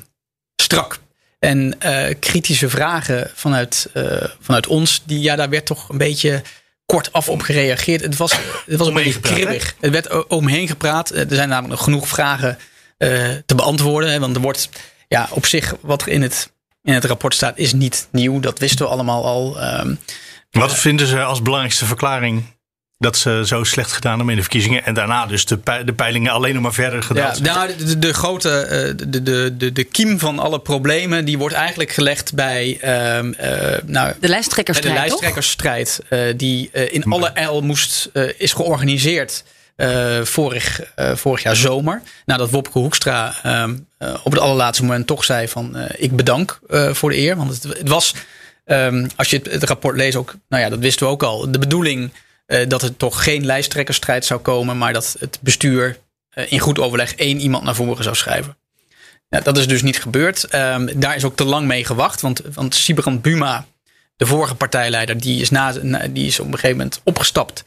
strak. 0.56 1.00
En 1.40 1.76
uh, 1.86 2.06
kritische 2.20 2.70
vragen 2.70 3.32
vanuit, 3.34 3.90
vanuit 4.40 4.68
ons, 4.68 5.02
die, 5.06 5.20
ja, 5.20 5.36
daar 5.36 5.50
werd 5.50 5.66
toch 5.66 5.90
een 5.90 5.98
beetje 5.98 6.42
kortaf 6.86 7.30
op 7.30 7.42
gereageerd. 7.42 8.02
Het 8.02 8.18
was, 8.18 8.34
het 8.66 8.78
was 8.78 8.88
een 8.88 8.94
beetje 8.94 9.20
kribbig. 9.20 9.76
Het 9.80 9.92
werd 9.92 10.28
omheen 10.28 10.68
gepraat. 10.68 11.10
Er 11.10 11.26
zijn 11.30 11.50
namelijk 11.50 11.74
nog 11.74 11.84
genoeg 11.84 12.08
vragen 12.08 12.58
te 13.46 13.56
beantwoorden. 13.56 14.12
Hè, 14.12 14.20
want 14.20 14.36
er 14.36 14.42
wordt 14.42 14.70
ja, 15.08 15.28
op 15.32 15.46
zich 15.46 15.76
wat 15.82 16.08
in 16.08 16.22
het 16.22 16.53
in 16.84 16.94
het 16.94 17.06
rapport 17.06 17.34
staat, 17.34 17.58
is 17.58 17.74
niet 17.74 18.08
nieuw. 18.12 18.40
Dat 18.40 18.60
wisten 18.60 18.86
we 18.86 18.92
allemaal 18.92 19.26
al. 19.26 19.64
Um, 19.80 20.00
Wat 20.52 20.72
uh, 20.72 20.76
vinden 20.76 21.08
ze 21.08 21.24
als 21.24 21.42
belangrijkste 21.42 21.86
verklaring 21.86 22.44
dat 22.98 23.18
ze 23.18 23.42
zo 23.46 23.64
slecht 23.64 23.92
gedaan 23.92 24.12
hebben 24.12 24.30
in 24.30 24.36
de 24.36 24.42
verkiezingen. 24.42 24.86
En 24.86 24.94
daarna 24.94 25.26
dus 25.26 25.46
de, 25.46 25.60
de 25.86 25.94
peilingen 25.94 26.32
alleen 26.32 26.54
nog 26.54 26.64
maar 26.64 26.74
verder 26.74 27.04
gedaan. 27.04 27.36
Ja, 27.36 27.54
nou, 27.54 27.76
de, 27.76 28.00
de, 28.00 28.14
grote, 28.14 28.64
uh, 28.64 29.08
de, 29.10 29.24
de, 29.24 29.58
de, 29.58 29.72
de 29.72 29.84
kiem 29.84 30.20
van 30.20 30.40
alle 30.40 30.60
problemen, 30.60 31.26
die 31.26 31.38
wordt 31.38 31.56
eigenlijk 31.56 31.92
gelegd 31.92 32.34
bij 32.34 32.80
uh, 32.84 33.24
uh, 33.24 33.78
nou, 33.86 34.14
de 34.20 34.28
lijsttrekkersstrijd. 34.28 34.96
De 34.96 35.02
lijsttrekkersstrijd, 35.02 36.00
die 36.36 36.72
in 36.72 37.04
alle 37.04 37.28
eil 37.28 37.62
moest, 37.62 38.10
is 38.38 38.54
georganiseerd. 38.54 39.44
Uh, 39.78 40.22
vorig, 40.22 40.82
uh, 41.00 41.16
vorig 41.16 41.44
jaar 41.44 41.56
zomer. 41.56 42.02
Nadat 42.26 42.50
Wopke 42.50 42.80
Hoekstra 42.80 43.36
uh, 43.46 43.70
op 44.24 44.32
het 44.32 44.42
allerlaatste 44.42 44.84
moment 44.84 45.08
toch 45.08 45.24
zei 45.24 45.48
van 45.48 45.78
ik 45.96 46.16
bedank 46.16 46.60
voor 46.92 47.10
de 47.10 47.18
eer. 47.18 47.36
Want 47.36 47.64
het, 47.64 47.78
het 47.78 47.90
was, 47.90 48.16
um, 48.66 49.08
als 49.16 49.30
je 49.30 49.38
het, 49.38 49.52
het, 49.52 49.64
rapport 49.64 49.98
leest 49.98 50.16
ook, 50.16 50.36
nou 50.50 50.64
ja, 50.64 50.70
dat 50.70 50.80
wisten 50.80 51.06
we 51.06 51.12
ook 51.12 51.24
al. 51.24 51.52
De 51.52 51.60
bedoeling 51.60 52.12
dat 52.68 52.82
er 52.82 52.98
toch 52.98 53.24
geen 53.24 53.46
lijsttrekkersstrijd 53.46 54.26
zou 54.26 54.40
komen. 54.40 54.78
Maar 54.78 54.94
dat 54.94 55.16
het 55.20 55.40
bestuur 55.42 55.98
in 56.48 56.60
goed 56.60 56.80
overleg 56.80 57.16
één 57.16 57.40
iemand 57.40 57.64
naar 57.64 57.76
voren 57.76 58.04
zou 58.04 58.16
schrijven. 58.16 58.58
Dat 59.30 59.58
is 59.58 59.68
dus 59.68 59.82
niet 59.82 60.02
gebeurd. 60.02 60.54
Um, 60.56 61.00
daar 61.00 61.16
is 61.16 61.24
ook 61.24 61.36
te 61.36 61.44
lang 61.44 61.68
mee 61.68 61.86
gewacht. 61.86 62.22
Want, 62.22 62.42
want 62.54 62.76
Sibrand 62.76 63.22
Buma, 63.22 63.66
de 64.16 64.26
vorige 64.26 64.56
partijleider, 64.56 65.22
die 65.22 65.42
is, 65.42 65.50
na, 65.50 65.72
die 66.08 66.28
is 66.28 66.40
op 66.40 66.46
een 66.46 66.54
gegeven 66.54 66.78
moment 66.78 67.02
opgestapt 67.04 67.64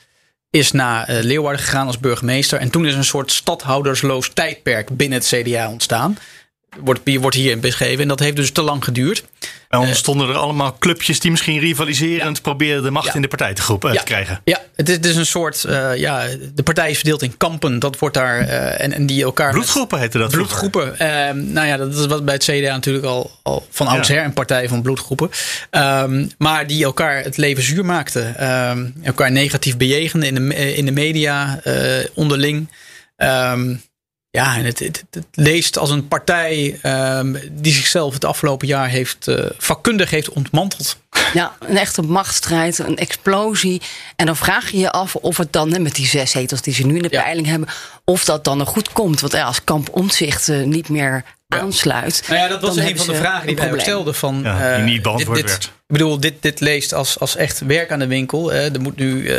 is 0.50 0.72
naar 0.72 1.10
uh, 1.10 1.22
Leeuwarden 1.22 1.60
gegaan 1.60 1.86
als 1.86 1.98
burgemeester. 1.98 2.58
En 2.58 2.70
toen 2.70 2.86
is 2.86 2.94
een 2.94 3.04
soort 3.04 3.32
stadhoudersloos 3.32 4.30
tijdperk 4.32 4.96
binnen 4.96 5.18
het 5.18 5.28
CDA 5.28 5.70
ontstaan. 5.70 6.18
Wordt, 6.80 7.00
wordt 7.20 7.36
hierin 7.36 7.60
beschreven. 7.60 8.02
En 8.02 8.08
dat 8.08 8.20
heeft 8.20 8.36
dus 8.36 8.50
te 8.50 8.62
lang 8.62 8.84
geduurd. 8.84 9.24
En 9.68 9.78
ontstonden 9.78 10.28
er 10.28 10.34
allemaal 10.34 10.76
clubjes 10.78 11.20
die 11.20 11.30
misschien 11.30 11.58
rivaliserend 11.58 12.36
ja. 12.36 12.42
probeerden 12.42 12.82
de 12.82 12.90
macht 12.90 13.14
in 13.14 13.22
de 13.22 13.28
partij 13.28 13.54
te, 13.54 13.62
groepen, 13.62 13.92
ja. 13.92 13.98
te 13.98 14.04
krijgen. 14.04 14.40
Ja, 14.44 14.60
het 14.74 14.88
is, 14.88 14.94
het 14.94 15.06
is 15.06 15.16
een 15.16 15.26
soort. 15.26 15.64
Uh, 15.68 15.96
ja, 15.96 16.26
de 16.54 16.62
partij 16.62 16.90
is 16.90 16.96
verdeeld 16.96 17.22
in 17.22 17.36
kampen. 17.36 17.78
Dat 17.78 17.98
wordt 17.98 18.14
daar. 18.14 18.42
Uh, 18.42 18.80
en, 18.80 18.92
en 18.92 19.06
die 19.06 19.22
elkaar. 19.22 19.52
Bloedgroepen 19.52 19.98
heette 19.98 20.18
dat. 20.18 20.30
Bloedgroepen. 20.30 20.92
Uh, 20.92 21.30
nou 21.30 21.66
ja, 21.66 21.76
dat 21.76 21.94
is 21.94 22.06
wat 22.06 22.24
bij 22.24 22.34
het 22.34 22.44
CDA 22.44 22.72
natuurlijk 22.72 23.04
al, 23.04 23.30
al 23.42 23.66
van 23.70 23.86
oudsher 23.86 24.24
een 24.24 24.32
partij 24.32 24.68
van 24.68 24.82
bloedgroepen. 24.82 25.30
Um, 25.70 26.30
maar 26.38 26.66
die 26.66 26.84
elkaar 26.84 27.22
het 27.22 27.36
leven 27.36 27.62
zuur 27.62 27.84
maakten. 27.84 28.50
Um, 28.70 28.94
elkaar 29.02 29.32
negatief 29.32 29.76
bejegenden 29.76 30.28
in 30.28 30.48
de, 30.48 30.74
in 30.74 30.84
de 30.84 30.92
media, 30.92 31.60
onderling. 32.14 32.68
Um, 33.16 33.82
ja, 34.36 34.56
en 34.56 34.64
het, 34.64 34.78
het, 34.78 35.04
het, 35.10 35.26
leest 35.32 35.78
als 35.78 35.90
een 35.90 36.08
partij 36.08 36.80
um, 37.18 37.38
die 37.52 37.72
zichzelf 37.72 38.14
het 38.14 38.24
afgelopen 38.24 38.66
jaar 38.66 38.88
heeft 38.88 39.26
uh, 39.28 39.46
vakkundig 39.58 40.10
heeft 40.10 40.28
ontmanteld. 40.28 40.96
Ja, 41.32 41.56
een 41.60 41.76
echte 41.76 42.02
machtsstrijd, 42.02 42.78
een 42.78 42.96
explosie. 42.96 43.82
En 44.16 44.26
dan 44.26 44.36
vraag 44.36 44.70
je 44.70 44.78
je 44.78 44.90
af 44.90 45.14
of 45.14 45.36
het 45.36 45.52
dan, 45.52 45.82
met 45.82 45.94
die 45.94 46.06
zes 46.06 46.30
zetels 46.30 46.62
die 46.62 46.74
ze 46.74 46.86
nu 46.86 46.96
in 46.96 47.02
de 47.02 47.08
ja. 47.10 47.22
peiling 47.22 47.46
hebben, 47.46 47.68
of 48.04 48.24
dat 48.24 48.44
dan 48.44 48.58
nog 48.58 48.68
goed 48.68 48.92
komt. 48.92 49.20
Want 49.20 49.32
ja, 49.32 49.44
als 49.44 49.64
kamp 49.64 49.88
omzicht 49.92 50.48
uh, 50.48 50.64
niet 50.64 50.88
meer 50.88 51.24
ja. 51.46 51.58
aansluit. 51.58 52.22
Nou 52.28 52.40
ja, 52.40 52.48
dat 52.48 52.60
was 52.60 52.76
een 52.76 52.96
van 52.96 53.06
de 53.06 53.14
vragen 53.14 53.46
die 53.46 53.56
wij 53.56 53.72
ook 53.72 53.80
stelden. 53.80 54.14
Van, 54.14 54.40
ja, 54.42 54.74
die 54.74 54.78
uh, 54.78 54.84
niet 54.84 55.02
beantwoord 55.02 55.36
dit, 55.36 55.48
werd. 55.50 55.64
Ik 55.64 55.72
bedoel, 55.86 56.20
dit, 56.20 56.34
dit 56.40 56.60
leest 56.60 56.94
als, 56.94 57.18
als 57.18 57.36
echt 57.36 57.60
werk 57.60 57.90
aan 57.90 57.98
de 57.98 58.06
winkel. 58.06 58.52
Uh, 58.52 58.74
er 58.74 58.80
moet 58.80 58.96
nu 58.96 59.30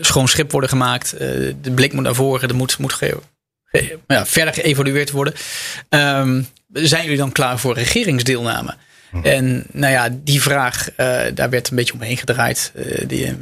schoon 0.00 0.28
schip 0.28 0.50
worden 0.50 0.70
gemaakt. 0.70 1.10
de 1.18 1.72
blik 1.74 1.92
moet 1.92 2.04
naar 2.04 2.14
voren. 2.14 2.48
Er 2.48 2.54
moet, 2.54 2.78
moet 2.78 2.92
ja, 4.06 4.26
verder 4.26 4.54
geëvalueerd 4.54 5.10
worden. 5.10 5.34
Um, 5.88 6.46
zijn 6.72 7.02
jullie 7.02 7.18
dan 7.18 7.32
klaar 7.32 7.58
voor 7.58 7.74
regeringsdeelname? 7.74 8.74
Hm. 9.10 9.22
En 9.22 9.64
nou 9.72 9.92
ja, 9.92 10.08
die 10.12 10.42
vraag, 10.42 10.88
uh, 10.90 11.20
daar 11.34 11.50
werd 11.50 11.70
een 11.70 11.76
beetje 11.76 11.92
omheen 11.92 12.16
gedraaid. 12.16 12.72
Uh, 12.74 13.08
die, 13.08 13.36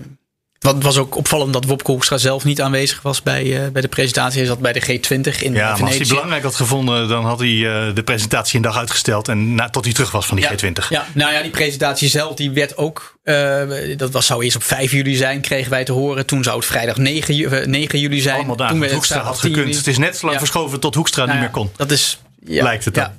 het 0.58 0.82
was 0.82 0.96
ook 0.96 1.16
opvallend 1.16 1.52
dat 1.52 1.64
Wopke 1.64 1.90
Hoekstra 1.90 2.18
zelf 2.18 2.44
niet 2.44 2.60
aanwezig 2.60 3.02
was 3.02 3.22
bij, 3.22 3.44
uh, 3.44 3.68
bij 3.72 3.82
de 3.82 3.88
presentatie. 3.88 4.38
Hij 4.38 4.48
zat 4.48 4.58
bij 4.58 4.72
de 4.72 4.82
G20 4.82 4.86
in 4.88 4.92
ja, 5.20 5.28
Venetië. 5.30 5.52
maar 5.52 5.82
als 5.82 5.96
hij 5.96 6.06
belangrijk 6.06 6.42
had 6.42 6.54
gevonden, 6.54 7.08
dan 7.08 7.24
had 7.24 7.38
hij 7.38 7.48
uh, 7.48 7.94
de 7.94 8.02
presentatie 8.02 8.56
een 8.56 8.62
dag 8.62 8.76
uitgesteld. 8.76 9.28
En 9.28 9.54
na, 9.54 9.70
tot 9.70 9.84
hij 9.84 9.94
terug 9.94 10.10
was 10.10 10.26
van 10.26 10.36
die 10.36 10.46
ja, 10.50 10.52
G20. 10.52 10.88
Ja, 10.88 11.06
nou 11.12 11.32
ja, 11.32 11.42
die 11.42 11.50
presentatie 11.50 12.08
zelf 12.08 12.34
die 12.34 12.50
werd 12.50 12.76
ook. 12.76 13.16
Uh, 13.24 13.96
dat 13.96 14.10
was, 14.10 14.26
zou 14.26 14.44
eerst 14.44 14.56
op 14.56 14.62
5 14.62 14.92
juli 14.92 15.14
zijn, 15.14 15.40
kregen 15.40 15.70
wij 15.70 15.84
te 15.84 15.92
horen. 15.92 16.26
Toen 16.26 16.42
zou 16.42 16.56
het 16.56 16.66
vrijdag 16.66 16.96
9, 16.96 17.70
9 17.70 18.00
juli 18.00 18.20
zijn. 18.20 18.36
Allemaal 18.36 18.56
dagen 18.56 18.80
Toen 18.80 18.90
Hoekstra 18.90 19.20
had 19.20 19.38
gekund. 19.38 19.76
Het 19.76 19.86
is 19.86 19.98
net 19.98 20.16
zo 20.16 20.26
lang 20.26 20.32
ja. 20.32 20.46
verschoven 20.46 20.80
tot 20.80 20.94
Hoekstra 20.94 21.24
nou 21.24 21.32
niet 21.32 21.40
meer 21.40 21.54
kon. 21.54 21.70
Dat 21.76 21.90
is. 21.90 22.18
Ja, 22.44 22.62
Lijkt 22.62 22.84
het 22.84 22.94
dan. 22.94 23.04
Ja. 23.04 23.12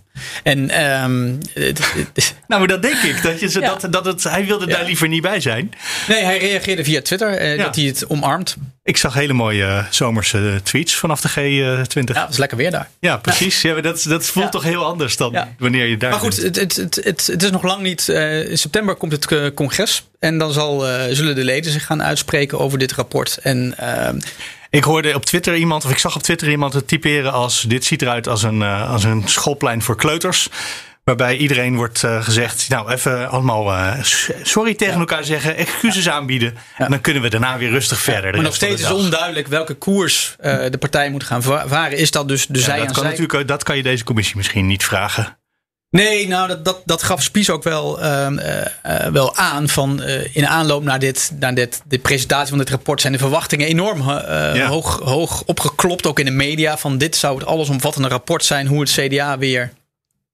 En, 0.43 0.59
um, 1.03 1.37
nou, 2.47 2.59
maar 2.59 2.67
dat 2.67 2.81
denk 2.81 2.97
ik. 2.97 3.23
Dat 3.23 3.39
je, 3.39 3.59
ja. 3.59 3.75
dat, 3.75 3.93
dat 3.93 4.05
het, 4.05 4.23
hij 4.23 4.45
wilde 4.45 4.67
daar 4.67 4.85
liever 4.85 5.07
niet 5.07 5.21
bij 5.21 5.39
zijn. 5.39 5.73
Nee, 6.07 6.23
hij 6.23 6.37
reageerde 6.37 6.83
via 6.83 7.01
Twitter 7.01 7.51
uh, 7.51 7.63
dat 7.63 7.75
hij 7.75 7.85
het 7.85 8.07
omarmt. 8.07 8.55
Ik 8.83 8.97
zag 8.97 9.13
hele 9.13 9.33
mooie 9.33 9.63
uh, 9.63 9.85
zomerse 9.89 10.59
tweets 10.63 10.95
vanaf 10.95 11.21
de 11.21 11.29
G20. 11.29 12.13
Ja, 12.13 12.21
het 12.21 12.29
is 12.29 12.37
lekker 12.37 12.57
weer 12.57 12.71
daar. 12.71 12.89
Ja, 12.99 13.17
precies. 13.17 13.61
Ja. 13.61 13.81
dat, 13.81 14.05
dat 14.07 14.25
voelt 14.25 14.51
toch 14.51 14.63
heel 14.63 14.85
anders 14.85 15.17
dan 15.17 15.37
wanneer 15.57 15.85
je 15.85 15.97
daar 15.97 16.09
Maar 16.09 16.19
goed, 16.19 16.37
het, 16.37 16.55
het, 16.55 16.75
het, 16.75 16.99
het, 17.03 17.27
het 17.27 17.43
is 17.43 17.51
nog 17.51 17.63
lang 17.63 17.81
niet. 17.81 18.07
Uh, 18.07 18.49
in 18.49 18.57
september 18.57 18.95
komt 18.95 19.11
het 19.11 19.53
congres. 19.53 20.07
En 20.19 20.37
dan 20.37 20.53
zal, 20.53 20.79
zullen 21.09 21.35
de 21.35 21.43
leden 21.43 21.71
zich 21.71 21.85
gaan 21.85 22.03
uitspreken 22.03 22.59
over 22.59 22.79
dit 22.79 22.91
rapport. 22.91 23.37
En 23.37 23.73
ehm, 23.77 24.19
ik 24.69 24.83
hoorde 24.83 25.15
op 25.15 25.25
Twitter 25.25 25.55
iemand, 25.55 25.85
of 25.85 25.91
ik 25.91 25.97
zag 25.97 26.15
op 26.15 26.21
Twitter 26.21 26.49
iemand 26.49 26.73
het 26.73 26.87
typeren 26.87 27.31
als: 27.31 27.61
dit 27.61 27.85
ziet 27.85 28.01
eruit 28.01 28.27
als 28.27 28.43
een, 28.43 28.61
uh, 28.61 28.91
als 28.91 29.03
een 29.03 29.23
schoolplein 29.25 29.81
voor 29.81 29.95
kleuters. 29.95 30.49
Waarbij 31.03 31.37
iedereen 31.37 31.75
wordt 31.75 32.03
uh, 32.03 32.23
gezegd, 32.23 32.69
nou 32.69 32.91
even 32.91 33.29
allemaal 33.29 33.73
uh, 33.73 33.93
sorry 34.43 34.75
tegen 34.75 34.93
ja. 34.93 34.99
elkaar 34.99 35.23
zeggen, 35.23 35.55
excuses 35.55 36.03
ja. 36.03 36.11
aanbieden. 36.11 36.53
Ja. 36.53 36.85
En 36.85 36.91
dan 36.91 37.01
kunnen 37.01 37.21
we 37.21 37.29
daarna 37.29 37.57
weer 37.57 37.69
rustig 37.69 37.99
verder. 37.99 38.33
Maar 38.33 38.43
nog 38.43 38.55
steeds 38.55 38.81
is 38.81 38.91
onduidelijk 38.91 39.47
welke 39.47 39.73
koers 39.73 40.35
uh, 40.41 40.65
de 40.69 40.77
partij 40.77 41.09
moet 41.09 41.23
gaan 41.23 41.43
varen. 41.43 41.97
Is 41.97 42.11
dat 42.11 42.27
dus 42.27 42.45
de 42.45 42.59
zij 42.59 42.77
dat 42.77 42.87
aan 42.87 42.93
kan 42.93 43.03
zij? 43.03 43.11
Natuurlijk, 43.11 43.47
dat 43.47 43.63
kan 43.63 43.77
je 43.77 43.83
deze 43.83 44.03
commissie 44.03 44.37
misschien 44.37 44.67
niet 44.67 44.83
vragen. 44.83 45.37
Nee, 45.91 46.27
nou, 46.27 46.47
dat, 46.47 46.65
dat, 46.65 46.81
dat 46.85 47.03
gaf 47.03 47.23
Spies 47.23 47.49
ook 47.49 47.63
wel, 47.63 48.03
uh, 48.03 48.27
uh, 48.85 49.05
wel 49.05 49.35
aan. 49.35 49.69
Van, 49.69 50.01
uh, 50.01 50.35
in 50.35 50.47
aanloop 50.47 50.83
naar, 50.83 50.99
dit, 50.99 51.31
naar 51.39 51.53
dit, 51.53 51.81
de 51.87 51.99
presentatie 51.99 52.49
van 52.49 52.57
dit 52.57 52.69
rapport 52.69 53.01
zijn 53.01 53.13
de 53.13 53.19
verwachtingen 53.19 53.67
enorm 53.67 54.01
ja. 54.09 54.67
hoog, 54.67 54.99
hoog 54.99 55.43
opgeklopt. 55.43 56.07
Ook 56.07 56.19
in 56.19 56.25
de 56.25 56.31
media. 56.31 56.77
Van 56.77 56.97
dit 56.97 57.15
zou 57.15 57.37
het 57.37 57.47
allesomvattende 57.47 58.07
rapport 58.07 58.45
zijn. 58.45 58.67
Hoe 58.67 58.79
het 58.79 58.91
CDA 58.91 59.37
weer. 59.37 59.73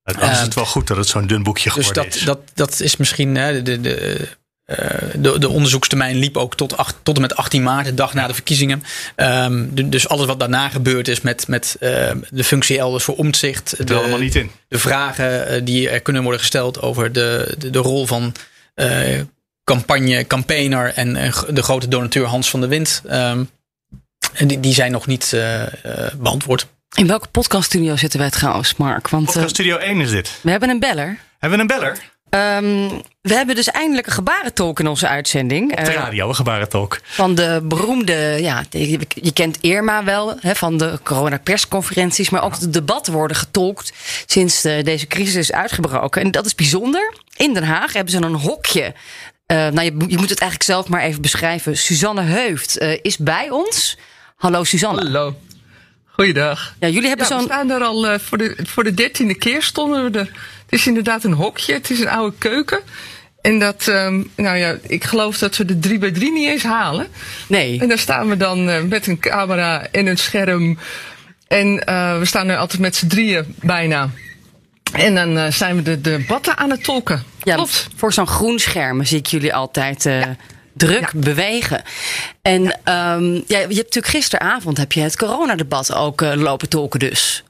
Dan 0.03 0.29
is 0.29 0.39
het 0.39 0.53
wel 0.53 0.65
goed 0.65 0.87
dat 0.87 0.97
het 0.97 1.07
zo'n 1.07 1.27
dun 1.27 1.43
boekje 1.43 1.73
dus 1.73 1.73
geworden 1.73 2.03
dat, 2.03 2.15
is. 2.15 2.21
Dat, 2.21 2.39
dat 2.53 2.79
is 2.79 2.97
misschien. 2.97 3.33
de, 3.33 3.81
de, 3.81 4.27
de, 4.65 5.11
de, 5.15 5.39
de, 5.39 5.49
onderzoekstermijn 5.49 6.15
liep 6.15 6.37
ook 6.37 6.55
tot, 6.55 6.77
acht, 6.77 6.95
tot 7.03 7.15
en 7.15 7.21
met 7.21 7.35
18 7.35 7.63
maart, 7.63 7.85
de 7.85 7.93
dag 7.93 8.13
na 8.13 8.27
de 8.27 8.33
verkiezingen. 8.33 8.83
Um, 9.15 9.75
de, 9.75 9.89
dus 9.89 10.07
alles 10.07 10.25
wat 10.25 10.39
daarna 10.39 10.69
gebeurd 10.69 11.07
is 11.07 11.21
met, 11.21 11.47
met 11.47 11.77
uh, 11.79 12.11
de 12.29 12.43
functie 12.43 12.77
elders 12.77 13.03
voor 13.03 13.15
omzicht. 13.15 13.73
Het 13.77 13.87
de, 13.87 13.95
allemaal 13.95 14.19
niet 14.19 14.35
in. 14.35 14.51
De 14.67 14.79
vragen 14.79 15.65
die 15.65 15.89
er 15.89 16.01
kunnen 16.01 16.21
worden 16.21 16.39
gesteld 16.39 16.81
over 16.81 17.11
de, 17.11 17.55
de, 17.57 17.69
de 17.69 17.79
rol 17.79 18.05
van 18.05 18.33
uh, 18.75 19.21
campagne, 19.63 20.27
campaigner 20.27 20.93
en 20.93 21.13
de 21.49 21.63
grote 21.63 21.87
donateur 21.87 22.25
Hans 22.25 22.49
van 22.49 22.59
der 22.59 22.69
Wind. 22.69 23.01
Um, 23.11 23.49
en 24.33 24.47
die, 24.47 24.59
die 24.59 24.73
zijn 24.73 24.91
nog 24.91 25.07
niet 25.07 25.31
uh, 25.35 25.63
beantwoord. 26.17 26.67
In 26.95 27.07
welke 27.07 27.27
podcaststudio 27.27 27.95
zitten 27.95 28.19
wij 28.19 28.29
trouwens, 28.29 28.75
Mark? 28.75 29.07
Want, 29.09 29.25
Podcaststudio 29.25 29.77
1 29.77 30.01
is 30.01 30.09
dit. 30.09 30.39
We 30.41 30.49
hebben 30.49 30.69
een 30.69 30.79
beller. 30.79 31.19
Hebben 31.39 31.59
we 31.59 31.73
een 31.73 31.79
beller? 31.79 31.97
Um, 32.35 33.01
we 33.21 33.33
hebben 33.33 33.55
dus 33.55 33.71
eindelijk 33.71 34.07
een 34.07 34.13
gebarentolk 34.13 34.79
in 34.79 34.87
onze 34.87 35.07
uitzending. 35.07 35.79
Op 35.79 35.85
de 35.85 35.91
radio, 35.91 36.27
een 36.27 36.35
gebarentolk. 36.35 36.99
Van 37.03 37.35
de 37.35 37.61
beroemde, 37.63 38.37
ja, 38.39 38.63
je 38.69 39.33
kent 39.33 39.57
Irma 39.61 40.03
wel, 40.03 40.35
hè, 40.39 40.55
van 40.55 40.77
de 40.77 40.99
coronapersconferenties. 41.03 42.29
Maar 42.29 42.43
ook 42.43 42.59
de 42.59 42.69
debatten 42.69 43.13
worden 43.13 43.37
getolkt 43.37 43.93
sinds 44.25 44.61
de, 44.61 44.81
deze 44.83 45.07
crisis 45.07 45.35
is 45.35 45.51
uitgebroken. 45.51 46.21
En 46.21 46.31
dat 46.31 46.45
is 46.45 46.55
bijzonder. 46.55 47.13
In 47.35 47.53
Den 47.53 47.63
Haag 47.63 47.93
hebben 47.93 48.11
ze 48.11 48.21
een 48.21 48.33
hokje. 48.33 48.93
Uh, 49.47 49.57
nou, 49.57 49.81
je, 49.81 49.91
je, 50.07 50.17
moet 50.17 50.29
het 50.29 50.39
eigenlijk 50.39 50.63
zelf 50.63 50.87
maar 50.87 51.01
even 51.01 51.21
beschrijven. 51.21 51.77
Suzanne 51.77 52.21
Heuft 52.21 52.81
uh, 52.81 52.97
is 53.01 53.17
bij 53.17 53.49
ons. 53.49 53.97
Hallo 54.35 54.63
Suzanne. 54.63 55.01
Hallo. 55.01 55.35
Goeiedag. 56.05 56.75
Ja, 56.79 56.87
jullie 56.87 57.07
hebben 57.07 57.27
ja, 57.29 57.31
zo'n. 57.31 57.47
We 57.47 57.53
staan 57.53 57.69
er 57.69 57.83
al 57.83 58.11
uh, 58.11 58.19
voor, 58.19 58.37
de, 58.37 58.55
voor 58.63 58.83
de 58.83 58.93
dertiende 58.93 59.35
keer 59.35 59.63
stonden 59.63 60.11
we 60.11 60.19
er. 60.19 60.31
Het 60.65 60.79
is 60.79 60.87
inderdaad 60.87 61.23
een 61.23 61.33
hokje. 61.33 61.73
Het 61.73 61.89
is 61.89 61.99
een 61.99 62.09
oude 62.09 62.35
keuken. 62.37 62.79
En 63.45 63.59
dat, 63.59 63.87
um, 63.87 64.31
nou 64.35 64.57
ja, 64.57 64.77
ik 64.81 65.03
geloof 65.03 65.37
dat 65.37 65.57
we 65.57 65.65
de 65.65 65.79
3 65.79 65.97
bij 65.97 66.11
3 66.11 66.31
niet 66.31 66.47
eens 66.47 66.63
halen. 66.63 67.07
Nee. 67.47 67.79
En 67.79 67.87
daar 67.87 67.97
staan 67.97 68.29
we 68.29 68.37
dan 68.37 68.69
uh, 68.69 68.81
met 68.81 69.07
een 69.07 69.19
camera 69.19 69.87
en 69.91 70.07
een 70.07 70.17
scherm. 70.17 70.77
En 71.47 71.83
uh, 71.89 72.19
we 72.19 72.25
staan 72.25 72.49
er 72.49 72.57
altijd 72.57 72.81
met 72.81 72.95
z'n 72.95 73.07
drieën 73.07 73.55
bijna. 73.61 74.09
En 74.93 75.15
dan 75.15 75.37
uh, 75.37 75.51
zijn 75.51 75.75
we 75.75 75.81
de 75.81 76.01
debatten 76.01 76.57
aan 76.57 76.69
het 76.69 76.83
tolken. 76.83 77.23
Ja, 77.43 77.55
Klopt. 77.55 77.87
voor 77.95 78.13
zo'n 78.13 78.27
groen 78.27 78.59
scherm 78.59 79.03
zie 79.03 79.17
ik 79.17 79.27
jullie 79.27 79.53
altijd 79.53 80.03
ja. 80.03 80.35
druk 80.73 81.09
ja. 81.13 81.19
bewegen. 81.19 81.83
En 82.41 82.63
ja. 82.85 83.15
um, 83.15 83.33
ja, 83.33 83.43
je 83.47 83.57
hebt 83.57 83.77
natuurlijk 83.77 84.07
gisteravond 84.07 84.77
heb 84.77 84.91
je 84.91 85.01
het 85.01 85.17
coronadebat 85.17 85.93
ook 85.93 86.21
lopen 86.21 86.69
tolken 86.69 86.99
dus. 86.99 87.43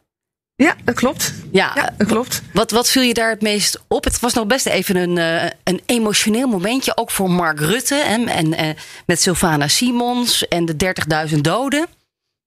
Ja, 0.57 0.75
dat 0.83 0.95
klopt. 0.95 1.33
Ja, 1.51 1.71
ja, 1.75 1.93
dat 1.97 2.07
klopt. 2.07 2.41
Wat, 2.53 2.71
wat 2.71 2.89
viel 2.89 3.01
je 3.01 3.13
daar 3.13 3.29
het 3.29 3.41
meest 3.41 3.81
op? 3.87 4.03
Het 4.03 4.19
was 4.19 4.33
nog 4.33 4.47
best 4.47 4.65
even 4.65 4.95
een, 4.95 5.17
uh, 5.17 5.49
een 5.63 5.81
emotioneel 5.85 6.47
momentje, 6.47 6.97
ook 6.97 7.11
voor 7.11 7.29
Mark 7.29 7.59
Rutte 7.59 7.95
en, 7.95 8.27
en 8.27 8.47
uh, 8.47 8.69
met 9.05 9.21
Sylvana 9.21 9.67
Simons 9.67 10.47
en 10.47 10.65
de 10.65 10.95
30.000 11.29 11.37
doden. 11.41 11.87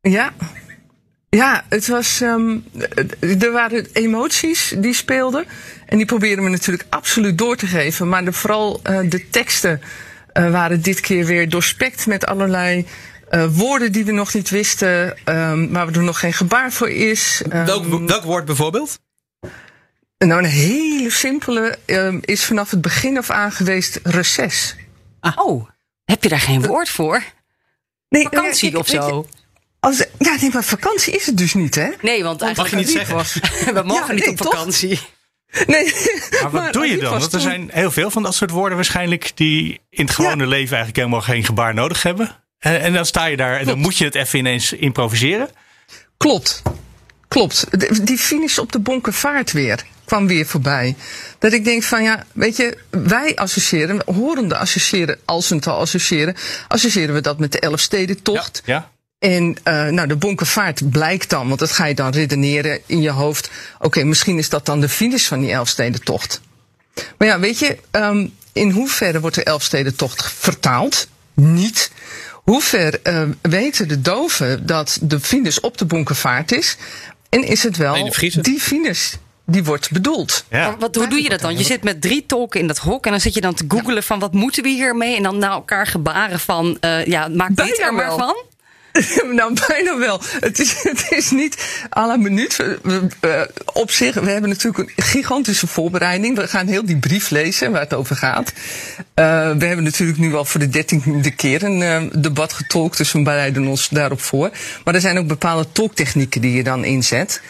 Ja. 0.00 0.32
Ja, 1.28 1.64
het 1.68 1.88
was. 1.88 2.20
Um, 2.20 2.64
er 3.40 3.52
waren 3.52 3.86
emoties 3.92 4.74
die 4.76 4.94
speelden. 4.94 5.44
En 5.86 5.96
die 5.96 6.06
proberen 6.06 6.44
we 6.44 6.50
natuurlijk 6.50 6.86
absoluut 6.88 7.38
door 7.38 7.56
te 7.56 7.66
geven. 7.66 8.08
Maar 8.08 8.24
de, 8.24 8.32
vooral 8.32 8.80
uh, 8.90 9.10
de 9.10 9.30
teksten 9.30 9.80
waren 10.32 10.82
dit 10.82 11.00
keer 11.00 11.24
weer 11.24 11.48
doorspekt 11.48 12.06
met 12.06 12.26
allerlei 12.26 12.86
uh, 13.30 13.46
woorden 13.50 13.92
die 13.92 14.04
we 14.04 14.12
nog 14.12 14.34
niet 14.34 14.50
wisten, 14.50 15.16
um, 15.24 15.72
waar 15.72 15.88
er 15.88 16.02
nog 16.02 16.18
geen 16.18 16.32
gebaar 16.32 16.72
voor 16.72 16.90
is. 16.90 17.42
Um, 17.52 17.64
welk, 17.64 18.08
welk 18.08 18.24
woord 18.24 18.44
bijvoorbeeld? 18.44 18.98
Nou, 20.18 20.42
een 20.42 20.50
hele 20.50 21.10
simpele 21.10 21.78
um, 21.86 22.20
is 22.24 22.44
vanaf 22.44 22.70
het 22.70 22.80
begin 22.80 23.18
af 23.18 23.30
aan 23.30 23.52
geweest 23.52 24.00
reces. 24.02 24.76
Ah. 25.20 25.32
Oh, 25.36 25.68
heb 26.04 26.22
je 26.22 26.28
daar 26.28 26.40
geen 26.40 26.66
woord 26.66 26.88
voor? 26.88 27.22
Nee, 28.08 28.22
vakantie 28.22 28.70
ja, 28.70 28.78
of 28.78 28.86
zo? 28.86 29.26
Als, 29.80 30.04
ja, 30.18 30.36
nee, 30.40 30.50
maar 30.52 30.64
vakantie 30.64 31.12
is 31.12 31.26
het 31.26 31.36
dus 31.36 31.54
niet, 31.54 31.74
hè? 31.74 31.88
Nee, 32.02 32.22
want 32.22 32.56
mag 32.56 32.70
je 32.70 32.76
niet 32.76 32.90
zeggen. 32.90 33.14
Was, 33.14 33.34
we 33.74 33.82
mogen 33.84 34.06
ja, 34.06 34.12
niet 34.12 34.24
nee, 34.24 34.30
op 34.30 34.42
vakantie. 34.42 34.96
Toch? 34.96 35.16
Nee. 35.66 35.84
Maar 36.30 36.40
wat 36.42 36.52
maar, 36.52 36.72
doe 36.72 36.86
je 36.86 36.98
dan? 36.98 37.18
Want 37.18 37.32
er 37.32 37.40
zijn 37.40 37.70
heel 37.72 37.90
veel 37.90 38.10
van 38.10 38.22
dat 38.22 38.34
soort 38.34 38.50
woorden 38.50 38.76
waarschijnlijk 38.76 39.32
die 39.34 39.80
in 39.90 40.04
het 40.04 40.14
gewone 40.14 40.42
ja. 40.42 40.48
leven 40.48 40.76
eigenlijk 40.76 40.96
helemaal 40.96 41.20
geen 41.20 41.44
gebaar 41.44 41.74
nodig 41.74 42.02
hebben. 42.02 42.36
En, 42.58 42.80
en 42.80 42.92
dan 42.92 43.06
sta 43.06 43.24
je 43.24 43.36
daar 43.36 43.58
en 43.58 43.66
dan 43.66 43.78
moet 43.78 43.96
je 43.96 44.04
het 44.04 44.14
even 44.14 44.38
ineens 44.38 44.72
improviseren. 44.72 45.48
Klopt. 46.16 46.62
Klopt. 47.28 47.66
Die 48.06 48.18
finish 48.18 48.58
op 48.58 48.72
de 48.72 48.78
bonkenvaart 48.78 49.52
weer 49.52 49.84
kwam 50.08 50.26
weer 50.26 50.46
voorbij. 50.46 50.96
Dat 51.38 51.52
ik 51.52 51.64
denk 51.64 51.82
van 51.82 52.02
ja, 52.02 52.24
weet 52.32 52.56
je, 52.56 52.78
wij 52.90 53.36
associëren, 53.36 54.02
horende 54.06 54.56
associëren, 54.56 55.18
als 55.24 55.48
het 55.48 55.66
al 55.66 55.78
associëren, 55.78 56.36
associëren 56.68 57.14
we 57.14 57.20
dat 57.20 57.38
met 57.38 57.52
de 57.52 57.60
Elfstedentocht. 57.60 58.62
Ja. 58.64 58.74
ja. 58.74 58.90
En 59.18 59.56
uh, 59.64 59.88
nou, 59.88 60.08
de 60.08 60.16
bonkenvaart 60.16 60.90
blijkt 60.90 61.30
dan, 61.30 61.48
want 61.48 61.60
dat 61.60 61.72
ga 61.72 61.84
je 61.84 61.94
dan 61.94 62.10
redeneren 62.10 62.80
in 62.86 63.00
je 63.00 63.10
hoofd. 63.10 63.50
Oké, 63.76 63.86
okay, 63.86 64.02
misschien 64.02 64.38
is 64.38 64.48
dat 64.48 64.66
dan 64.66 64.80
de 64.80 64.88
finish 64.88 65.26
van 65.26 65.40
die 65.40 65.52
Elfstedentocht. 65.52 66.40
Maar 67.18 67.28
ja, 67.28 67.40
weet 67.40 67.58
je, 67.58 67.78
um, 67.92 68.34
in 68.52 68.70
hoeverre 68.70 69.20
wordt 69.20 69.36
de 69.36 69.42
Elfstedentocht 69.42 70.32
vertaald? 70.32 71.08
Niet 71.34 71.90
hoe 72.48 72.62
ver 72.62 73.00
uh, 73.04 73.22
weten 73.42 73.88
de 73.88 74.00
doven 74.00 74.66
dat 74.66 74.98
de 75.02 75.20
finus 75.20 75.60
op 75.60 75.78
de 75.78 75.84
bonkenvaart 75.84 76.52
is? 76.52 76.76
En 77.28 77.44
is 77.44 77.62
het 77.62 77.76
wel 77.76 78.12
die 78.42 78.60
finus 78.60 79.16
die 79.46 79.64
wordt 79.64 79.90
bedoeld. 79.90 80.44
Ja. 80.50 80.76
Wat, 80.78 80.94
hoe 80.94 81.08
doe 81.08 81.22
je 81.22 81.28
dat 81.28 81.40
dan? 81.40 81.58
Je 81.58 81.64
zit 81.64 81.82
met 81.82 82.00
drie 82.00 82.26
tolken 82.26 82.60
in 82.60 82.66
dat 82.66 82.78
hok 82.78 83.04
en 83.04 83.10
dan 83.10 83.20
zit 83.20 83.34
je 83.34 83.40
dan 83.40 83.54
te 83.54 83.64
googelen 83.68 84.02
van 84.02 84.18
wat 84.18 84.32
moeten 84.32 84.62
we 84.62 84.68
hiermee? 84.68 85.16
En 85.16 85.22
dan 85.22 85.38
naar 85.38 85.50
elkaar 85.50 85.86
gebaren 85.86 86.40
van 86.40 86.78
uh, 86.80 87.04
ja, 87.04 87.28
maak 87.28 87.56
dit 87.56 87.78
er 87.78 87.94
maar 87.94 88.12
van. 88.12 88.36
nou, 89.38 89.54
bijna 89.68 89.98
wel. 89.98 90.20
Het 90.40 90.58
is, 90.58 90.82
het 90.82 91.06
is 91.10 91.30
niet 91.30 91.84
à 91.96 92.06
la 92.06 92.16
minuut. 92.16 92.78
Op 93.72 93.90
zich, 93.90 94.14
we 94.14 94.30
hebben 94.30 94.50
natuurlijk 94.50 94.78
een 94.78 95.04
gigantische 95.04 95.66
voorbereiding. 95.66 96.36
We 96.36 96.48
gaan 96.48 96.66
heel 96.66 96.84
die 96.84 96.98
brief 96.98 97.30
lezen 97.30 97.72
waar 97.72 97.80
het 97.80 97.94
over 97.94 98.16
gaat. 98.16 98.52
Uh, 98.98 99.04
we 99.56 99.66
hebben 99.66 99.84
natuurlijk 99.84 100.18
nu 100.18 100.34
al 100.34 100.44
voor 100.44 100.60
de 100.60 100.68
dertiende 100.68 101.30
keer 101.30 101.62
een 101.62 101.80
uh, 101.80 102.02
debat 102.22 102.52
getolkt. 102.52 102.96
Dus 102.96 103.12
we 103.12 103.22
bereiden 103.22 103.66
ons 103.66 103.88
daarop 103.88 104.20
voor. 104.20 104.50
Maar 104.84 104.94
er 104.94 105.00
zijn 105.00 105.18
ook 105.18 105.26
bepaalde 105.26 105.66
tolktechnieken 105.72 106.40
die 106.40 106.52
je 106.52 106.62
dan 106.62 106.84
inzet. 106.84 107.40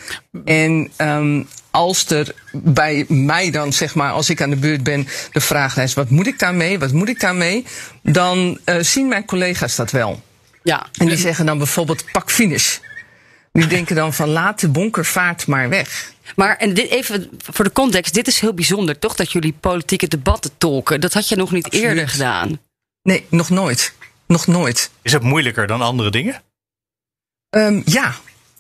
En 0.45 0.91
um, 0.99 1.47
als 1.71 2.07
er 2.11 2.35
bij 2.53 3.05
mij 3.09 3.51
dan, 3.51 3.73
zeg 3.73 3.95
maar, 3.95 4.13
als 4.13 4.31
ik 4.31 4.43
aan 4.43 4.51
de 4.51 4.57
beurt 4.57 4.83
ben, 4.83 5.09
de 5.33 5.41
vraag 5.41 5.77
is: 5.77 5.95
wat 5.95 6.11
moet 6.11 6.27
ik 6.27 6.39
daarmee? 6.39 6.79
Wat 6.79 6.93
moet 6.93 7.09
ik 7.09 7.21
daarmee? 7.21 7.65
Dan 8.03 8.59
uh, 8.65 8.77
zien 8.81 9.09
mijn 9.09 9.25
collega's 9.25 9.77
dat 9.77 9.91
wel. 9.91 10.23
Ja. 10.63 10.87
En 10.93 11.07
die 11.07 11.17
zeggen 11.17 11.47
dan 11.47 11.59
bijvoorbeeld 11.59 12.13
pak 12.13 12.31
finish. 12.31 12.79
Die 13.53 13.67
denken 13.77 13.97
dan 13.97 14.15
van 14.15 14.29
laat 14.29 14.61
de 14.61 14.69
bonkervaart 14.69 15.47
maar 15.47 15.69
weg. 15.69 16.13
Maar 16.37 16.57
en 16.57 16.75
dit 16.75 16.91
even 16.91 17.31
voor 17.39 17.65
de 17.65 17.73
context, 17.73 18.15
dit 18.15 18.27
is 18.27 18.41
heel 18.41 18.55
bijzonder 18.55 18.99
toch 18.99 19.15
dat 19.15 19.33
jullie 19.33 19.55
politieke 19.61 20.09
debatten 20.09 20.51
tolken. 20.59 21.01
Dat 21.01 21.13
had 21.13 21.29
je 21.29 21.37
nog 21.37 21.53
niet 21.53 21.73
eerder 21.73 22.09
gedaan. 22.09 22.61
Nee, 23.03 23.27
nog 23.29 23.51
nooit. 23.51 23.93
Nog 24.27 24.47
nooit. 24.47 24.91
Is 25.03 25.13
het 25.13 25.23
moeilijker 25.23 25.67
dan 25.67 25.81
andere 25.81 26.11
dingen? 26.11 26.43
Um, 27.51 27.83
ja, 27.85 28.15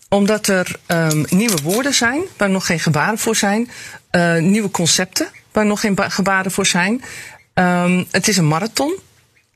omdat 0.08 0.46
er 0.46 0.76
um, 0.86 1.24
nieuwe 1.28 1.62
woorden 1.62 1.94
zijn 1.94 2.22
waar 2.36 2.50
nog 2.50 2.66
geen 2.66 2.80
gebaren 2.80 3.18
voor 3.18 3.36
zijn. 3.36 3.70
Uh, 4.12 4.36
nieuwe 4.36 4.70
concepten 4.70 5.28
waar 5.52 5.66
nog 5.66 5.80
geen 5.80 6.10
gebaren 6.10 6.50
voor 6.50 6.66
zijn. 6.66 7.02
Um, 7.54 8.06
het 8.10 8.28
is 8.28 8.36
een 8.36 8.48
marathon. 8.48 8.98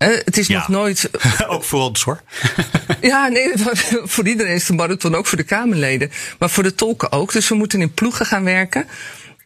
Uh, 0.08 0.18
het 0.24 0.38
is 0.38 0.48
nog 0.48 0.68
nooit. 0.68 1.10
ook 1.46 1.64
voor 1.64 1.80
ons 1.80 2.02
hoor. 2.02 2.22
ja, 3.00 3.28
nee, 3.28 3.52
voor 4.12 4.28
iedereen 4.28 4.54
is 4.54 4.66
de 4.66 4.72
marathon, 4.72 5.14
ook 5.14 5.26
voor 5.26 5.38
de 5.38 5.44
Kamerleden. 5.44 6.10
Maar 6.38 6.50
voor 6.50 6.62
de 6.62 6.74
tolken 6.74 7.12
ook. 7.12 7.32
Dus 7.32 7.48
we 7.48 7.54
moeten 7.54 7.80
in 7.80 7.94
ploegen 7.94 8.26
gaan 8.26 8.44
werken. 8.44 8.86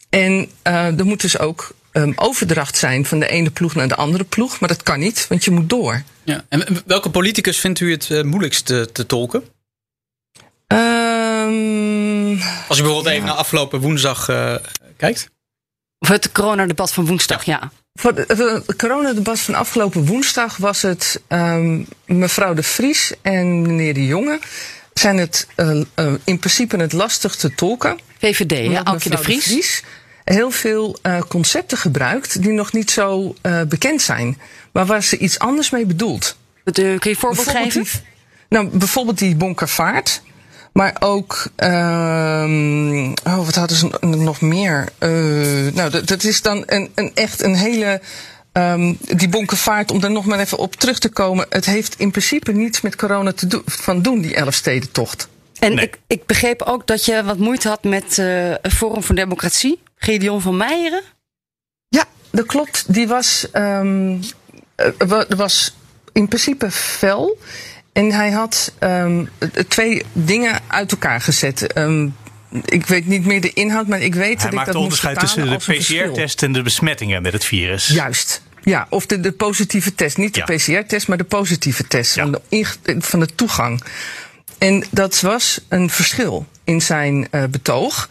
En 0.08 0.50
uh, 0.66 0.98
er 0.98 1.04
moet 1.04 1.20
dus 1.20 1.38
ook 1.38 1.74
um, 1.92 2.12
overdracht 2.16 2.76
zijn 2.76 3.06
van 3.06 3.18
de 3.18 3.28
ene 3.28 3.50
ploeg 3.50 3.74
naar 3.74 3.88
de 3.88 3.96
andere 3.96 4.24
ploeg. 4.24 4.60
Maar 4.60 4.68
dat 4.68 4.82
kan 4.82 4.98
niet, 4.98 5.26
want 5.28 5.44
je 5.44 5.50
moet 5.50 5.68
door. 5.68 6.02
Ja. 6.24 6.44
En 6.48 6.82
welke 6.86 7.10
politicus 7.10 7.58
vindt 7.58 7.80
u 7.80 7.90
het 7.90 8.08
uh, 8.08 8.22
moeilijkst 8.22 8.66
te, 8.66 8.88
te 8.92 9.06
tolken? 9.06 9.44
Um, 10.66 12.40
Als 12.68 12.78
u 12.78 12.82
bijvoorbeeld 12.82 13.06
even 13.14 13.26
naar 13.26 13.34
afgelopen 13.34 13.80
woensdag 13.80 14.28
uh, 14.28 14.54
kijkt. 14.96 15.30
Of 15.98 16.08
het 16.08 16.32
coronadebat 16.32 16.92
van 16.92 17.06
woensdag, 17.06 17.44
ja. 17.44 17.70
Voor 17.96 18.12
het 18.14 18.76
coronadebat 18.76 19.40
van 19.40 19.54
afgelopen 19.54 20.06
woensdag 20.06 20.56
was 20.56 20.82
het 20.82 21.20
um, 21.28 21.86
mevrouw 22.04 22.54
de 22.54 22.62
Vries 22.62 23.12
en 23.22 23.62
meneer 23.62 23.94
de 23.94 24.06
Jonge. 24.06 24.40
Zijn 24.94 25.16
het 25.16 25.46
uh, 25.56 25.82
uh, 25.96 26.12
in 26.24 26.38
principe 26.38 26.76
het 26.76 26.92
lastig 26.92 27.36
te 27.36 27.54
tolken. 27.54 27.98
VVD, 28.18 28.70
ja, 28.70 28.80
Alke 28.80 29.10
de 29.10 29.18
Vries. 29.18 29.44
de 29.44 29.50
Vries. 29.50 29.82
Heel 30.24 30.50
veel 30.50 30.98
uh, 31.02 31.20
concepten 31.28 31.78
gebruikt 31.78 32.42
die 32.42 32.52
nog 32.52 32.72
niet 32.72 32.90
zo 32.90 33.34
bekend 33.68 34.02
zijn. 34.02 34.38
Maar 34.72 34.86
waar 34.86 35.02
ze 35.02 35.18
iets 35.18 35.38
anders 35.38 35.70
mee 35.70 35.86
bedoelt. 35.86 36.36
kun 36.72 36.98
je 37.00 37.16
voorbeeld 37.16 37.48
geven? 37.48 37.82
Die, 37.82 37.90
nou, 38.48 38.68
bijvoorbeeld 38.68 39.18
die 39.18 39.36
bonkervaart. 39.36 40.22
Maar 40.76 40.96
ook, 40.98 41.46
um, 41.56 43.08
oh, 43.10 43.44
wat 43.44 43.54
hadden 43.54 43.76
ze 43.76 43.88
nog 44.00 44.40
meer? 44.40 44.88
Uh, 44.98 45.72
nou, 45.72 45.90
dat, 45.90 46.06
dat, 46.06 46.24
is 46.24 46.42
dan 46.42 46.62
een, 46.66 46.90
een 46.94 47.10
echt 47.14 47.42
een 47.42 47.54
hele. 47.54 48.00
Um, 48.52 48.96
die 49.00 49.28
bonkenvaart, 49.28 49.90
om 49.90 50.00
daar 50.00 50.10
nog 50.10 50.26
maar 50.26 50.38
even 50.38 50.58
op 50.58 50.74
terug 50.74 50.98
te 50.98 51.08
komen. 51.08 51.46
Het 51.48 51.64
heeft 51.64 51.98
in 51.98 52.10
principe 52.10 52.52
niets 52.52 52.80
met 52.80 52.96
corona 52.96 53.32
te 53.32 53.46
do 53.46 53.62
van 53.66 54.02
doen, 54.02 54.20
die 54.20 54.34
Elfstedentocht. 54.34 55.28
En 55.58 55.78
ik, 55.78 55.98
ik 56.06 56.26
begreep 56.26 56.62
ook 56.62 56.86
dat 56.86 57.04
je 57.04 57.24
wat 57.24 57.38
moeite 57.38 57.68
had 57.68 57.84
met 57.84 58.18
uh, 58.18 58.54
Forum 58.62 59.02
voor 59.02 59.14
Democratie. 59.14 59.82
Gideon 59.96 60.40
van 60.40 60.56
Meijeren? 60.56 61.02
Ja, 61.88 62.04
dat 62.30 62.46
klopt. 62.46 62.94
Die 62.94 63.08
was, 63.08 63.46
um, 63.52 64.20
was 65.28 65.74
in 66.12 66.28
principe 66.28 66.70
fel. 66.70 67.38
En 67.96 68.12
hij 68.12 68.30
had 68.30 68.72
um, 68.80 69.28
twee 69.68 70.02
dingen 70.12 70.60
uit 70.66 70.90
elkaar 70.90 71.20
gezet. 71.20 71.78
Um, 71.78 72.16
ik 72.64 72.86
weet 72.86 73.06
niet 73.06 73.26
meer 73.26 73.40
de 73.40 73.52
inhoud, 73.52 73.86
maar 73.86 74.00
ik 74.00 74.14
weet 74.14 74.42
hij 74.42 74.50
dat 74.50 74.60
ik 74.60 74.66
dat 74.66 74.74
onderscheid 74.74 75.18
tussen 75.18 75.48
de 75.48 75.56
PCR-test 75.56 76.42
en 76.42 76.52
de 76.52 76.62
besmettingen 76.62 77.22
met 77.22 77.32
het 77.32 77.44
virus. 77.44 77.86
Juist. 77.86 78.42
Ja, 78.62 78.86
of 78.90 79.06
de, 79.06 79.20
de 79.20 79.32
positieve 79.32 79.94
test. 79.94 80.16
Niet 80.16 80.34
de 80.34 80.42
PCR-test, 80.42 81.08
maar 81.08 81.16
de 81.16 81.24
positieve 81.24 81.86
test 81.86 82.14
ja. 82.14 82.22
van, 82.22 82.40
de, 82.50 82.96
van 82.98 83.20
de 83.20 83.34
toegang. 83.34 83.82
En 84.58 84.84
dat 84.90 85.20
was 85.20 85.60
een 85.68 85.90
verschil 85.90 86.46
in 86.64 86.80
zijn 86.80 87.28
uh, 87.30 87.44
betoog. 87.44 88.08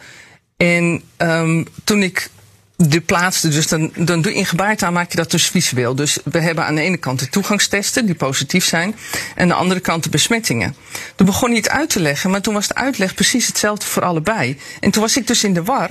En 0.56 1.02
um, 1.18 1.66
toen 1.84 2.02
ik 2.02 2.30
de 2.76 3.00
plaatste. 3.00 3.48
Dus 3.48 3.68
dan, 3.68 3.92
dan 3.96 4.22
doe 4.22 4.34
in 4.34 4.46
gebaartaal 4.46 4.92
maak 4.92 5.10
je 5.10 5.16
dat 5.16 5.30
dus 5.30 5.46
visueel. 5.46 5.94
Dus 5.94 6.18
we 6.24 6.40
hebben 6.40 6.64
aan 6.64 6.74
de 6.74 6.80
ene 6.80 6.96
kant 6.96 7.18
de 7.18 7.28
toegangstesten 7.28 8.06
die 8.06 8.14
positief 8.14 8.64
zijn. 8.64 8.96
En 9.34 9.42
aan 9.42 9.48
de 9.48 9.54
andere 9.54 9.80
kant 9.80 10.02
de 10.02 10.10
besmettingen. 10.10 10.76
Toen 11.14 11.26
begon 11.26 11.48
hij 11.48 11.58
het 11.58 11.68
uit 11.68 11.90
te 11.90 12.00
leggen, 12.00 12.30
maar 12.30 12.40
toen 12.40 12.54
was 12.54 12.68
de 12.68 12.74
uitleg 12.74 13.14
precies 13.14 13.46
hetzelfde 13.46 13.86
voor 13.86 14.04
allebei. 14.04 14.58
En 14.80 14.90
toen 14.90 15.02
was 15.02 15.16
ik 15.16 15.26
dus 15.26 15.44
in 15.44 15.54
de 15.54 15.62
war. 15.62 15.90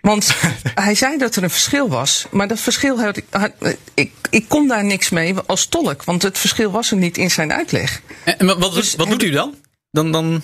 Want 0.00 0.36
hij 0.74 0.94
zei 0.94 1.18
dat 1.18 1.36
er 1.36 1.42
een 1.42 1.50
verschil 1.50 1.88
was. 1.88 2.26
Maar 2.30 2.48
dat 2.48 2.60
verschil 2.60 3.00
had, 3.00 3.20
had, 3.30 3.52
ik, 3.94 4.12
ik 4.30 4.48
kon 4.48 4.68
daar 4.68 4.84
niks 4.84 5.10
mee 5.10 5.34
als 5.46 5.66
tolk. 5.66 6.04
Want 6.04 6.22
het 6.22 6.38
verschil 6.38 6.70
was 6.70 6.90
er 6.90 6.96
niet 6.96 7.18
in 7.18 7.30
zijn 7.30 7.52
uitleg. 7.52 8.00
En 8.24 8.58
wat, 8.58 8.74
dus, 8.74 8.94
wat 8.94 9.08
doet 9.08 9.22
u 9.22 9.30
dan? 9.30 9.54
dan, 9.90 10.12
dan... 10.12 10.42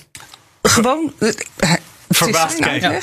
Gewoon. 0.62 1.12
Het, 1.18 1.46
het 1.56 1.80
Verbaasd 2.08 2.58
kijken. 2.58 3.00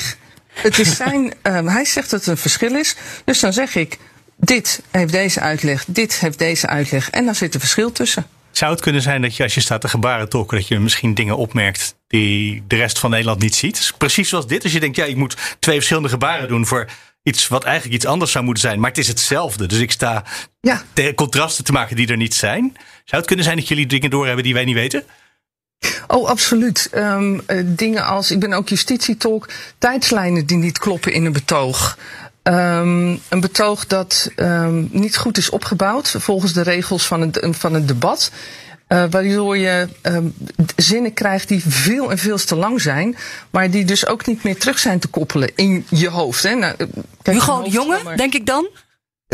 Het 0.62 0.78
is 0.78 0.96
zijn, 0.96 1.34
um, 1.42 1.68
hij 1.68 1.84
zegt 1.84 2.10
dat 2.10 2.20
het 2.20 2.28
een 2.28 2.36
verschil 2.36 2.76
is. 2.76 2.96
Dus 3.24 3.40
dan 3.40 3.52
zeg 3.52 3.74
ik, 3.74 3.98
dit 4.36 4.82
heeft 4.90 5.12
deze 5.12 5.40
uitleg, 5.40 5.84
dit 5.86 6.18
heeft 6.18 6.38
deze 6.38 6.66
uitleg. 6.66 7.10
En 7.10 7.24
dan 7.24 7.34
zit 7.34 7.54
er 7.54 7.60
verschil 7.60 7.92
tussen. 7.92 8.26
Zou 8.50 8.72
het 8.72 8.80
kunnen 8.80 9.02
zijn 9.02 9.22
dat 9.22 9.36
je 9.36 9.42
als 9.42 9.54
je 9.54 9.60
staat 9.60 9.80
te 9.80 9.88
gebaren 9.88 10.28
tolken, 10.28 10.56
dat 10.56 10.68
je 10.68 10.78
misschien 10.78 11.14
dingen 11.14 11.36
opmerkt 11.36 11.94
die 12.06 12.62
de 12.66 12.76
rest 12.76 12.98
van 12.98 13.10
Nederland 13.10 13.40
niet 13.40 13.54
ziet? 13.54 13.92
Precies 13.98 14.28
zoals 14.28 14.46
dit. 14.46 14.62
Als 14.62 14.72
je 14.72 14.80
denkt, 14.80 14.96
ja, 14.96 15.04
ik 15.04 15.16
moet 15.16 15.36
twee 15.58 15.76
verschillende 15.76 16.08
gebaren 16.08 16.48
doen 16.48 16.66
voor 16.66 16.86
iets 17.22 17.48
wat 17.48 17.64
eigenlijk 17.64 17.94
iets 17.94 18.06
anders 18.06 18.32
zou 18.32 18.44
moeten 18.44 18.62
zijn. 18.62 18.80
Maar 18.80 18.88
het 18.88 18.98
is 18.98 19.08
hetzelfde. 19.08 19.66
Dus 19.66 19.78
ik 19.78 19.90
sta 19.90 20.24
ja. 20.60 20.82
contrasten 21.14 21.64
te 21.64 21.72
maken 21.72 21.96
die 21.96 22.08
er 22.08 22.16
niet 22.16 22.34
zijn. 22.34 22.76
Zou 23.04 23.16
het 23.20 23.26
kunnen 23.26 23.44
zijn 23.44 23.56
dat 23.56 23.68
jullie 23.68 23.86
dingen 23.86 24.10
doorhebben 24.10 24.44
die 24.44 24.54
wij 24.54 24.64
niet 24.64 24.74
weten? 24.74 25.04
Oh, 26.10 26.28
absoluut. 26.28 26.90
Um, 26.94 27.42
dingen 27.64 28.04
als, 28.04 28.30
ik 28.30 28.40
ben 28.40 28.52
ook 28.52 28.68
justitietolk, 28.68 29.48
tijdslijnen 29.78 30.46
die 30.46 30.56
niet 30.56 30.78
kloppen 30.78 31.12
in 31.12 31.24
een 31.24 31.32
betoog. 31.32 31.98
Um, 32.42 33.20
een 33.28 33.40
betoog 33.40 33.86
dat 33.86 34.30
um, 34.36 34.88
niet 34.92 35.16
goed 35.16 35.36
is 35.36 35.50
opgebouwd 35.50 36.14
volgens 36.18 36.52
de 36.52 36.62
regels 36.62 37.06
van 37.06 37.20
het, 37.20 37.46
van 37.50 37.74
het 37.74 37.88
debat. 37.88 38.30
Uh, 38.88 39.04
waardoor 39.10 39.56
je 39.56 39.88
um, 40.02 40.34
zinnen 40.76 41.14
krijgt 41.14 41.48
die 41.48 41.62
veel 41.66 42.10
en 42.10 42.18
veel 42.18 42.38
te 42.38 42.56
lang 42.56 42.80
zijn, 42.80 43.16
maar 43.50 43.70
die 43.70 43.84
dus 43.84 44.06
ook 44.06 44.26
niet 44.26 44.42
meer 44.42 44.58
terug 44.58 44.78
zijn 44.78 44.98
te 44.98 45.08
koppelen 45.08 45.50
in 45.54 45.86
je 45.88 46.08
hoofd. 46.08 46.42
Hè? 46.42 46.54
Nou, 46.54 46.74
kijk, 47.22 47.36
Hugo 47.36 47.64
Jonge, 47.68 47.98
denk 48.16 48.34
ik 48.34 48.46
dan? 48.46 48.68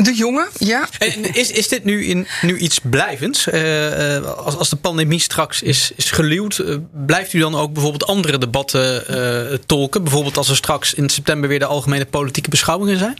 De 0.02 0.14
jongen, 0.14 0.48
ja. 0.58 0.88
En 0.98 1.34
is, 1.34 1.50
is 1.50 1.68
dit 1.68 1.84
nu, 1.84 2.04
in, 2.04 2.26
nu 2.42 2.58
iets 2.58 2.78
blijvends? 2.78 3.46
Uh, 3.46 4.24
als, 4.24 4.56
als 4.56 4.68
de 4.68 4.76
pandemie 4.76 5.20
straks 5.20 5.62
is, 5.62 5.92
is 5.96 6.10
geluwd, 6.10 6.58
uh, 6.58 6.76
blijft 7.06 7.32
u 7.32 7.38
dan 7.38 7.54
ook 7.54 7.72
bijvoorbeeld 7.72 8.06
andere 8.06 8.38
debatten 8.38 9.04
uh, 9.10 9.58
tolken? 9.66 10.02
Bijvoorbeeld 10.02 10.36
als 10.36 10.48
er 10.48 10.56
straks 10.56 10.94
in 10.94 11.08
september 11.08 11.48
weer 11.48 11.58
de 11.58 11.66
algemene 11.66 12.06
politieke 12.06 12.50
beschouwingen 12.50 12.98
zijn? 12.98 13.18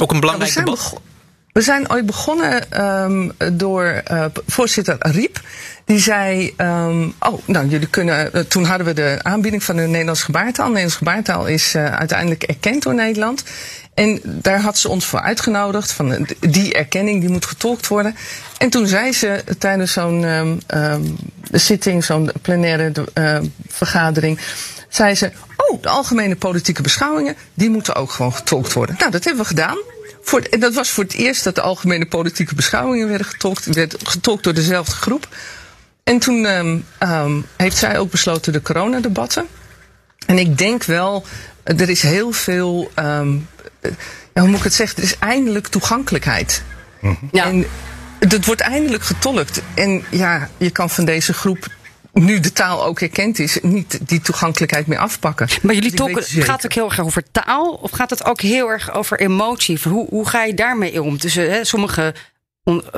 Ook 0.00 0.12
een 0.12 0.20
belangrijk 0.20 0.52
ja, 0.52 0.64
debat? 0.64 1.00
We 1.52 1.60
zijn 1.60 1.90
ooit 1.90 2.06
begonnen 2.06 2.84
um, 2.84 3.32
door 3.52 4.02
voorzitter 4.46 4.96
Riep. 4.98 5.40
Die 5.84 5.98
zei, 5.98 6.54
um, 6.56 7.14
oh, 7.18 7.38
nou, 7.44 7.68
jullie 7.68 7.88
kunnen. 7.88 8.48
toen 8.48 8.64
hadden 8.64 8.86
we 8.86 8.92
de 8.92 9.18
aanbieding 9.22 9.64
van 9.64 9.76
de 9.76 9.82
Nederlands 9.82 10.22
gebaartaal. 10.22 10.66
Nederlands 10.66 10.96
gebaartaal 10.96 11.46
is 11.46 11.76
uiteindelijk 11.76 12.42
erkend 12.42 12.82
door 12.82 12.94
Nederland. 12.94 13.44
En 13.98 14.20
daar 14.24 14.60
had 14.60 14.78
ze 14.78 14.88
ons 14.88 15.04
voor 15.04 15.20
uitgenodigd. 15.20 15.92
Van 15.92 16.26
die 16.40 16.74
erkenning 16.74 17.20
die 17.20 17.30
moet 17.30 17.46
getolkt 17.46 17.86
worden. 17.86 18.16
En 18.58 18.70
toen 18.70 18.86
zei 18.86 19.12
ze 19.12 19.44
tijdens 19.58 19.92
zo'n 19.92 20.22
um, 20.22 20.60
um, 20.74 21.16
zitting, 21.52 22.04
zo'n 22.04 22.30
plenaire 22.42 22.92
uh, 23.14 23.38
vergadering. 23.68 24.38
Zei 24.88 25.14
ze: 25.14 25.30
Oh, 25.56 25.82
de 25.82 25.88
algemene 25.88 26.36
politieke 26.36 26.82
beschouwingen. 26.82 27.36
die 27.54 27.70
moeten 27.70 27.94
ook 27.94 28.10
gewoon 28.10 28.34
getolkt 28.34 28.72
worden. 28.72 28.96
Nou, 28.98 29.10
dat 29.10 29.24
hebben 29.24 29.42
we 29.42 29.48
gedaan. 29.48 29.78
Voor, 30.22 30.40
en 30.40 30.60
dat 30.60 30.74
was 30.74 30.90
voor 30.90 31.04
het 31.04 31.14
eerst 31.14 31.44
dat 31.44 31.54
de 31.54 31.60
algemene 31.60 32.06
politieke 32.06 32.54
beschouwingen 32.54 33.08
werden 33.08 33.26
getolkt. 33.26 33.74
werd 33.74 33.96
getolkt 34.02 34.44
door 34.44 34.54
dezelfde 34.54 34.94
groep. 34.94 35.28
En 36.04 36.18
toen 36.18 36.46
heeft 37.56 37.76
zij 37.76 37.98
ook 37.98 38.10
besloten 38.10 38.52
de 38.52 38.62
coronadebatten. 38.62 39.46
En 40.26 40.38
ik 40.38 40.58
denk 40.58 40.84
wel, 40.84 41.24
er 41.62 41.88
is 41.88 42.02
heel 42.02 42.32
veel, 42.32 42.90
ja, 44.34 44.40
hoe 44.40 44.48
moet 44.48 44.58
ik 44.58 44.64
het 44.64 44.74
zeggen, 44.74 44.96
er 44.96 45.02
is 45.02 45.18
eindelijk 45.18 45.66
toegankelijkheid. 45.66 46.62
Ja. 47.32 47.44
En 47.44 47.66
het 48.18 48.46
wordt 48.46 48.60
eindelijk 48.60 49.02
getolkt. 49.02 49.62
En 49.74 50.04
ja, 50.10 50.48
je 50.56 50.70
kan 50.70 50.90
van 50.90 51.04
deze 51.04 51.32
groep 51.32 51.66
nu 52.12 52.40
de 52.40 52.52
taal 52.52 52.84
ook 52.84 53.00
erkend 53.00 53.38
is, 53.38 53.58
niet 53.62 53.98
die 54.08 54.20
toegankelijkheid 54.20 54.86
meer 54.86 54.98
afpakken. 54.98 55.48
Maar 55.62 55.74
jullie 55.74 55.92
tolken, 55.92 56.22
gaat 56.22 56.62
het 56.62 56.64
ook 56.64 56.72
heel 56.72 56.88
erg 56.88 57.00
over 57.00 57.22
taal? 57.32 57.78
Of 57.82 57.90
gaat 57.90 58.10
het 58.10 58.24
ook 58.24 58.40
heel 58.40 58.68
erg 58.68 58.92
over 58.92 59.20
emotie? 59.20 59.78
Hoe, 59.82 60.06
hoe 60.08 60.28
ga 60.28 60.44
je 60.44 60.54
daarmee 60.54 61.02
om? 61.02 61.18
Tussen 61.18 61.50
hè, 61.50 61.64
sommige 61.64 62.14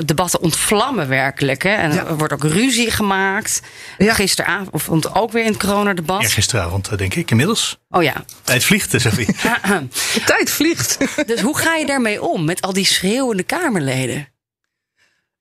debatten 0.05 0.41
ontvlammen 0.41 1.09
werkelijk. 1.09 1.63
Hè? 1.63 1.75
En 1.75 1.91
er 1.91 2.17
wordt 2.17 2.33
ook 2.33 2.45
ruzie 2.45 2.91
gemaakt. 2.91 3.63
Ja. 3.99 4.15
Gisteravond 4.15 5.15
ook 5.15 5.33
weer 5.33 5.45
in 5.45 5.53
het 5.53 5.61
coronadebat. 5.61 6.23
Ja, 6.23 6.29
gisteravond 6.29 6.89
eh, 6.89 6.99
denk 6.99 7.15
ik 7.15 7.31
inmiddels. 7.31 7.79
Oh 7.89 8.03
ja. 8.03 8.25
Tijd 8.43 8.65
vliegt, 8.65 8.95
eh, 8.95 9.01
Sophie. 9.01 9.27
De 10.15 10.23
tijd 10.25 10.51
vliegt. 10.51 10.99
Dus 11.27 11.41
hoe 11.41 11.59
ga 11.59 11.75
je 11.75 11.87
daarmee 11.87 12.23
om 12.23 12.45
met 12.45 12.61
al 12.61 12.73
die 12.73 12.85
schreeuwende 12.85 13.43
Kamerleden? 13.43 14.29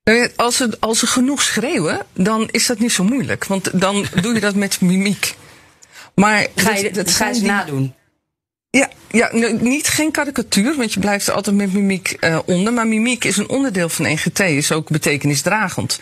Nou 0.04 0.30
als 0.36 0.56
ze, 0.56 0.78
als 0.80 1.00
ze 1.00 1.08
genoeg 1.08 1.42
schreeuwen, 1.42 2.06
dan 2.14 2.48
is 2.52 2.66
dat 2.66 2.80
niet 2.80 2.92
zo 2.92 3.04
moeilijk. 3.04 3.46
Want 3.46 3.82
dan 3.82 4.06
doe 4.22 4.34
je 4.34 4.40
dat 4.40 4.56
met 4.56 4.82
mimiek. 4.82 5.36
Maar 6.16 6.48
ga 6.56 6.76
je, 6.76 6.84
dat, 6.84 6.94
dat 6.94 7.12
ga 7.12 7.28
je 7.28 7.34
ze 7.34 7.46
nadoen? 7.46 7.94
Ja, 8.70 8.90
ja 9.08 9.30
niet 9.60 9.88
geen 9.88 10.12
karikatuur, 10.12 10.76
want 10.76 10.94
je 10.94 11.00
blijft 11.00 11.28
er 11.28 11.34
altijd 11.34 11.56
met 11.56 11.74
mimiek 11.74 12.18
uh, 12.20 12.40
onder. 12.46 12.74
Maar 12.74 12.88
mimiek 12.88 13.24
is 13.24 13.38
een 13.38 13.50
onderdeel 13.50 13.90
van 13.90 14.12
NGT, 14.12 14.40
is 14.40 14.72
ook 14.72 14.90
betekenisdragend. 14.90 16.00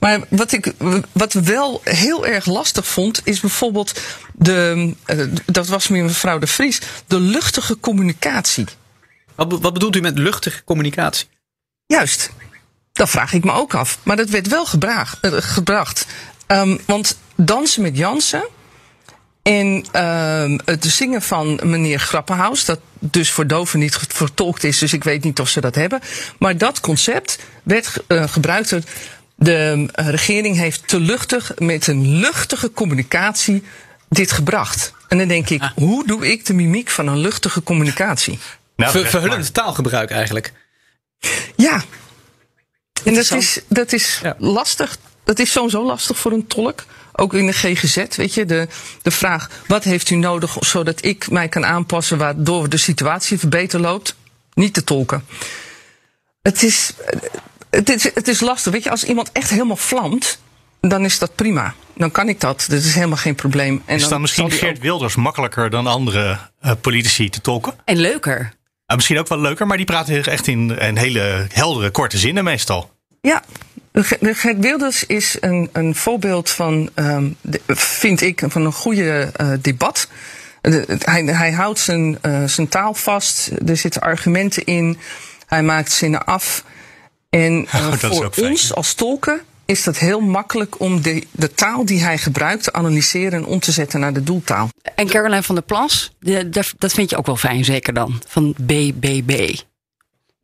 Maar 0.00 0.20
wat 0.28 0.52
ik 0.52 0.72
wat 1.12 1.32
wel 1.32 1.80
heel 1.84 2.26
erg 2.26 2.46
lastig 2.46 2.86
vond, 2.86 3.20
is 3.24 3.40
bijvoorbeeld 3.40 4.00
de, 4.32 4.94
uh, 5.06 5.26
dat 5.46 5.66
was 5.66 5.88
meer 5.88 6.04
mevrouw 6.04 6.38
de 6.38 6.46
Vries, 6.46 6.80
de 7.06 7.20
luchtige 7.20 7.80
communicatie. 7.80 8.64
Wat, 9.34 9.60
wat 9.60 9.72
bedoelt 9.72 9.96
u 9.96 10.00
met 10.00 10.18
luchtige 10.18 10.64
communicatie? 10.64 11.26
Juist, 11.86 12.30
dat 12.92 13.10
vraag 13.10 13.32
ik 13.32 13.44
me 13.44 13.52
ook 13.52 13.74
af. 13.74 13.98
Maar 14.02 14.16
dat 14.16 14.28
werd 14.28 14.48
wel 14.48 14.66
gebracht. 14.66 15.24
Uh, 15.24 15.32
gebracht. 15.36 16.06
Um, 16.46 16.80
want 16.86 17.18
dansen 17.36 17.82
met 17.82 17.96
Jansen 17.96 18.48
en 19.44 19.84
uh, 19.96 20.58
het 20.64 20.84
zingen 20.84 21.22
van 21.22 21.60
meneer 21.62 21.98
Grappenhaus, 21.98 22.64
dat 22.64 22.80
dus 22.98 23.30
voor 23.30 23.46
doven 23.46 23.78
niet 23.78 23.98
vertolkt 24.08 24.64
is, 24.64 24.78
dus 24.78 24.92
ik 24.92 25.04
weet 25.04 25.24
niet 25.24 25.40
of 25.40 25.48
ze 25.48 25.60
dat 25.60 25.74
hebben. 25.74 26.00
Maar 26.38 26.58
dat 26.58 26.80
concept 26.80 27.38
werd 27.62 27.96
uh, 28.08 28.28
gebruikt. 28.28 28.76
De 29.34 29.88
uh, 29.96 30.08
regering 30.08 30.56
heeft 30.56 30.88
te 30.88 31.00
luchtig, 31.00 31.52
met 31.58 31.86
een 31.86 32.06
luchtige 32.06 32.70
communicatie, 32.70 33.62
dit 34.08 34.32
gebracht. 34.32 34.92
En 35.08 35.18
dan 35.18 35.28
denk 35.28 35.48
ik, 35.48 35.62
ah. 35.62 35.70
hoe 35.74 36.06
doe 36.06 36.30
ik 36.30 36.46
de 36.46 36.54
mimiek 36.54 36.90
van 36.90 37.06
een 37.06 37.18
luchtige 37.18 37.62
communicatie? 37.62 38.38
Nou, 38.76 38.90
Ver, 38.90 39.06
verhullend 39.06 39.54
taalgebruik 39.54 40.10
eigenlijk. 40.10 40.52
Ja. 41.56 41.82
En 43.04 43.14
dat 43.14 43.30
is, 43.30 43.60
dat 43.68 43.92
is 43.92 44.20
ja. 44.22 44.36
lastig. 44.38 44.96
Dat 45.24 45.38
is 45.38 45.52
sowieso 45.52 45.84
lastig 45.84 46.18
voor 46.18 46.32
een 46.32 46.46
tolk 46.46 46.84
ook 47.16 47.34
in 47.34 47.46
de 47.46 47.52
GGZ, 47.52 48.16
weet 48.16 48.34
je, 48.34 48.44
de, 48.44 48.68
de 49.02 49.10
vraag: 49.10 49.50
wat 49.66 49.84
heeft 49.84 50.10
u 50.10 50.16
nodig 50.16 50.56
zodat 50.60 51.04
ik 51.04 51.30
mij 51.30 51.48
kan 51.48 51.66
aanpassen 51.66 52.18
waardoor 52.18 52.68
de 52.68 52.76
situatie 52.76 53.38
verbeter 53.38 53.80
loopt? 53.80 54.16
Niet 54.54 54.74
te 54.74 54.84
tolken. 54.84 55.24
Het 56.42 56.62
is, 56.62 56.92
het 57.70 57.88
is, 57.88 58.14
het 58.14 58.28
is 58.28 58.40
lastig. 58.40 58.72
Weet 58.72 58.84
je, 58.84 58.90
als 58.90 59.04
iemand 59.04 59.32
echt 59.32 59.50
helemaal 59.50 59.76
vlamt, 59.76 60.38
dan 60.80 61.04
is 61.04 61.18
dat 61.18 61.34
prima. 61.34 61.74
Dan 61.96 62.10
kan 62.10 62.28
ik 62.28 62.40
dat. 62.40 62.66
Dat 62.68 62.78
is 62.78 62.94
helemaal 62.94 63.16
geen 63.16 63.34
probleem. 63.34 63.82
En 63.84 63.96
is 63.96 64.08
dan, 64.08 64.20
misschien 64.20 64.50
Geert 64.50 64.78
Wilders 64.78 65.14
makkelijker 65.14 65.70
dan 65.70 65.86
andere 65.86 66.38
uh, 66.64 66.72
politici 66.80 67.28
te 67.28 67.40
tolken? 67.40 67.74
En 67.84 67.96
leuker. 67.96 68.40
Uh, 68.40 68.96
misschien 68.96 69.18
ook 69.18 69.28
wel 69.28 69.40
leuker, 69.40 69.66
maar 69.66 69.76
die 69.76 69.86
praten 69.86 70.24
echt 70.24 70.46
in, 70.46 70.78
in 70.78 70.96
hele 70.96 71.46
heldere, 71.52 71.90
korte 71.90 72.18
zinnen 72.18 72.44
meestal. 72.44 72.90
Ja, 73.20 73.42
Gert 74.02 74.58
Wilders 74.58 75.06
is 75.06 75.36
een, 75.40 75.68
een 75.72 75.94
voorbeeld 75.94 76.50
van, 76.50 76.90
um, 76.94 77.36
de, 77.40 77.60
vind 77.74 78.20
ik, 78.20 78.42
van 78.46 78.64
een 78.64 78.72
goede 78.72 79.32
uh, 79.40 79.52
debat. 79.60 80.08
De, 80.60 80.84
hij, 80.98 81.22
hij 81.22 81.52
houdt 81.52 81.78
zijn, 81.78 82.18
uh, 82.22 82.44
zijn 82.44 82.68
taal 82.68 82.94
vast, 82.94 83.50
er 83.66 83.76
zitten 83.76 84.00
argumenten 84.00 84.64
in, 84.64 84.98
hij 85.46 85.62
maakt 85.62 85.92
zinnen 85.92 86.24
af. 86.24 86.64
En 87.30 87.66
uh, 87.74 87.86
oh, 88.10 88.28
voor 88.30 88.30
ons 88.48 88.74
als 88.74 88.94
tolken 88.94 89.40
is 89.64 89.82
dat 89.82 89.98
heel 89.98 90.20
makkelijk 90.20 90.80
om 90.80 91.02
de, 91.02 91.26
de 91.30 91.54
taal 91.54 91.84
die 91.84 92.02
hij 92.02 92.18
gebruikt 92.18 92.64
te 92.64 92.72
analyseren 92.72 93.32
en 93.32 93.46
om 93.46 93.60
te 93.60 93.72
zetten 93.72 94.00
naar 94.00 94.12
de 94.12 94.22
doeltaal. 94.22 94.68
En 94.94 95.06
Caroline 95.06 95.42
van 95.42 95.54
der 95.54 95.64
Plas, 95.64 96.12
de, 96.20 96.48
dat 96.78 96.92
vind 96.92 97.10
je 97.10 97.16
ook 97.16 97.26
wel 97.26 97.36
fijn, 97.36 97.64
zeker 97.64 97.94
dan, 97.94 98.22
van 98.26 98.54
BBB. 98.58 99.56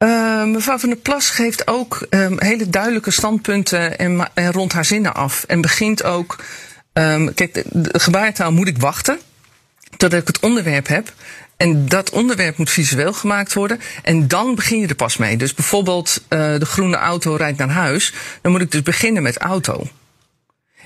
Uh, 0.05 0.45
mevrouw 0.45 0.79
van 0.79 0.89
der 0.89 0.99
Plas 0.99 1.31
geeft 1.31 1.67
ook 1.67 2.07
um, 2.11 2.37
hele 2.39 2.69
duidelijke 2.69 3.11
standpunten 3.11 3.99
en, 3.99 4.29
rond 4.35 4.73
haar 4.73 4.85
zinnen 4.85 5.15
af. 5.15 5.45
En 5.45 5.61
begint 5.61 6.03
ook. 6.03 6.45
Um, 6.93 7.35
kijk, 7.35 7.55
de, 7.55 7.99
gebarentaal 7.99 8.53
moet 8.53 8.69
ik 8.69 8.79
wachten 8.79 9.19
totdat 9.97 10.21
ik 10.21 10.27
het 10.27 10.41
onderwerp 10.41 10.87
heb. 10.87 11.13
En 11.57 11.89
dat 11.89 12.11
onderwerp 12.11 12.57
moet 12.57 12.71
visueel 12.71 13.13
gemaakt 13.13 13.53
worden. 13.53 13.81
En 14.03 14.29
dan 14.29 14.55
begin 14.55 14.81
je 14.81 14.87
er 14.87 14.95
pas 14.95 15.17
mee. 15.17 15.37
Dus 15.37 15.55
bijvoorbeeld 15.55 16.23
uh, 16.29 16.39
de 16.59 16.67
groene 16.67 16.97
auto 16.97 17.35
rijdt 17.35 17.59
naar 17.59 17.69
huis. 17.69 18.13
Dan 18.41 18.53
moet 18.53 18.61
ik 18.61 18.71
dus 18.71 18.83
beginnen 18.83 19.23
met 19.23 19.39
auto. 19.39 19.87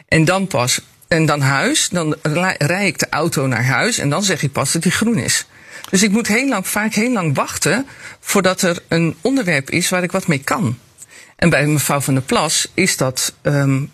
En 0.08 0.24
dan 0.24 0.46
pas. 0.46 0.80
En 1.08 1.26
dan 1.26 1.40
huis. 1.40 1.88
Dan 1.88 2.16
rij 2.58 2.86
ik 2.86 2.98
de 2.98 3.08
auto 3.10 3.46
naar 3.46 3.64
huis. 3.64 3.98
En 3.98 4.10
dan 4.10 4.22
zeg 4.22 4.42
ik 4.42 4.52
pas 4.52 4.72
dat 4.72 4.82
die 4.82 4.92
groen 4.92 5.18
is. 5.18 5.46
Dus 5.91 6.03
ik 6.03 6.11
moet 6.11 6.26
heel 6.26 6.49
lang, 6.49 6.68
vaak 6.68 6.95
heel 6.95 7.12
lang 7.12 7.37
wachten 7.37 7.87
voordat 8.20 8.62
er 8.62 8.82
een 8.89 9.16
onderwerp 9.20 9.70
is 9.70 9.89
waar 9.89 10.03
ik 10.03 10.12
wat 10.12 10.26
mee 10.26 10.39
kan. 10.39 10.78
En 11.37 11.51
bij 11.51 11.66
mevrouw 11.66 12.01
van 12.01 12.14
der 12.14 12.22
Plas 12.22 12.70
is 12.74 12.97
dat. 12.97 13.35
Um, 13.43 13.93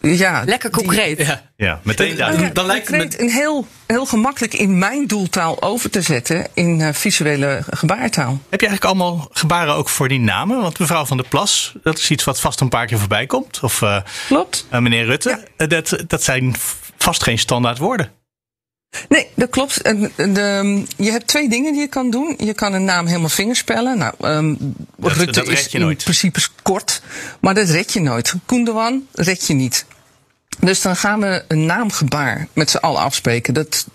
ja, 0.00 0.42
Lekker 0.46 0.70
concreet. 0.70 1.16
Die, 1.16 1.26
ja. 1.26 1.42
ja, 1.56 1.80
meteen. 1.82 2.16
Ja, 2.16 2.30
dan, 2.30 2.50
dan 2.52 2.66
lijkt 2.66 2.88
het 2.88 3.20
een 3.20 3.30
heel, 3.30 3.66
heel 3.86 4.06
gemakkelijk 4.06 4.54
in 4.54 4.78
mijn 4.78 5.06
doeltaal 5.06 5.62
over 5.62 5.90
te 5.90 6.02
zetten 6.02 6.46
in 6.54 6.78
uh, 6.78 6.88
visuele 6.92 7.62
gebaartaal. 7.70 8.40
Heb 8.48 8.60
je 8.60 8.66
eigenlijk 8.66 8.84
allemaal 8.84 9.28
gebaren 9.32 9.74
ook 9.74 9.88
voor 9.88 10.08
die 10.08 10.20
namen? 10.20 10.60
Want 10.60 10.78
mevrouw 10.78 11.04
van 11.04 11.16
der 11.16 11.28
Plas, 11.28 11.74
dat 11.82 11.98
is 11.98 12.10
iets 12.10 12.24
wat 12.24 12.40
vast 12.40 12.60
een 12.60 12.68
paar 12.68 12.86
keer 12.86 12.98
voorbij 12.98 13.26
komt. 13.26 13.60
Of 13.60 13.80
uh, 13.80 13.96
Klopt. 14.26 14.66
Uh, 14.72 14.78
meneer 14.78 15.04
Rutte. 15.04 15.44
Ja. 15.56 15.66
dat, 15.66 16.04
dat 16.06 16.22
zijn 16.22 16.54
vast 16.98 17.22
geen 17.22 17.38
standaard 17.38 17.78
woorden. 17.78 18.12
Nee, 19.08 19.28
dat 19.34 19.50
klopt. 19.50 19.84
De, 19.84 20.84
je 20.96 21.10
hebt 21.10 21.26
twee 21.26 21.48
dingen 21.48 21.72
die 21.72 21.80
je 21.80 21.88
kan 21.88 22.10
doen. 22.10 22.34
Je 22.38 22.54
kan 22.54 22.72
een 22.72 22.84
naam 22.84 23.06
helemaal 23.06 23.28
vingerspellen. 23.28 23.98
Nou, 23.98 24.14
um, 24.20 24.56
dat, 24.96 25.12
Rutte 25.12 25.32
dat 25.32 25.48
is 25.48 25.68
in 25.68 25.96
principe 25.96 26.40
kort, 26.62 27.02
maar 27.40 27.54
dat 27.54 27.68
red 27.68 27.92
je 27.92 28.00
nooit. 28.00 28.34
Koendewan 28.46 29.06
red 29.12 29.46
je 29.46 29.54
niet. 29.54 29.84
Dus 30.58 30.80
dan 30.80 30.96
gaan 30.96 31.20
we 31.20 31.44
een 31.48 31.66
naamgebaar 31.66 32.48
met 32.52 32.70
z'n 32.70 32.76
allen 32.76 33.00
afspreken. 33.00 33.54
Dat, 33.54 33.86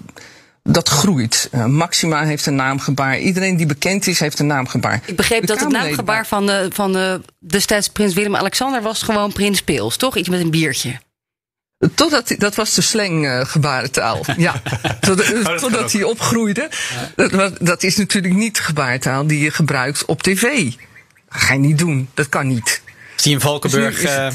dat 0.64 0.90
groeit. 0.90 1.50
Uh, 1.54 1.66
Maxima 1.66 2.24
heeft 2.24 2.46
een 2.46 2.56
naamgebaar. 2.56 3.20
Iedereen 3.20 3.58
die 3.58 3.66
bekend 3.66 4.08
is, 4.08 4.20
heeft 4.20 4.40
een 4.40 4.48
naamgebaar. 4.48 5.02
Ik 5.06 5.16
begreep 5.16 5.42
de 5.42 5.48
dat 5.48 5.60
het 5.60 5.70
naamgebaar 5.70 6.28
van, 6.28 6.46
de, 6.46 6.68
van 6.74 6.94
de, 6.94 7.22
destijds 7.40 7.90
prins 7.90 8.14
Willem-Alexander 8.14 8.82
was 8.82 9.02
gewoon 9.02 9.32
prins 9.32 9.62
Pils, 9.62 9.98
toch? 9.98 10.18
Iets 10.18 10.30
met 10.30 10.40
een 10.40 10.52
biertje. 10.52 11.00
Totdat, 11.96 12.36
dat 12.38 12.56
was 12.56 12.74
de 12.74 12.82
slanggebarentaal. 12.82 14.24
Uh, 14.30 14.38
ja, 14.48 14.62
totdat, 15.00 15.34
oh, 15.34 15.56
totdat 15.56 15.92
hij 15.92 16.04
opgroeide. 16.04 16.70
Ja. 17.16 17.28
Dat, 17.28 17.58
dat, 17.60 17.84
is 17.84 17.98
natuurlijk 17.98 18.34
niet 18.34 18.60
gebarentaal 18.60 19.28
die 19.28 19.40
je 19.40 19.52
gebruikt 19.52 20.06
op 20.06 20.22
tv. 20.22 20.64
Dat 21.30 21.42
ga 21.42 21.54
je 21.54 21.60
niet 21.60 21.78
doen, 21.78 22.10
dat 22.14 22.30
kan 22.30 22.48
niet. 22.48 22.82
Als 23.14 23.24
die 23.24 23.34
in 23.34 23.40
Valkenburg 23.40 24.02
dus 24.02 24.10
uh, 24.10 24.30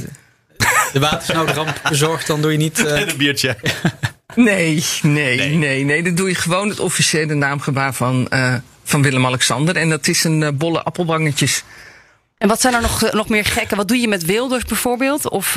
de 0.92 1.00
watersnoodramp 1.00 1.80
bezorgt, 1.88 2.26
dan 2.26 2.40
doe 2.40 2.52
je 2.52 2.58
niet... 2.58 2.78
Uh... 2.78 3.00
een 3.00 3.16
biertje. 3.16 3.56
Nee, 4.34 4.84
nee, 5.02 5.36
nee, 5.36 5.56
nee, 5.56 5.84
nee. 5.84 6.02
Dan 6.02 6.14
doe 6.14 6.28
je 6.28 6.34
gewoon 6.34 6.68
het 6.68 6.80
officiële 6.80 7.34
naamgebaar 7.34 7.94
van, 7.94 8.26
uh, 8.30 8.54
van 8.84 9.02
Willem-Alexander. 9.02 9.76
En 9.76 9.88
dat 9.88 10.08
is 10.08 10.24
een 10.24 10.40
uh, 10.40 10.48
bolle 10.54 10.82
appelwangetjes. 10.82 11.64
En 12.38 12.48
wat 12.48 12.60
zijn 12.60 12.74
er 12.74 12.80
nog, 12.80 13.12
nog 13.12 13.28
meer 13.28 13.44
gekke? 13.44 13.76
Wat 13.76 13.88
doe 13.88 13.96
je 13.96 14.08
met 14.08 14.24
Wilders 14.24 14.64
bijvoorbeeld? 14.64 15.28
Of... 15.28 15.56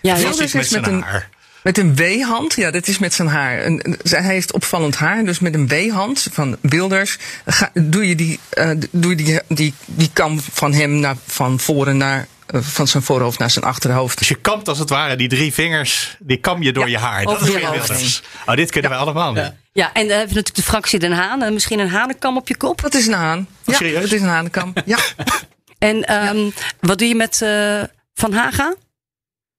Ja, 0.00 0.16
Wilders 0.16 0.54
is 0.54 0.70
met, 0.70 0.86
een, 0.86 1.02
haar. 1.02 1.28
Met 1.62 1.78
een 1.78 1.96
W-hand, 1.96 2.54
ja, 2.54 2.70
dat 2.70 2.86
is 2.86 2.98
met 2.98 3.14
zijn 3.14 3.28
haar. 3.28 3.64
Een, 3.64 3.98
hij 4.02 4.22
heeft 4.22 4.52
opvallend 4.52 4.96
haar, 4.96 5.24
dus 5.24 5.38
met 5.38 5.54
een 5.54 5.68
W-hand 5.68 6.28
van 6.32 6.56
Wilders 6.60 7.18
ga, 7.46 7.70
doe 7.74 8.08
je, 8.08 8.14
die, 8.14 8.40
uh, 8.54 8.70
doe 8.90 9.10
je 9.10 9.16
die, 9.16 9.40
die, 9.48 9.74
die 9.86 10.10
kam 10.12 10.40
van 10.40 10.72
hem 10.72 11.00
naar, 11.00 11.16
van 11.26 11.60
voren 11.60 11.96
naar 11.96 12.26
uh, 12.54 12.60
van 12.60 12.88
zijn 12.88 13.02
voorhoofd 13.02 13.38
naar 13.38 13.50
zijn 13.50 13.64
achterhoofd. 13.64 14.18
Dus 14.18 14.28
je 14.28 14.34
kamt 14.34 14.68
als 14.68 14.78
het 14.78 14.90
ware 14.90 15.16
die 15.16 15.28
drie 15.28 15.52
vingers, 15.52 16.16
die 16.18 16.36
kam 16.36 16.62
je 16.62 16.72
door 16.72 16.88
ja, 16.88 16.98
je 16.98 16.98
haar. 16.98 17.24
Dat 17.24 17.40
is 17.40 17.54
Wilders. 17.54 18.22
Oh, 18.46 18.54
dit 18.54 18.70
kunnen 18.70 18.90
ja. 18.90 18.96
wij 18.96 19.06
allemaal 19.06 19.36
ja. 19.36 19.54
ja, 19.72 19.92
en 19.92 20.08
dan 20.08 20.18
hebben 20.18 20.28
we 20.28 20.40
natuurlijk 20.40 20.54
de 20.54 20.62
fractie 20.62 20.98
Den 20.98 21.12
Haan. 21.12 21.42
En 21.42 21.52
misschien 21.52 21.78
een 21.78 21.90
hanenkam 21.90 22.36
op 22.36 22.48
je 22.48 22.56
kop. 22.56 22.80
Dat 22.82 22.94
is 22.94 23.06
een 23.06 23.12
haan. 23.12 23.48
Ja, 23.64 23.74
serieus? 23.74 24.02
Dat 24.02 24.12
is 24.12 24.20
een 24.20 24.28
hanenkam, 24.28 24.72
ja. 24.84 24.98
en 25.78 26.14
um, 26.36 26.52
wat 26.80 26.98
doe 26.98 27.08
je 27.08 27.14
met 27.14 27.40
uh, 27.42 27.82
Van 28.14 28.32
Haga? 28.32 28.74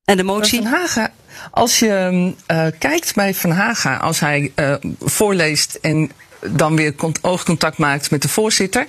En 0.06 0.18
de 0.18 0.24
motie? 0.24 0.62
Van 0.62 0.72
Haga, 0.72 1.12
als 1.52 1.80
je 1.80 2.34
uh, 2.48 2.68
kijkt 2.80 3.16
bij 3.16 3.34
Van 3.34 3.52
Haga, 3.52 3.96
als 3.96 4.20
hij 4.20 4.52
uh, 4.56 4.76
voorleest 5.00 5.76
en 5.82 6.12
dan 6.40 6.76
weer 6.76 6.96
oogcontact 7.22 7.78
maakt 7.78 8.12
met 8.12 8.22
de 8.22 8.30
voorzitter, 8.30 8.86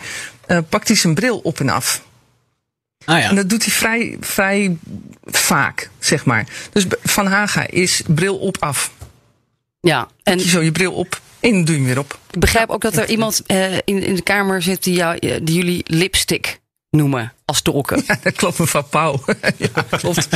uh, 0.47 0.59
pakt 0.69 0.89
hij 0.89 0.97
zijn 0.97 1.15
bril 1.15 1.39
op 1.39 1.61
en 1.61 1.69
af. 1.69 2.03
Ah, 3.05 3.19
ja. 3.19 3.29
En 3.29 3.37
dat 3.37 3.49
doet 3.49 3.65
hij 3.65 3.73
vrij, 3.73 4.17
vrij 4.21 4.77
vaak, 5.25 5.91
zeg 5.99 6.25
maar. 6.25 6.47
Dus 6.73 6.87
Van 7.03 7.27
Haga 7.27 7.67
is 7.67 8.03
bril 8.07 8.39
op 8.39 8.57
af. 8.61 8.91
Ja, 9.81 10.09
en 10.23 10.39
je 10.39 10.49
zo 10.49 10.61
je 10.61 10.73
bril 10.73 10.93
op 10.93 11.21
en 11.41 11.65
doe 11.65 11.75
je 11.75 11.81
hem 11.81 11.85
weer 11.85 11.99
op. 11.99 12.19
Ik 12.31 12.41
begrijp 12.41 12.71
ook 12.71 12.81
dat 12.81 12.97
er 12.97 13.09
iemand 13.09 13.43
in, 13.47 14.03
in 14.03 14.15
de 14.15 14.23
kamer 14.23 14.63
zit 14.63 14.83
die, 14.83 14.95
jou, 14.95 15.19
die 15.19 15.55
jullie 15.55 15.85
lipstick 15.87 16.61
noemen 16.91 17.33
als 17.45 17.63
tolken. 17.63 18.03
Ja, 18.07 18.19
dat 18.23 18.33
klopt, 18.33 18.59
mevrouw 18.59 18.83
Pauw. 18.83 19.25
ja, 19.57 19.85
klopt. 19.91 20.29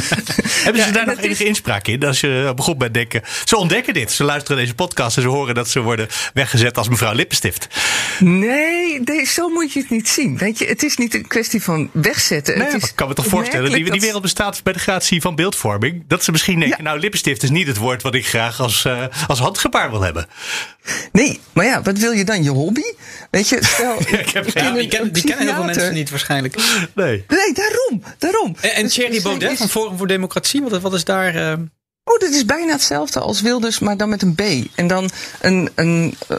Hebben 0.65 0.83
ze 0.83 0.91
daar 0.91 1.07
nog 1.07 1.19
enige 1.19 1.45
inspraak 1.45 1.87
in? 1.87 2.05
Als 2.05 2.21
je 2.21 2.53
begon 2.57 2.79
bij 2.79 2.91
denken. 2.91 3.23
Ze 3.45 3.57
ontdekken 3.57 3.95
dit. 3.95 4.13
Ze 4.13 4.25
luisteren 4.25 4.57
deze 4.57 4.75
podcast 4.75 5.17
en 5.17 5.23
ze 5.23 5.29
horen 5.29 5.55
dat 5.55 5.69
ze 5.69 5.81
worden 5.81 6.09
weggezet 6.35 6.79
als 6.79 6.89
mevrouw 6.89 7.13
Lippenstift. 7.13 7.69
Nee, 8.19 9.01
nee, 9.01 9.27
zo 9.27 9.49
moet 9.49 9.73
je 9.73 9.81
het 9.81 9.91
niet 9.91 10.09
zien. 10.09 10.39
Weet 10.39 10.59
je, 10.59 10.67
het 10.67 10.83
is 10.83 10.97
niet 10.97 11.15
een 11.15 11.27
kwestie 11.27 11.63
van 11.63 11.91
wegzetten. 11.93 12.59
Nee, 12.59 12.67
het 12.67 12.83
is 12.83 12.89
ik 12.89 12.97
kan 12.97 13.09
me 13.09 13.15
toch 13.15 13.27
voorstellen. 13.27 13.73
Die, 13.73 13.91
die 13.91 14.01
wereld 14.01 14.23
bestaat 14.23 14.63
bij 14.63 14.73
de 14.73 14.79
gratie 14.79 15.21
van 15.21 15.35
beeldvorming. 15.35 16.05
Dat 16.09 16.25
ze 16.25 16.31
misschien 16.31 16.61
denken, 16.61 16.85
nou, 16.85 16.99
lippenstift 16.99 17.43
is 17.43 17.51
niet 17.51 17.67
het 17.67 17.77
woord 17.77 18.03
wat 18.03 18.15
ik 18.15 18.27
graag 18.27 18.61
als, 18.61 18.85
uh, 18.85 19.05
als 19.27 19.39
handgebaar 19.39 19.91
wil 19.91 20.01
hebben. 20.01 20.27
Nee, 21.13 21.41
maar 21.53 21.65
ja, 21.65 21.83
wat 21.83 21.99
wil 21.99 22.13
je 22.13 22.25
dan? 22.25 22.43
Je 22.43 22.51
hobby? 22.51 22.93
Weet 23.31 23.49
je, 23.49 23.59
stel. 23.61 23.99
ja, 24.11 24.19
ik 24.19 24.31
heb 24.31 24.51
geen, 24.51 24.75
die, 24.75 24.89
ken, 24.89 25.13
die 25.13 25.25
kennen 25.25 25.47
heel 25.47 25.55
veel 25.55 25.65
mensen 25.65 25.95
niet 25.95 26.11
waarschijnlijk. 26.11 26.57
Nee. 26.97 27.25
Nee, 27.29 27.53
daarom. 27.53 28.03
daarom. 28.19 28.57
En, 28.61 28.75
en 28.75 28.87
Thierry 28.89 29.23
Baudet 29.23 29.57
van 29.57 29.69
Forum 29.69 29.97
voor 29.97 30.07
Democratie, 30.07 30.63
wat, 30.63 30.81
wat 30.81 30.95
is 30.95 31.05
daar. 31.05 31.35
Uh... 31.35 31.53
Oh, 32.05 32.19
dit 32.19 32.35
is 32.35 32.45
bijna 32.45 32.73
hetzelfde 32.73 33.21
als 33.21 33.41
Wilders, 33.41 33.79
maar 33.79 33.97
dan 33.97 34.09
met 34.09 34.23
een 34.23 34.35
B. 34.35 34.41
En 34.75 34.87
dan 34.87 35.11
een, 35.41 35.71
een, 35.75 36.17
uh, 36.29 36.37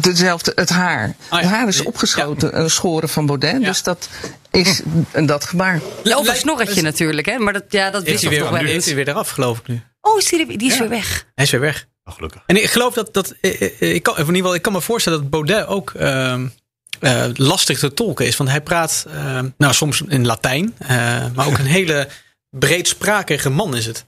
dezelfde, 0.00 0.52
het 0.54 0.68
haar. 0.68 1.14
Ah, 1.28 1.40
ja. 1.40 1.46
Het 1.46 1.54
haar 1.54 1.68
is 1.68 1.82
opgeschoten, 1.82 2.62
ja. 2.62 2.68
schoren 2.68 3.08
van 3.08 3.26
Baudet. 3.26 3.60
Ja. 3.60 3.66
Dus 3.66 3.82
dat 3.82 4.08
is 4.50 4.82
hm. 5.12 5.26
dat 5.26 5.44
gebaar. 5.44 5.80
Of 6.04 6.28
een 6.28 6.36
snorretje 6.36 6.82
natuurlijk, 6.82 7.26
hè? 7.26 7.38
Maar 7.38 7.52
dat, 7.52 7.64
ja, 7.68 7.90
dat 7.90 8.02
wist 8.02 8.22
toch 8.22 8.32
toch 8.32 8.50
wel. 8.50 8.62
Nu 8.62 8.68
is 8.68 8.86
hij 8.86 8.94
weer 8.94 9.08
eraf, 9.08 9.30
geloof 9.30 9.58
ik 9.58 9.66
nu. 9.66 9.82
Oh, 10.00 10.18
is 10.18 10.28
die, 10.28 10.58
die 10.58 10.70
is 10.70 10.78
weer 10.78 10.88
weg. 10.88 11.26
Hij 11.34 11.44
is 11.44 11.50
weer 11.50 11.60
weg. 11.60 11.88
Oh, 12.04 12.14
gelukkig. 12.14 12.42
En 12.46 12.62
ik 12.62 12.70
geloof 12.70 12.94
dat, 12.94 13.14
dat 13.14 13.34
ik, 13.40 14.02
kan, 14.02 14.14
in 14.14 14.20
ieder 14.20 14.36
geval, 14.36 14.54
ik 14.54 14.62
kan 14.62 14.72
me 14.72 14.80
voorstellen 14.80 15.20
dat 15.20 15.30
Baudet 15.30 15.66
ook 15.66 15.92
uh, 15.96 16.40
uh, 17.02 17.24
lastig 17.34 17.78
te 17.78 17.94
tolken 17.94 18.26
is. 18.26 18.36
Want 18.36 18.50
hij 18.50 18.60
praat 18.60 19.06
uh, 19.08 19.40
nou, 19.56 19.74
soms 19.74 20.02
in 20.08 20.26
Latijn, 20.26 20.74
maar 21.34 21.46
ook 21.46 21.58
een 21.58 21.66
hele 21.80 22.08
breedsprakige 22.50 23.50
man 23.50 23.76
is 23.76 23.86
het. 23.86 24.04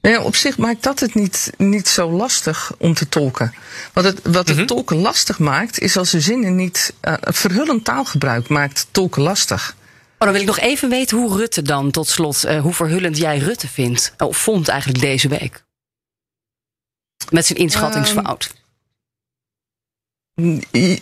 Nou 0.00 0.14
ja, 0.14 0.22
op 0.22 0.36
zich 0.36 0.58
maakt 0.58 0.82
dat 0.82 1.00
het 1.00 1.14
niet, 1.14 1.52
niet 1.56 1.88
zo 1.88 2.10
lastig 2.10 2.72
om 2.78 2.94
te 2.94 3.08
tolken. 3.08 3.54
Wat 3.92 4.04
het, 4.04 4.20
wat 4.22 4.34
het 4.34 4.48
mm 4.48 4.56
-hmm. 4.56 4.66
tolken 4.66 4.96
lastig 4.96 5.38
maakt, 5.38 5.78
is 5.78 5.96
als 5.96 6.10
de 6.10 6.20
zinnen 6.20 6.56
niet. 6.56 6.94
Uh, 7.02 7.14
verhullend 7.20 7.84
taalgebruik 7.84 8.48
maakt 8.48 8.86
tolken 8.90 9.22
lastig. 9.22 9.74
Oh, 9.78 10.18
dan 10.18 10.32
wil 10.32 10.40
ik 10.40 10.46
nog 10.46 10.58
even 10.58 10.88
weten 10.88 11.18
hoe 11.18 11.36
Rutte 11.36 11.62
dan 11.62 11.90
tot 11.90 12.08
slot, 12.08 12.44
uh, 12.44 12.60
hoe 12.60 12.74
verhullend 12.74 13.16
jij 13.16 13.38
Rutte 13.38 13.68
vindt, 13.68 14.14
of 14.18 14.36
vond 14.36 14.68
eigenlijk 14.68 15.00
deze 15.00 15.28
week. 15.28 15.64
Met 17.30 17.46
zijn 17.46 17.58
inschattingsfout. 17.58 18.44
Um, 18.44 18.61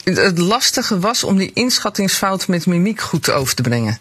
het 0.05 0.39
lastige 0.39 0.99
was 0.99 1.24
om 1.24 1.37
die 1.37 1.51
inschattingsfout 1.53 2.49
met 2.49 2.66
mimiek 2.66 3.01
goed 3.01 3.31
over 3.31 3.55
te 3.55 3.62
brengen. 3.62 3.99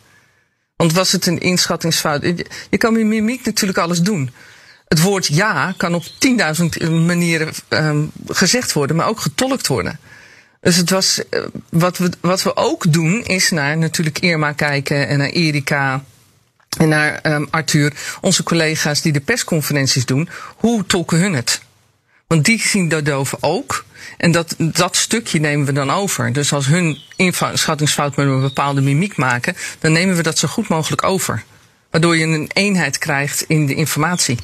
Want 0.76 0.94
was 0.94 1.12
het 1.12 1.26
een 1.26 1.40
inschattingsfout? 1.40 2.24
Je 2.70 2.78
kan 2.78 2.94
met 2.94 3.06
mimiek 3.06 3.46
natuurlijk 3.46 3.78
alles 3.80 4.02
doen. 4.02 4.32
Het 4.88 5.02
woord 5.02 5.28
ja 5.28 5.74
kan 5.78 5.96
op 5.96 6.04
10.000 6.80 6.92
manieren 7.06 7.54
um, 7.70 8.12
gezegd 8.28 8.74
worden, 8.74 8.96
maar 8.96 9.08
ook 9.08 9.20
getolkt 9.20 9.68
worden. 9.68 10.00
Dus 10.62 10.76
het 10.76 10.90
was, 10.90 11.22
uh, 11.30 11.46
wat, 11.70 11.98
we, 11.98 12.12
wat 12.20 12.44
we 12.44 12.56
ook 12.56 12.94
doen, 12.94 13.24
is 13.24 13.50
naar 13.50 13.78
natuurlijk 13.78 14.20
Irma 14.20 14.52
kijken 14.52 15.08
en 15.08 15.18
naar 15.18 15.30
Erika 15.30 16.04
en 16.78 16.90
naar 16.90 17.20
um, 17.24 17.48
Arthur, 17.50 17.94
onze 18.22 18.44
collega's 18.44 19.02
die 19.02 19.12
de 19.12 19.20
persconferenties 19.20 20.06
doen. 20.06 20.30
Hoe 20.56 20.86
tolken 20.86 21.18
hun 21.18 21.34
het? 21.34 21.62
Want 22.30 22.46
die 22.46 22.62
zien 22.62 22.90
de 22.90 23.02
doven 23.02 23.38
ook. 23.42 23.86
En 24.18 24.32
dat, 24.32 24.56
dat 24.58 24.96
stukje 24.96 25.40
nemen 25.40 25.66
we 25.66 25.72
dan 25.72 25.92
over. 25.92 26.34
Dus 26.34 26.54
als 26.54 26.66
hun 26.66 26.98
inschattingsfout 27.16 28.16
met 28.16 28.28
een 28.28 28.42
bepaalde 28.42 28.82
mimiek 28.82 29.18
maken, 29.18 29.56
dan 29.80 29.92
nemen 29.92 30.16
we 30.16 30.24
dat 30.24 30.38
zo 30.38 30.48
goed 30.48 30.68
mogelijk 30.68 31.04
over. 31.04 31.44
Waardoor 31.92 32.18
je 32.18 32.26
een 32.26 32.50
eenheid 32.54 32.98
krijgt 32.98 33.42
in 33.42 33.66
de 33.66 33.76
informatie. 33.76 34.38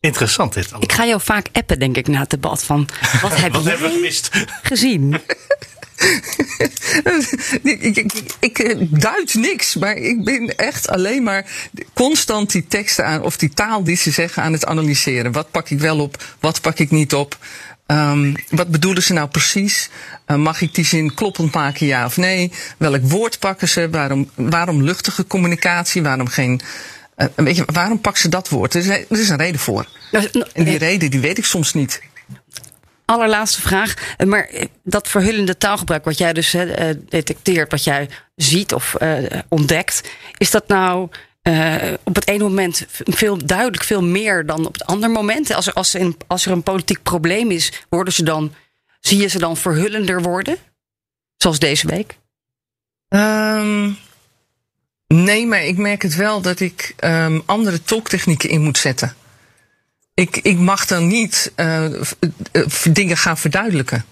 Interessant 0.00 0.52
dit. 0.52 0.64
Allemaal. 0.64 0.82
Ik 0.82 0.92
ga 0.92 1.06
jou 1.06 1.20
vaak 1.20 1.46
appen, 1.52 1.78
denk 1.78 1.96
ik, 1.96 2.06
na 2.06 2.20
het 2.20 2.30
debat. 2.30 2.64
Van, 2.64 2.88
wat 3.22 3.36
heb 3.36 3.52
wat 3.54 3.62
jij 3.62 3.70
hebben 3.70 3.88
we 3.88 3.94
gemist? 3.94 4.30
gezien? 4.62 5.20
ik, 7.62 7.96
ik, 7.96 8.12
ik, 8.40 8.76
duid 9.00 9.34
niks, 9.34 9.74
maar 9.74 9.96
ik 9.96 10.24
ben 10.24 10.56
echt 10.56 10.88
alleen 10.88 11.22
maar 11.22 11.46
constant 11.92 12.52
die 12.52 12.66
teksten 12.66 13.06
aan, 13.06 13.22
of 13.22 13.36
die 13.36 13.54
taal 13.54 13.84
die 13.84 13.96
ze 13.96 14.10
zeggen 14.10 14.42
aan 14.42 14.52
het 14.52 14.66
analyseren. 14.66 15.32
Wat 15.32 15.50
pak 15.50 15.70
ik 15.70 15.80
wel 15.80 16.00
op, 16.00 16.24
wat 16.40 16.60
pak 16.60 16.78
ik 16.78 16.90
niet 16.90 17.14
op? 17.14 17.38
Um, 17.86 18.34
wat 18.50 18.68
bedoelen 18.68 19.02
ze 19.02 19.12
nou 19.12 19.28
precies? 19.28 19.90
Uh, 20.26 20.36
mag 20.36 20.60
ik 20.60 20.74
die 20.74 20.84
zin 20.84 21.14
kloppend 21.14 21.54
maken, 21.54 21.86
ja 21.86 22.04
of 22.04 22.16
nee? 22.16 22.52
Welk 22.78 23.02
woord 23.02 23.38
pakken 23.38 23.68
ze? 23.68 23.90
Waarom, 23.90 24.30
waarom 24.34 24.82
luchtige 24.82 25.26
communicatie? 25.26 26.02
Waarom 26.02 26.26
geen. 26.26 26.60
Uh, 27.16 27.26
weet 27.34 27.56
je, 27.56 27.64
waarom 27.66 28.00
pakken 28.00 28.22
ze 28.22 28.28
dat 28.28 28.48
woord? 28.48 28.74
Er 28.74 28.80
is, 28.80 28.88
er 28.88 29.20
is 29.20 29.28
een 29.28 29.36
reden 29.36 29.60
voor. 29.60 29.88
En 30.52 30.64
die 30.64 30.78
reden 30.78 31.10
die 31.10 31.20
weet 31.20 31.38
ik 31.38 31.44
soms 31.44 31.74
niet 31.74 32.00
allerlaatste 33.04 33.60
vraag. 33.60 34.16
Maar 34.26 34.50
dat 34.82 35.08
verhullende 35.08 35.56
taalgebruik, 35.56 36.04
wat 36.04 36.18
jij 36.18 36.32
dus 36.32 36.54
uh, 36.54 36.90
detecteert, 37.08 37.70
wat 37.70 37.84
jij 37.84 38.08
ziet 38.36 38.74
of 38.74 38.96
ontdekt, 39.48 40.10
is 40.38 40.50
dat 40.50 40.68
nou 40.68 41.08
op 42.02 42.14
het 42.14 42.28
ene 42.28 42.42
moment 42.42 42.86
veel 42.88 43.46
duidelijk 43.46 43.84
veel 43.84 44.02
meer 44.02 44.46
dan 44.46 44.66
op 44.66 44.72
het 44.72 44.86
andere 44.86 45.12
moment? 45.12 45.54
Als 45.54 45.66
er, 45.66 45.72
als, 45.72 45.94
er 45.94 46.00
een, 46.00 46.16
als 46.26 46.46
er 46.46 46.52
een 46.52 46.62
politiek 46.62 47.02
probleem 47.02 47.50
is, 47.50 47.72
worden 47.88 48.14
ze 48.14 48.22
dan, 48.22 48.54
zie 49.00 49.20
je 49.20 49.26
ze 49.26 49.38
dan 49.38 49.56
verhullender 49.56 50.22
worden? 50.22 50.56
Zoals 51.36 51.58
deze 51.58 51.86
week? 51.86 52.18
Um, 53.08 53.98
nee, 55.06 55.46
maar 55.46 55.64
ik 55.64 55.76
merk 55.76 56.02
het 56.02 56.14
wel 56.14 56.40
dat 56.40 56.60
ik 56.60 56.94
um, 57.00 57.42
andere 57.46 57.82
tolktechnieken 57.82 58.48
in 58.48 58.62
moet 58.62 58.78
zetten. 58.78 59.16
Ik, 60.14 60.36
ik 60.36 60.58
mag 60.58 60.86
dan 60.86 61.06
niet 61.06 61.52
uh, 61.56 61.86
dingen 62.90 63.16
gaan 63.16 63.38
verduidelijken. 63.38 64.04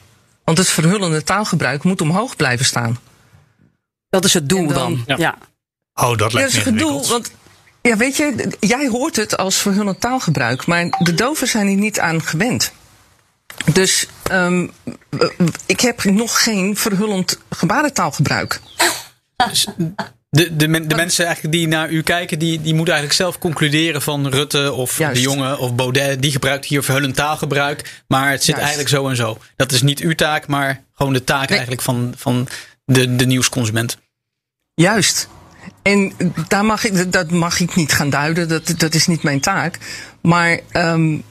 Want 0.45 0.59
het 0.59 0.69
verhullende 0.69 1.23
taalgebruik 1.23 1.83
moet 1.83 2.01
omhoog 2.01 2.37
blijven 2.37 2.67
staan. 2.67 2.99
Dat 4.09 4.25
is 4.25 4.35
het 4.35 4.49
doel 4.49 4.67
dan, 4.67 4.75
dan. 4.75 5.03
Ja. 5.07 5.17
ja. 5.17 5.39
Oh, 5.95 6.17
dat 6.17 6.33
lijkt 6.33 6.53
ja, 6.53 6.59
dat 6.59 6.67
is 6.67 6.73
het 6.73 6.79
doel. 6.79 7.07
Want 7.07 7.31
ja, 7.83 7.97
weet 7.97 8.17
je, 8.17 8.57
jij 8.61 8.89
hoort 8.89 9.17
het 9.17 9.37
als 9.37 9.57
verhullend 9.57 10.01
taalgebruik, 10.01 10.67
maar 10.67 10.87
de 10.99 11.15
doven 11.15 11.49
zijn 11.49 11.67
hier 11.67 11.77
niet 11.77 12.01
aan 12.01 12.23
gewend. 12.23 12.73
Dus 13.73 14.07
um, 14.33 14.71
ik 15.67 15.81
heb 15.81 16.05
nog 16.05 16.43
geen 16.43 16.77
verhullend 16.77 17.39
gebarentaalgebruik. 17.51 18.61
De, 20.37 20.57
de, 20.57 20.87
de 20.87 20.95
mensen 20.95 21.25
eigenlijk 21.27 21.55
die 21.55 21.69
naar 21.69 21.91
u 21.91 22.03
kijken, 22.03 22.39
die, 22.39 22.61
die 22.61 22.75
moeten 22.75 22.95
eigenlijk 22.95 23.23
zelf 23.23 23.39
concluderen 23.39 24.03
van 24.03 24.27
Rutte 24.27 24.73
of 24.73 24.99
Juist. 24.99 25.15
de 25.15 25.21
jongen 25.21 25.59
of 25.59 25.75
Baudet, 25.75 26.23
die 26.23 26.31
gebruikt 26.31 26.65
hier 26.65 26.83
verhullend 26.83 27.17
taalgebruik. 27.17 28.03
Maar 28.07 28.31
het 28.31 28.45
zit 28.45 28.57
Juist. 28.57 28.61
eigenlijk 28.61 28.89
zo 28.89 29.09
en 29.09 29.17
zo. 29.17 29.39
Dat 29.57 29.73
is 29.73 29.83
niet 29.83 30.01
uw 30.01 30.15
taak, 30.15 30.47
maar 30.47 30.85
gewoon 30.93 31.13
de 31.13 31.25
taak 31.25 31.41
nee. 31.41 31.49
eigenlijk 31.49 31.83
van, 31.83 32.15
van 32.17 32.49
de, 32.85 33.17
de 33.17 33.27
nieuwsconsument. 33.27 33.99
Juist. 34.75 35.29
En 35.83 36.13
daar 36.49 36.65
mag 36.65 36.85
ik, 36.85 37.13
dat 37.13 37.31
mag 37.31 37.61
ik 37.61 37.75
niet 37.75 37.93
gaan 37.93 38.11
duiden, 38.11 38.49
dat, 38.49 38.75
dat 38.77 38.95
is 38.95 39.07
niet 39.07 39.23
mijn 39.23 39.41
taak. 39.41 39.79
Maar 40.23 40.61
um, 40.73 41.23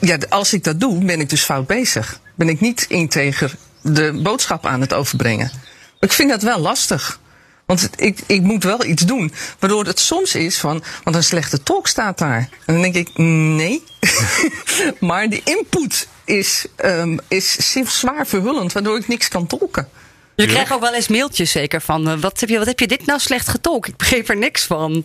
ja, 0.00 0.18
als 0.28 0.52
ik 0.52 0.64
dat 0.64 0.80
doe, 0.80 1.04
ben 1.04 1.20
ik 1.20 1.30
dus 1.30 1.42
fout 1.42 1.66
bezig. 1.66 2.20
Ben 2.34 2.48
ik 2.48 2.60
niet 2.60 2.86
integer 2.88 3.54
de 3.82 4.20
boodschap 4.22 4.66
aan 4.66 4.80
het 4.80 4.94
overbrengen. 4.94 5.50
Ik 6.00 6.12
vind 6.12 6.30
dat 6.30 6.42
wel 6.42 6.58
lastig. 6.58 7.20
Want 7.68 7.90
ik, 7.96 8.20
ik 8.26 8.42
moet 8.42 8.64
wel 8.64 8.84
iets 8.84 9.02
doen. 9.02 9.32
Waardoor 9.58 9.84
het 9.84 9.98
soms 9.98 10.34
is 10.34 10.58
van, 10.58 10.82
want 11.04 11.16
een 11.16 11.24
slechte 11.24 11.62
talk 11.62 11.86
staat 11.86 12.18
daar. 12.18 12.48
En 12.64 12.74
dan 12.74 12.82
denk 12.82 12.94
ik, 12.94 13.10
nee. 13.18 13.82
maar 15.08 15.28
de 15.28 15.40
input 15.44 16.08
is, 16.24 16.66
um, 16.84 17.18
is 17.28 17.74
zwaar 17.84 18.26
verhullend, 18.26 18.72
waardoor 18.72 18.96
ik 18.96 19.08
niks 19.08 19.28
kan 19.28 19.46
tolken. 19.46 19.88
Je 20.34 20.46
krijgt 20.46 20.72
ook 20.72 20.80
wel 20.80 20.94
eens 20.94 21.08
mailtjes 21.08 21.50
zeker 21.50 21.80
van, 21.80 22.08
uh, 22.08 22.20
wat, 22.20 22.40
heb 22.40 22.48
je, 22.48 22.58
wat 22.58 22.66
heb 22.66 22.80
je 22.80 22.86
dit 22.86 23.06
nou 23.06 23.20
slecht 23.20 23.48
getolkt? 23.48 23.88
Ik 23.88 23.96
begreep 23.96 24.28
er 24.28 24.36
niks 24.36 24.64
van. 24.64 25.04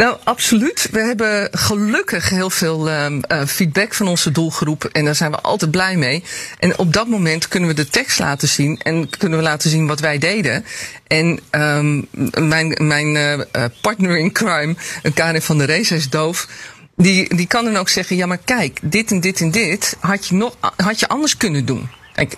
Nou, 0.00 0.16
absoluut. 0.24 0.88
We 0.90 1.00
hebben 1.00 1.48
gelukkig 1.52 2.28
heel 2.28 2.50
veel 2.50 2.88
uh, 2.88 3.06
feedback 3.46 3.94
van 3.94 4.08
onze 4.08 4.30
doelgroep. 4.30 4.84
En 4.84 5.04
daar 5.04 5.14
zijn 5.14 5.30
we 5.30 5.40
altijd 5.40 5.70
blij 5.70 5.96
mee. 5.96 6.22
En 6.58 6.78
op 6.78 6.92
dat 6.92 7.08
moment 7.08 7.48
kunnen 7.48 7.68
we 7.68 7.74
de 7.74 7.88
tekst 7.88 8.18
laten 8.18 8.48
zien. 8.48 8.78
En 8.82 9.10
kunnen 9.18 9.38
we 9.38 9.44
laten 9.44 9.70
zien 9.70 9.86
wat 9.86 10.00
wij 10.00 10.18
deden. 10.18 10.64
En 11.06 11.40
um, 11.50 12.06
mijn, 12.48 12.76
mijn 12.78 13.14
uh, 13.14 13.64
partner 13.80 14.18
in 14.18 14.32
crime, 14.32 14.76
Karin 15.14 15.42
van 15.42 15.58
der 15.58 15.66
Rees, 15.66 15.90
is 15.90 16.08
doof. 16.08 16.48
Die, 16.96 17.36
die 17.36 17.46
kan 17.46 17.64
dan 17.64 17.76
ook 17.76 17.88
zeggen: 17.88 18.16
ja, 18.16 18.26
maar 18.26 18.40
kijk, 18.44 18.78
dit 18.82 19.10
en 19.10 19.20
dit 19.20 19.40
en 19.40 19.50
dit 19.50 19.96
had 19.98 20.26
je, 20.26 20.34
nog, 20.34 20.56
had 20.76 21.00
je 21.00 21.08
anders 21.08 21.36
kunnen 21.36 21.64
doen. 21.64 21.88
Kijk, 22.14 22.36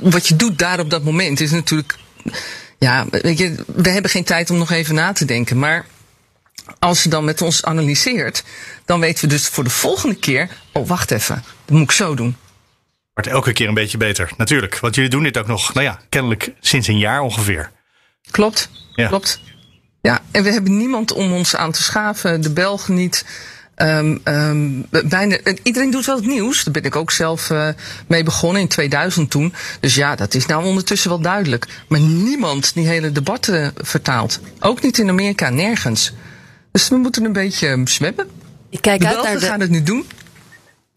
wat 0.00 0.26
je 0.26 0.36
doet 0.36 0.58
daar 0.58 0.80
op 0.80 0.90
dat 0.90 1.04
moment 1.04 1.40
is 1.40 1.50
natuurlijk. 1.50 1.96
Ja, 2.78 3.06
weet 3.10 3.38
je, 3.38 3.54
we 3.66 3.88
hebben 3.88 4.10
geen 4.10 4.24
tijd 4.24 4.50
om 4.50 4.58
nog 4.58 4.70
even 4.70 4.94
na 4.94 5.12
te 5.12 5.24
denken. 5.24 5.58
Maar 5.58 5.86
als 6.78 7.02
ze 7.02 7.08
dan 7.08 7.24
met 7.24 7.42
ons 7.42 7.64
analyseert, 7.64 8.44
dan 8.84 9.00
weten 9.00 9.22
we 9.22 9.34
dus 9.34 9.48
voor 9.48 9.64
de 9.64 9.70
volgende 9.70 10.14
keer: 10.14 10.48
oh, 10.72 10.88
wacht 10.88 11.10
even, 11.10 11.44
dat 11.64 11.76
moet 11.76 11.82
ik 11.82 11.92
zo 11.92 12.14
doen. 12.14 12.36
Wordt 13.14 13.30
elke 13.30 13.52
keer 13.52 13.68
een 13.68 13.74
beetje 13.74 13.98
beter, 13.98 14.30
natuurlijk. 14.36 14.78
Want 14.78 14.94
jullie 14.94 15.10
doen 15.10 15.22
dit 15.22 15.38
ook 15.38 15.46
nog, 15.46 15.74
nou 15.74 15.86
ja, 15.86 16.00
kennelijk 16.08 16.52
sinds 16.60 16.88
een 16.88 16.98
jaar 16.98 17.20
ongeveer. 17.20 17.70
Klopt, 18.30 18.70
ja. 18.94 19.08
klopt. 19.08 19.40
Ja, 20.00 20.20
en 20.30 20.42
we 20.42 20.52
hebben 20.52 20.76
niemand 20.76 21.12
om 21.12 21.32
ons 21.32 21.56
aan 21.56 21.72
te 21.72 21.82
schaven, 21.82 22.40
de 22.40 22.52
Belgen 22.52 22.94
niet. 22.94 23.24
Um, 23.76 24.20
um, 24.24 24.86
bijna, 25.08 25.38
iedereen 25.62 25.90
doet 25.90 26.06
wel 26.06 26.16
het 26.16 26.26
nieuws. 26.26 26.64
Daar 26.64 26.72
ben 26.72 26.82
ik 26.82 26.96
ook 26.96 27.10
zelf 27.10 27.50
uh, 27.50 27.68
mee 28.06 28.22
begonnen 28.22 28.62
in 28.62 28.68
2000 28.68 29.30
toen. 29.30 29.54
Dus 29.80 29.94
ja, 29.94 30.14
dat 30.14 30.34
is 30.34 30.46
nou 30.46 30.64
ondertussen 30.64 31.10
wel 31.10 31.20
duidelijk. 31.20 31.66
Maar 31.88 32.00
niemand 32.00 32.74
die 32.74 32.86
hele 32.86 33.12
debatten 33.12 33.72
vertaalt. 33.76 34.40
Ook 34.60 34.82
niet 34.82 34.98
in 34.98 35.08
Amerika, 35.08 35.50
nergens. 35.50 36.12
Dus 36.72 36.88
we 36.88 36.96
moeten 36.96 37.24
een 37.24 37.32
beetje 37.32 37.68
ehm, 37.68 37.86
zwemmen. 37.86 38.26
Ik 38.70 38.80
kijk 38.80 39.00
de 39.00 39.06
uit 39.06 39.14
Belgen 39.14 39.32
naar 39.32 39.40
de... 39.40 39.46
gaan 39.46 39.60
het 39.60 39.70
nu 39.70 39.82
doen. 39.82 40.06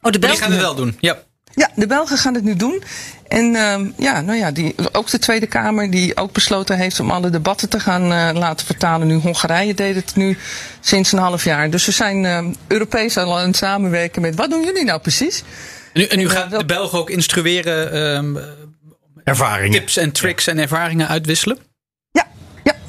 Oh, 0.01 0.11
de 0.11 0.19
Belgen 0.19 0.37
gaan 0.37 0.51
het 0.51 0.61
wel 0.61 0.75
doen. 0.75 0.97
Ja. 0.99 1.17
Ja, 1.53 1.69
de 1.75 1.87
Belgen 1.87 2.17
gaan 2.17 2.33
het 2.33 2.43
nu 2.43 2.55
doen. 2.55 2.83
En 3.27 3.45
uh, 3.45 3.79
ja, 3.97 4.21
nou 4.21 4.37
ja, 4.37 4.51
die, 4.51 4.75
ook 4.91 5.09
de 5.09 5.19
Tweede 5.19 5.47
Kamer 5.47 5.91
die 5.91 6.17
ook 6.17 6.31
besloten 6.31 6.77
heeft 6.77 6.99
om 6.99 7.11
alle 7.11 7.29
debatten 7.29 7.69
te 7.69 7.79
gaan 7.79 8.03
uh, 8.03 8.29
laten 8.33 8.65
vertalen. 8.65 9.07
Nu 9.07 9.13
Hongarije 9.13 9.73
deed 9.73 9.95
het 9.95 10.15
nu 10.15 10.37
sinds 10.79 11.11
een 11.11 11.19
half 11.19 11.43
jaar. 11.43 11.69
Dus 11.69 11.85
we 11.85 11.91
zijn 11.91 12.23
uh, 12.23 12.45
Europees 12.67 13.17
al 13.17 13.39
aan 13.39 13.47
het 13.47 13.55
samenwerken 13.55 14.21
met 14.21 14.35
wat 14.35 14.49
doen 14.49 14.63
jullie 14.63 14.83
nou 14.83 15.01
precies? 15.01 15.43
En 15.93 16.01
u, 16.01 16.05
en 16.05 16.19
u 16.19 16.29
gaat 16.29 16.51
de 16.51 16.65
Belgen 16.65 16.99
ook 16.99 17.09
instrueren, 17.09 18.37
ervaringen. 19.23 19.79
tips 19.79 19.97
en 19.97 20.11
tricks 20.11 20.47
en 20.47 20.57
ervaringen 20.57 21.07
uitwisselen? 21.07 21.57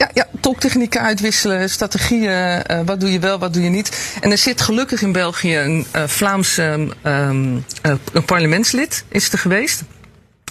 Ja, 0.03 0.11
ja, 0.15 0.29
tolktechnieken 0.41 1.01
uitwisselen, 1.01 1.71
strategieën, 1.71 2.63
uh, 2.71 2.81
wat 2.85 3.01
doe 3.01 3.13
je 3.13 3.19
wel, 3.19 3.39
wat 3.39 3.53
doe 3.53 3.63
je 3.63 3.69
niet. 3.69 4.17
En 4.21 4.31
er 4.31 4.39
zit 4.39 4.61
gelukkig 4.61 5.03
in 5.03 5.13
België 5.13 5.57
een 5.57 5.87
uh, 5.97 6.07
Vlaams 6.07 6.59
um, 6.59 6.93
um, 7.05 7.65
uh, 7.87 8.25
parlementslid, 8.27 9.05
is 9.09 9.33
er 9.33 9.39
geweest. 9.39 9.83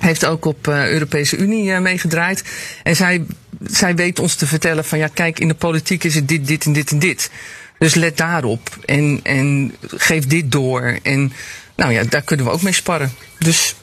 Heeft 0.02 0.26
ook 0.26 0.46
op 0.46 0.68
Europese 0.68 1.38
Unie 1.38 1.80
meegedraaid. 1.80 2.44
En 2.84 2.96
zij, 2.96 3.26
zij 3.64 3.96
weet 3.96 4.20
ons 4.20 4.36
te 4.36 4.48
vertellen 4.48 4.86
van 4.86 4.98
ja, 4.98 5.08
kijk, 5.08 5.40
in 5.40 5.48
de 5.48 5.54
politiek 5.54 6.04
is 6.04 6.16
het 6.16 6.28
dit, 6.28 6.48
dit 6.48 6.66
en 6.66 6.74
dit 6.74 6.92
en 6.92 7.00
dit. 7.00 7.32
Dus 7.78 7.94
let 7.94 8.18
daarop 8.18 8.78
en, 8.86 9.20
en 9.24 9.76
geef 9.82 10.28
dit 10.28 10.52
door. 10.52 11.00
En 11.04 11.34
nou 11.76 11.92
ja, 11.92 12.04
daar 12.04 12.22
kunnen 12.22 12.46
we 12.46 12.52
ook 12.52 12.62
mee 12.62 12.74
sparren. 12.74 13.12
Dus 13.40 13.76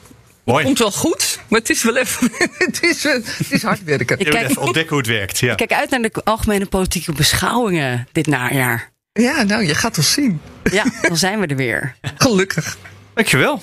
Mooi. 0.48 0.64
komt 0.64 0.78
wel 0.78 0.92
goed, 0.92 1.38
maar 1.48 1.60
het 1.60 1.70
is 1.70 1.82
wel 1.82 1.96
even, 1.96 2.30
het 2.66 2.82
is, 2.82 3.02
het 3.02 3.46
is 3.50 3.62
hard 3.62 3.84
werken. 3.84 4.18
Ik 4.18 4.30
kijk, 4.30 4.50
even 4.50 4.62
ontdekken 4.62 4.90
hoe 4.90 4.98
het 4.98 5.06
werkt. 5.06 5.38
Ja. 5.38 5.50
Ik 5.50 5.56
kijk 5.56 5.72
uit 5.72 5.90
naar 5.90 6.00
de 6.00 6.10
algemene 6.24 6.66
politieke 6.66 7.12
beschouwingen 7.12 8.08
dit 8.12 8.26
najaar. 8.26 8.92
Ja, 9.12 9.42
nou, 9.42 9.66
je 9.66 9.74
gaat 9.74 9.96
ons 9.96 10.12
zien. 10.12 10.40
Ja, 10.70 10.84
dan 11.02 11.16
zijn 11.16 11.40
we 11.40 11.46
er 11.46 11.56
weer. 11.56 11.96
Gelukkig. 12.16 12.76
Dankjewel. 13.14 13.62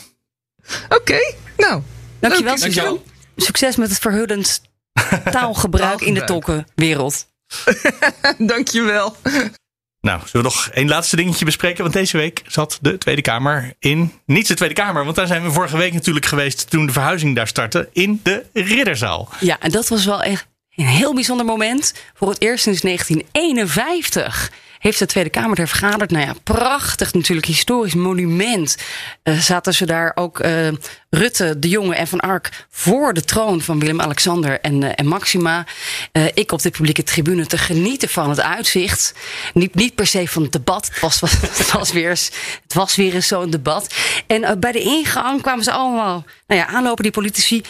Oké, 0.86 0.96
okay, 0.96 1.36
nou. 1.58 1.82
Dankjewel, 2.20 2.58
Dankjewel. 2.58 3.04
Succes 3.36 3.76
met 3.76 3.90
het 3.90 4.00
verhullend 4.00 4.62
taalgebruik 5.32 6.02
in 6.02 6.14
de 6.14 6.24
tolkenwereld. 6.24 7.28
Dankjewel. 8.38 9.16
Nou, 10.06 10.20
zullen 10.26 10.46
we 10.46 10.54
nog 10.54 10.70
één 10.74 10.88
laatste 10.88 11.16
dingetje 11.16 11.46
bespreken? 11.46 11.82
Want 11.82 11.94
deze 11.94 12.18
week 12.18 12.42
zat 12.48 12.78
de 12.82 12.98
Tweede 12.98 13.22
Kamer 13.22 13.74
in. 13.80 14.14
Niet 14.26 14.48
de 14.48 14.54
Tweede 14.54 14.76
Kamer, 14.76 15.04
want 15.04 15.16
daar 15.16 15.28
zijn 15.28 15.44
we 15.44 15.52
vorige 15.52 15.78
week 15.78 15.94
natuurlijk 15.94 16.26
geweest 16.26 16.70
toen 16.70 16.86
de 16.86 16.92
verhuizing 16.92 17.36
daar 17.36 17.48
startte. 17.48 17.90
In 17.94 18.20
de 18.24 18.46
Ridderzaal. 18.54 19.30
Ja, 19.40 19.60
en 19.60 19.72
dat 19.72 19.88
was 19.88 20.06
wel 20.06 20.24
echt 20.24 20.48
een 20.76 20.86
heel 20.86 21.14
bijzonder 21.14 21.46
moment. 21.46 21.94
Voor 22.14 22.30
het 22.30 22.42
eerst 22.42 22.64
sinds 22.64 22.82
1951 22.82 24.52
heeft 24.86 25.00
de 25.00 25.06
Tweede 25.06 25.30
Kamer 25.30 25.60
er 25.60 25.68
vergaderd. 25.68 26.12
Nou 26.12 26.26
ja, 26.26 26.34
prachtig 26.44 27.14
natuurlijk, 27.14 27.48
historisch 27.48 27.94
monument. 27.94 28.78
Uh, 29.24 29.40
zaten 29.40 29.74
ze 29.74 29.86
daar 29.86 30.12
ook 30.16 30.40
uh, 30.40 30.68
Rutte, 31.10 31.60
De 31.60 31.70
Jonge 31.70 31.96
en 31.96 32.08
Van 32.08 32.20
Ark 32.20 32.66
voor 32.70 33.14
de 33.14 33.24
troon 33.24 33.62
van 33.62 33.80
Willem-Alexander 33.80 34.60
en, 34.60 34.82
uh, 34.82 34.90
en 34.96 35.08
Maxima. 35.08 35.66
ik 36.34 36.52
op 36.52 36.62
de 36.62 36.70
publieke 36.70 37.04
tribune 37.04 37.46
te 37.46 37.58
genieten 37.58 38.10
van 38.10 38.30
het 38.30 38.42
uitzicht. 38.42 39.14
Niet, 39.54 39.76
niet 39.76 39.96
per 39.96 40.08
se 40.08 40.28
van 40.28 40.44
het 40.44 40.52
debat. 40.52 40.90
Het 40.92 41.00
was, 41.00 41.20
was 41.74 41.92
weer 41.92 42.10
het 42.10 42.74
was 42.74 42.96
weer 42.96 43.14
eens 43.14 43.28
zo'n 43.28 43.50
debat. 43.50 43.94
En 44.28 44.60
bij 44.60 44.72
de 44.72 44.82
ingang 44.82 45.42
kwamen 45.42 45.64
ze 45.64 45.72
allemaal 45.72 46.26
nou 46.48 46.62
ja, 46.62 46.68
aanlopen, 46.68 47.04
die 47.04 47.12
politici. 47.12 47.64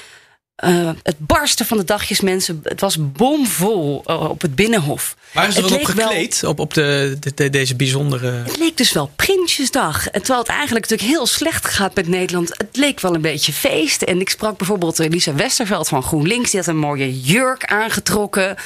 Uh, 0.63 0.89
het 1.03 1.15
barsten 1.19 1.65
van 1.65 1.77
de 1.77 1.83
dagjes 1.83 2.21
mensen. 2.21 2.59
Het 2.63 2.81
was 2.81 2.97
bomvol 3.11 4.03
uh, 4.07 4.29
op 4.29 4.41
het 4.41 4.55
binnenhof. 4.55 5.15
Waren 5.31 5.53
ze 5.53 5.61
wel 5.61 5.79
op 5.79 5.85
gekleed? 5.85 6.39
Wel, 6.39 6.51
op, 6.51 6.59
op 6.59 6.73
de, 6.73 7.17
de, 7.19 7.33
de, 7.35 7.49
deze 7.49 7.75
bijzondere. 7.75 8.31
Het 8.31 8.57
leek 8.57 8.77
dus 8.77 8.91
wel 8.91 9.11
Prinsjesdag. 9.15 10.07
En 10.07 10.19
terwijl 10.19 10.39
het 10.39 10.49
eigenlijk 10.49 10.89
natuurlijk 10.89 11.17
heel 11.17 11.25
slecht 11.25 11.67
gaat 11.67 11.95
met 11.95 12.07
Nederland. 12.07 12.49
Het 12.49 12.67
leek 12.71 12.99
wel 12.99 13.15
een 13.15 13.21
beetje 13.21 13.53
feest. 13.53 14.01
En 14.01 14.19
ik 14.19 14.29
sprak 14.29 14.57
bijvoorbeeld 14.57 14.97
Lisa 14.97 15.33
Westerveld 15.33 15.87
van 15.87 16.03
GroenLinks. 16.03 16.51
Die 16.51 16.59
had 16.59 16.69
een 16.69 16.77
mooie 16.77 17.21
jurk 17.21 17.65
aangetrokken. 17.65 18.55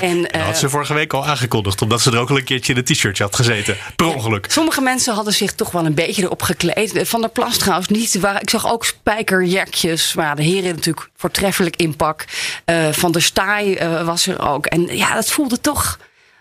En, 0.00 0.16
uh, 0.16 0.22
dat 0.22 0.40
had 0.40 0.58
ze 0.58 0.68
vorige 0.68 0.94
week 0.94 1.12
al 1.12 1.26
aangekondigd. 1.26 1.82
Omdat 1.82 2.00
ze 2.00 2.10
er 2.10 2.18
ook 2.18 2.30
al 2.30 2.36
een 2.36 2.44
keertje 2.44 2.72
in 2.72 2.78
het 2.78 2.86
t-shirtje 2.86 3.22
had 3.22 3.36
gezeten. 3.36 3.76
Per 3.96 4.06
ongeluk. 4.06 4.46
Sommige 4.48 4.80
mensen 4.80 5.14
hadden 5.14 5.32
zich 5.32 5.52
toch 5.52 5.70
wel 5.70 5.86
een 5.86 5.94
beetje 5.94 6.22
erop 6.22 6.42
gekleed. 6.42 7.08
Van 7.08 7.20
der 7.20 7.30
Plas 7.30 7.56
trouwens 7.56 7.88
niet. 7.88 8.14
Ik 8.40 8.50
zag 8.50 8.72
ook 8.72 8.84
spijkerjakjes. 8.84 10.14
Maar 10.14 10.36
de 10.36 10.42
heren 10.42 10.74
natuurlijk 10.74 11.08
voortreffelijk 11.32 11.76
inpak. 11.76 12.24
Uh, 12.66 12.88
van 12.90 13.12
der 13.12 13.22
Staaij 13.22 13.82
uh, 13.82 14.04
was 14.06 14.26
er 14.26 14.48
ook. 14.48 14.66
En 14.66 14.96
ja, 14.96 15.14
dat 15.14 15.30
voelde 15.30 15.60
toch 15.60 15.98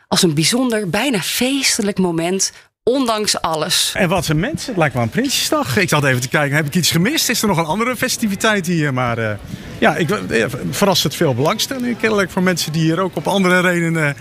als 0.08 0.24
een 0.24 0.34
bijzonder, 0.34 0.90
bijna 0.90 1.20
feestelijk 1.20 1.98
moment. 1.98 2.52
Ondanks 2.84 3.42
alles. 3.42 3.94
En 3.96 4.10
wat 4.10 4.28
een 4.28 4.40
mensen. 4.40 4.68
Het 4.68 4.78
lijkt 4.78 4.94
wel 4.94 5.04
een 5.04 5.10
Prinsjesdag. 5.10 5.78
Ik 5.78 5.90
zat 5.90 6.04
even 6.04 6.22
te 6.22 6.28
kijken, 6.28 6.56
heb 6.56 6.66
ik 6.66 6.76
iets 6.76 6.92
gemist? 6.92 7.30
Is 7.30 7.42
er 7.42 7.48
nog 7.48 7.58
een 7.58 7.66
andere 7.66 7.96
festiviteit 7.96 8.68
hier? 8.68 8.94
Maar 8.94 9.20
uh, 9.20 9.32
ja, 9.80 9.96
ik 9.96 10.10
verrast 10.70 11.04
het 11.04 11.16
veel 11.16 11.36
belangstelling 11.36 11.98
kennelijk 11.98 12.32
voor 12.32 12.44
mensen 12.44 12.72
die 12.72 12.82
hier 12.82 13.00
ook 13.00 13.16
op 13.16 13.28
andere 13.28 13.60
redenen 13.60 14.16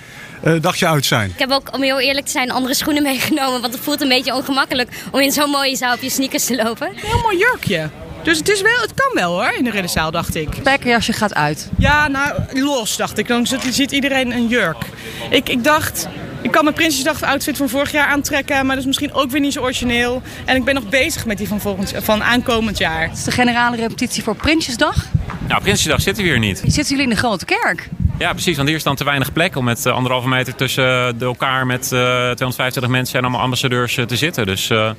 uh, 0.45 0.61
dagje 0.61 0.87
uit 0.87 1.07
zijn. 1.07 1.31
Ik 1.31 1.39
heb 1.39 1.51
ook, 1.51 1.75
om 1.75 1.83
heel 1.83 2.01
eerlijk 2.01 2.27
te 2.27 2.33
zijn, 2.33 2.51
andere 2.51 2.75
schoenen 2.75 3.03
meegenomen. 3.03 3.61
Want 3.61 3.73
het 3.73 3.83
voelt 3.83 4.01
een 4.01 4.09
beetje 4.09 4.35
ongemakkelijk 4.35 4.91
om 5.11 5.21
in 5.21 5.33
zo'n 5.33 5.51
mooie 5.51 5.77
zaal 5.77 5.95
op 5.95 6.01
je 6.01 6.11
sneakers 6.11 6.45
te 6.45 6.57
lopen. 6.57 6.89
Een 6.89 6.97
heel 6.97 7.21
mooi 7.23 7.39
jurkje. 7.39 7.91
Dus 8.23 8.39
het, 8.39 8.49
is 8.49 8.63
wel, 8.63 8.81
het 8.81 8.95
kan 8.95 9.11
wel 9.15 9.33
hoor, 9.33 9.53
in 9.59 9.65
de 9.65 9.71
ridderzaal, 9.71 10.11
dacht 10.11 10.35
ik. 10.35 10.49
Spijkerjasje 10.59 11.13
gaat 11.13 11.35
uit. 11.35 11.69
Ja, 11.79 12.09
nou, 12.09 12.33
los, 12.53 12.97
dacht 12.97 13.19
ik. 13.19 13.29
Dan 13.29 13.47
ziet 13.71 13.93
iedereen 13.93 14.33
een 14.33 14.47
jurk. 14.47 14.85
Ik, 15.31 15.49
ik 15.49 15.65
dacht, 15.65 16.09
ik 16.43 16.51
kan 16.51 16.65
mijn 16.65 16.77
Prinsjesdag 16.77 17.23
outfit 17.23 17.57
van 17.57 17.69
vorig 17.69 17.93
jaar 17.93 18.07
aantrekken, 18.07 18.57
maar 18.57 18.75
dat 18.75 18.79
is 18.79 18.87
misschien 18.87 19.13
ook 19.13 19.31
weer 19.31 19.41
niet 19.41 19.53
zo 19.53 19.61
origineel. 19.61 20.23
En 20.45 20.57
ik 20.57 20.65
ben 20.65 20.75
nog 20.75 20.89
bezig 20.89 21.27
met 21.27 21.39
die 21.39 21.49
van, 21.49 21.61
volgend, 21.61 21.95
van 21.97 22.23
aankomend 22.23 22.79
jaar. 22.79 23.03
Het 23.09 23.19
is 23.19 23.25
de 23.25 23.31
generale 23.31 23.77
repetitie 23.77 24.23
voor 24.23 24.37
Prinsjesdag? 24.37 25.07
Nou, 25.49 25.63
Prinsjesdag 25.63 26.01
zitten 26.01 26.25
we 26.25 26.31
hier 26.31 26.39
niet. 26.39 26.59
Zitten 26.65 26.85
jullie 26.85 27.03
in 27.03 27.11
de 27.11 27.17
grote 27.17 27.45
kerk? 27.45 27.89
Ja, 28.19 28.33
precies. 28.33 28.57
Want 28.57 28.69
hier 28.69 28.81
staan 28.81 28.97
te 28.97 29.05
weinig 29.05 29.33
plek 29.33 29.57
om 29.57 29.65
met 29.65 29.87
uh, 29.87 29.93
anderhalve 29.93 30.29
meter 30.29 30.55
tussen 30.55 31.19
de 31.19 31.25
elkaar 31.25 31.67
met 31.67 31.83
uh, 31.83 31.89
225 31.89 32.89
mensen 32.89 33.19
en 33.19 33.23
allemaal 33.23 33.41
ambassadeurs 33.41 33.97
uh, 33.97 34.05
te 34.05 34.17
zitten. 34.17 34.47
Dus 34.47 34.71
uh, 34.71 34.91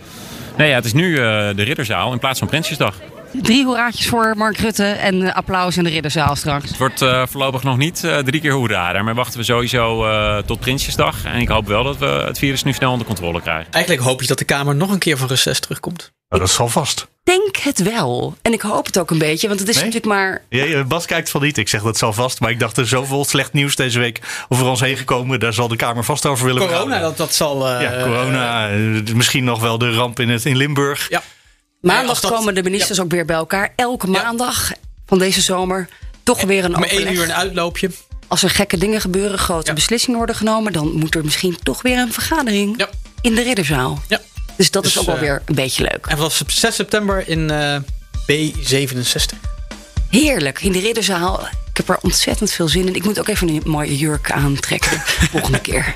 nee, 0.57 0.69
ja, 0.69 0.75
het 0.75 0.85
is 0.85 0.93
nu 0.93 1.15
de 1.15 1.63
Ridderzaal 1.63 2.11
in 2.11 2.19
plaats 2.19 2.39
van 2.39 2.47
Prinsjesdag. 2.47 2.95
Drie 3.33 3.65
hoeraatjes 3.65 4.07
voor 4.07 4.33
Mark 4.37 4.57
Rutte 4.57 4.83
en 4.85 5.33
applaus 5.33 5.77
in 5.77 5.83
de 5.83 5.89
Ridderzaal 5.89 6.35
straks. 6.35 6.67
Het 6.67 6.77
wordt 6.77 7.01
uh, 7.01 7.25
voorlopig 7.25 7.63
nog 7.63 7.77
niet 7.77 8.03
uh, 8.03 8.17
drie 8.17 8.41
keer 8.41 8.51
hoera. 8.51 8.93
Daarmee 8.93 9.13
wachten 9.13 9.39
we 9.39 9.45
sowieso 9.45 10.05
uh, 10.05 10.37
tot 10.37 10.59
Prinsjesdag. 10.59 11.25
En 11.25 11.39
ik 11.39 11.47
hoop 11.47 11.67
wel 11.67 11.83
dat 11.83 11.97
we 11.97 12.05
het 12.05 12.37
virus 12.37 12.63
nu 12.63 12.73
snel 12.73 12.91
onder 12.91 13.07
controle 13.07 13.41
krijgen. 13.41 13.71
Eigenlijk 13.71 14.05
hoop 14.05 14.21
je 14.21 14.27
dat 14.27 14.37
de 14.37 14.45
Kamer 14.45 14.75
nog 14.75 14.91
een 14.91 14.99
keer 14.99 15.17
van 15.17 15.27
reces 15.27 15.59
terugkomt. 15.59 16.11
Oh, 16.33 16.39
dat 16.39 16.49
zal 16.49 16.67
vast. 16.67 17.01
Ik 17.01 17.07
denk 17.23 17.57
het 17.57 17.81
wel. 17.81 18.35
En 18.41 18.53
ik 18.53 18.61
hoop 18.61 18.85
het 18.85 18.99
ook 18.99 19.11
een 19.11 19.17
beetje, 19.17 19.47
want 19.47 19.59
het 19.59 19.69
is 19.69 19.75
nee? 19.75 19.83
natuurlijk 19.83 20.13
maar... 20.13 20.41
Ja, 20.49 20.83
Bas 20.83 21.05
kijkt 21.05 21.29
van 21.29 21.41
niet. 21.41 21.57
Ik 21.57 21.67
zeg 21.67 21.81
dat 21.81 21.97
zal 21.97 22.13
vast. 22.13 22.39
Maar 22.39 22.49
ik 22.49 22.59
dacht 22.59 22.77
er 22.77 22.87
zoveel 22.87 23.25
slecht 23.25 23.53
nieuws 23.53 23.75
deze 23.75 23.99
week 23.99 24.45
over 24.49 24.65
ons 24.65 24.79
heen 24.79 24.97
gekomen. 24.97 25.39
Daar 25.39 25.53
zal 25.53 25.67
de 25.67 25.75
Kamer 25.75 26.03
vast 26.03 26.25
over 26.25 26.45
willen 26.45 26.67
Corona, 26.67 26.99
dat, 26.99 27.17
dat 27.17 27.33
zal... 27.33 27.69
ja, 27.69 28.03
corona. 28.03 28.67
misschien 29.13 29.43
nog 29.43 29.59
wel 29.59 29.77
de 29.77 29.91
ramp 29.91 30.19
in, 30.19 30.29
het, 30.29 30.45
in 30.45 30.57
Limburg. 30.57 31.09
Ja. 31.09 31.23
Maandag 31.81 32.19
dat, 32.19 32.31
komen 32.31 32.55
de 32.55 32.63
ministers 32.63 32.97
ja. 32.97 33.03
ook 33.03 33.11
weer 33.11 33.25
bij 33.25 33.35
elkaar. 33.35 33.73
Elke 33.75 34.07
maandag 34.07 34.69
ja. 34.69 34.75
van 35.05 35.17
deze 35.17 35.41
zomer 35.41 35.87
toch 36.23 36.41
weer 36.41 36.65
een 36.65 36.75
Om 36.75 36.83
één 36.83 37.13
uur 37.13 37.23
een 37.23 37.33
uitloopje. 37.33 37.89
als 38.27 38.43
er 38.43 38.49
gekke 38.49 38.77
dingen 38.77 39.01
gebeuren, 39.01 39.39
grote 39.39 39.73
beslissingen 39.73 40.17
worden 40.17 40.35
genomen, 40.35 40.73
dan 40.73 40.91
moet 40.91 41.15
er 41.15 41.23
misschien 41.23 41.57
toch 41.63 41.81
weer 41.81 41.97
een 41.97 42.13
vergadering 42.13 42.85
in 43.21 43.35
de 43.35 43.41
ridderzaal. 43.41 44.01
Ja. 44.07 44.19
Dus 44.55 44.71
dat 44.71 44.85
is 44.85 44.93
Dus, 44.93 45.01
ook 45.01 45.07
wel 45.07 45.15
eh, 45.15 45.21
weer 45.21 45.41
een 45.45 45.55
beetje 45.55 45.83
leuk. 45.83 46.05
En 46.05 46.17
was 46.17 46.43
6 46.47 46.75
september 46.75 47.27
in 47.27 47.49
eh, 47.49 47.77
B67. 48.31 49.37
Heerlijk, 50.09 50.61
in 50.61 50.71
de 50.71 50.79
ridderzaal. 50.79 51.39
Ik 51.41 51.77
heb 51.77 51.89
er 51.89 51.97
ontzettend 52.01 52.51
veel 52.51 52.67
zin 52.67 52.87
in. 52.87 52.95
Ik 52.95 53.03
moet 53.03 53.19
ook 53.19 53.27
even 53.27 53.47
een 53.49 53.61
mooie 53.65 53.97
jurk 53.97 54.31
aantrekken 54.31 55.01
volgende 55.31 55.59
keer. 55.59 55.93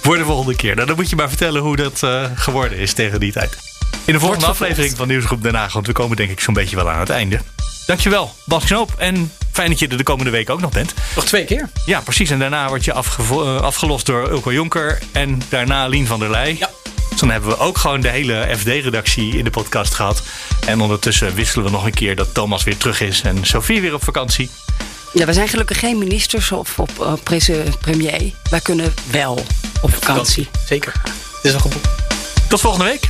Voor 0.00 0.16
de 0.16 0.24
volgende 0.24 0.56
keer. 0.56 0.74
Nou, 0.74 0.86
dan 0.86 0.96
moet 0.96 1.10
je 1.10 1.16
maar 1.16 1.28
vertellen 1.28 1.62
hoe 1.62 1.76
dat 1.76 2.02
eh, 2.02 2.24
geworden 2.34 2.78
is 2.78 2.92
tegen 2.92 3.20
die 3.20 3.32
tijd. 3.32 3.56
In 4.04 4.12
de 4.12 4.20
volgende 4.20 4.46
aflevering 4.46 4.96
van 4.96 5.08
Nieuwsgroep 5.08 5.42
Den 5.42 5.54
Haag. 5.54 5.72
Want 5.72 5.86
we 5.86 5.92
komen 5.92 6.16
denk 6.16 6.30
ik 6.30 6.40
zo'n 6.40 6.54
beetje 6.54 6.76
wel 6.76 6.90
aan 6.90 7.00
het 7.00 7.10
einde. 7.10 7.40
Dankjewel, 7.86 8.34
Bas 8.44 8.64
Knoop. 8.64 8.94
En 8.98 9.32
fijn 9.52 9.70
dat 9.70 9.78
je 9.78 9.88
er 9.88 9.96
de 9.96 10.02
komende 10.02 10.30
week 10.30 10.50
ook 10.50 10.60
nog 10.60 10.70
bent. 10.70 10.94
Nog 11.14 11.24
twee 11.24 11.44
keer. 11.44 11.68
Ja, 11.86 12.00
precies. 12.00 12.30
En 12.30 12.38
daarna 12.38 12.68
word 12.68 12.84
je 12.84 12.92
afgelost 12.92 14.06
door 14.06 14.30
Ulko 14.30 14.52
Jonker. 14.52 14.98
En 15.12 15.42
daarna 15.48 15.86
Lien 15.86 16.06
van 16.06 16.18
der 16.18 16.30
Leij. 16.30 16.56
Ja. 16.58 16.70
Dus 17.16 17.24
dan 17.24 17.34
hebben 17.34 17.50
we 17.50 17.64
ook 17.64 17.78
gewoon 17.78 18.00
de 18.00 18.08
hele 18.08 18.48
FD-redactie 18.58 19.36
in 19.38 19.44
de 19.44 19.50
podcast 19.50 19.94
gehad. 19.94 20.22
En 20.66 20.80
ondertussen 20.80 21.34
wisselen 21.34 21.64
we 21.64 21.70
nog 21.70 21.84
een 21.84 21.94
keer 21.94 22.16
dat 22.16 22.34
Thomas 22.34 22.64
weer 22.64 22.76
terug 22.76 23.00
is. 23.00 23.22
En 23.22 23.44
Sophie 23.44 23.80
weer 23.80 23.94
op 23.94 24.04
vakantie. 24.04 24.50
Ja, 25.12 25.26
we 25.26 25.32
zijn 25.32 25.48
gelukkig 25.48 25.78
geen 25.78 25.98
ministers 25.98 26.52
of 26.52 26.78
op 26.78 26.90
uh, 27.00 27.12
prese- 27.22 27.64
premier. 27.80 28.32
Wij 28.50 28.60
kunnen 28.60 28.94
wel 29.10 29.44
op 29.80 29.94
vakantie. 29.94 30.48
Zeker. 30.66 30.92
Het 31.02 31.44
is 31.44 31.54
al 31.54 31.60
geboekt. 31.60 31.88
Tot 32.48 32.60
volgende 32.60 32.84
week. 32.84 33.08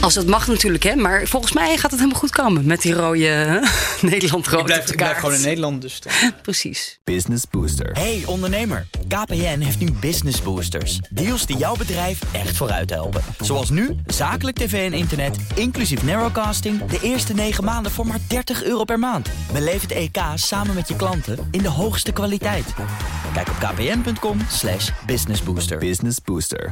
Als 0.00 0.14
het 0.14 0.26
mag 0.26 0.46
natuurlijk, 0.46 0.82
hè. 0.82 0.94
Maar 0.96 1.26
volgens 1.26 1.52
mij 1.52 1.76
gaat 1.76 1.90
het 1.90 2.00
helemaal 2.00 2.20
goed 2.20 2.30
komen 2.30 2.66
met 2.66 2.82
die 2.82 2.92
rode 2.92 3.68
Nederland 4.00 4.46
rood 4.46 4.60
Ik 4.60 4.66
blijf, 4.66 4.80
op 4.80 4.86
de 4.86 4.92
ik 4.92 4.96
blijf 4.96 5.10
kaart. 5.10 5.18
gewoon 5.24 5.34
in 5.34 5.42
Nederland, 5.42 5.82
dus... 5.82 6.00
dan- 6.00 6.12
Precies. 6.42 6.98
Business 7.04 7.44
Booster. 7.50 7.90
Hey 7.92 8.22
ondernemer, 8.26 8.86
KPN 9.08 9.58
heeft 9.60 9.78
nu 9.78 9.92
Business 9.92 10.42
Boosters. 10.42 10.98
Deals 11.10 11.46
die 11.46 11.56
jouw 11.56 11.76
bedrijf 11.76 12.18
echt 12.32 12.56
vooruit 12.56 12.90
helpen. 12.90 13.22
Zoals 13.40 13.70
nu, 13.70 13.96
zakelijk 14.06 14.56
tv 14.56 14.86
en 14.92 14.98
internet, 14.98 15.36
inclusief 15.54 16.02
narrowcasting... 16.02 16.84
de 16.84 16.98
eerste 17.02 17.34
9 17.34 17.64
maanden 17.64 17.92
voor 17.92 18.06
maar 18.06 18.18
30 18.28 18.62
euro 18.64 18.84
per 18.84 18.98
maand. 18.98 19.28
Beleef 19.52 19.80
het 19.82 19.92
EK 19.92 20.18
samen 20.34 20.74
met 20.74 20.88
je 20.88 20.96
klanten 20.96 21.48
in 21.50 21.62
de 21.62 21.68
hoogste 21.68 22.12
kwaliteit. 22.12 22.66
Kijk 23.32 23.48
op 23.48 23.56
kpn.com 23.58 24.38
slash 24.50 24.90
businessbooster. 25.06 25.78
Business 25.78 26.18
Booster. 26.24 26.70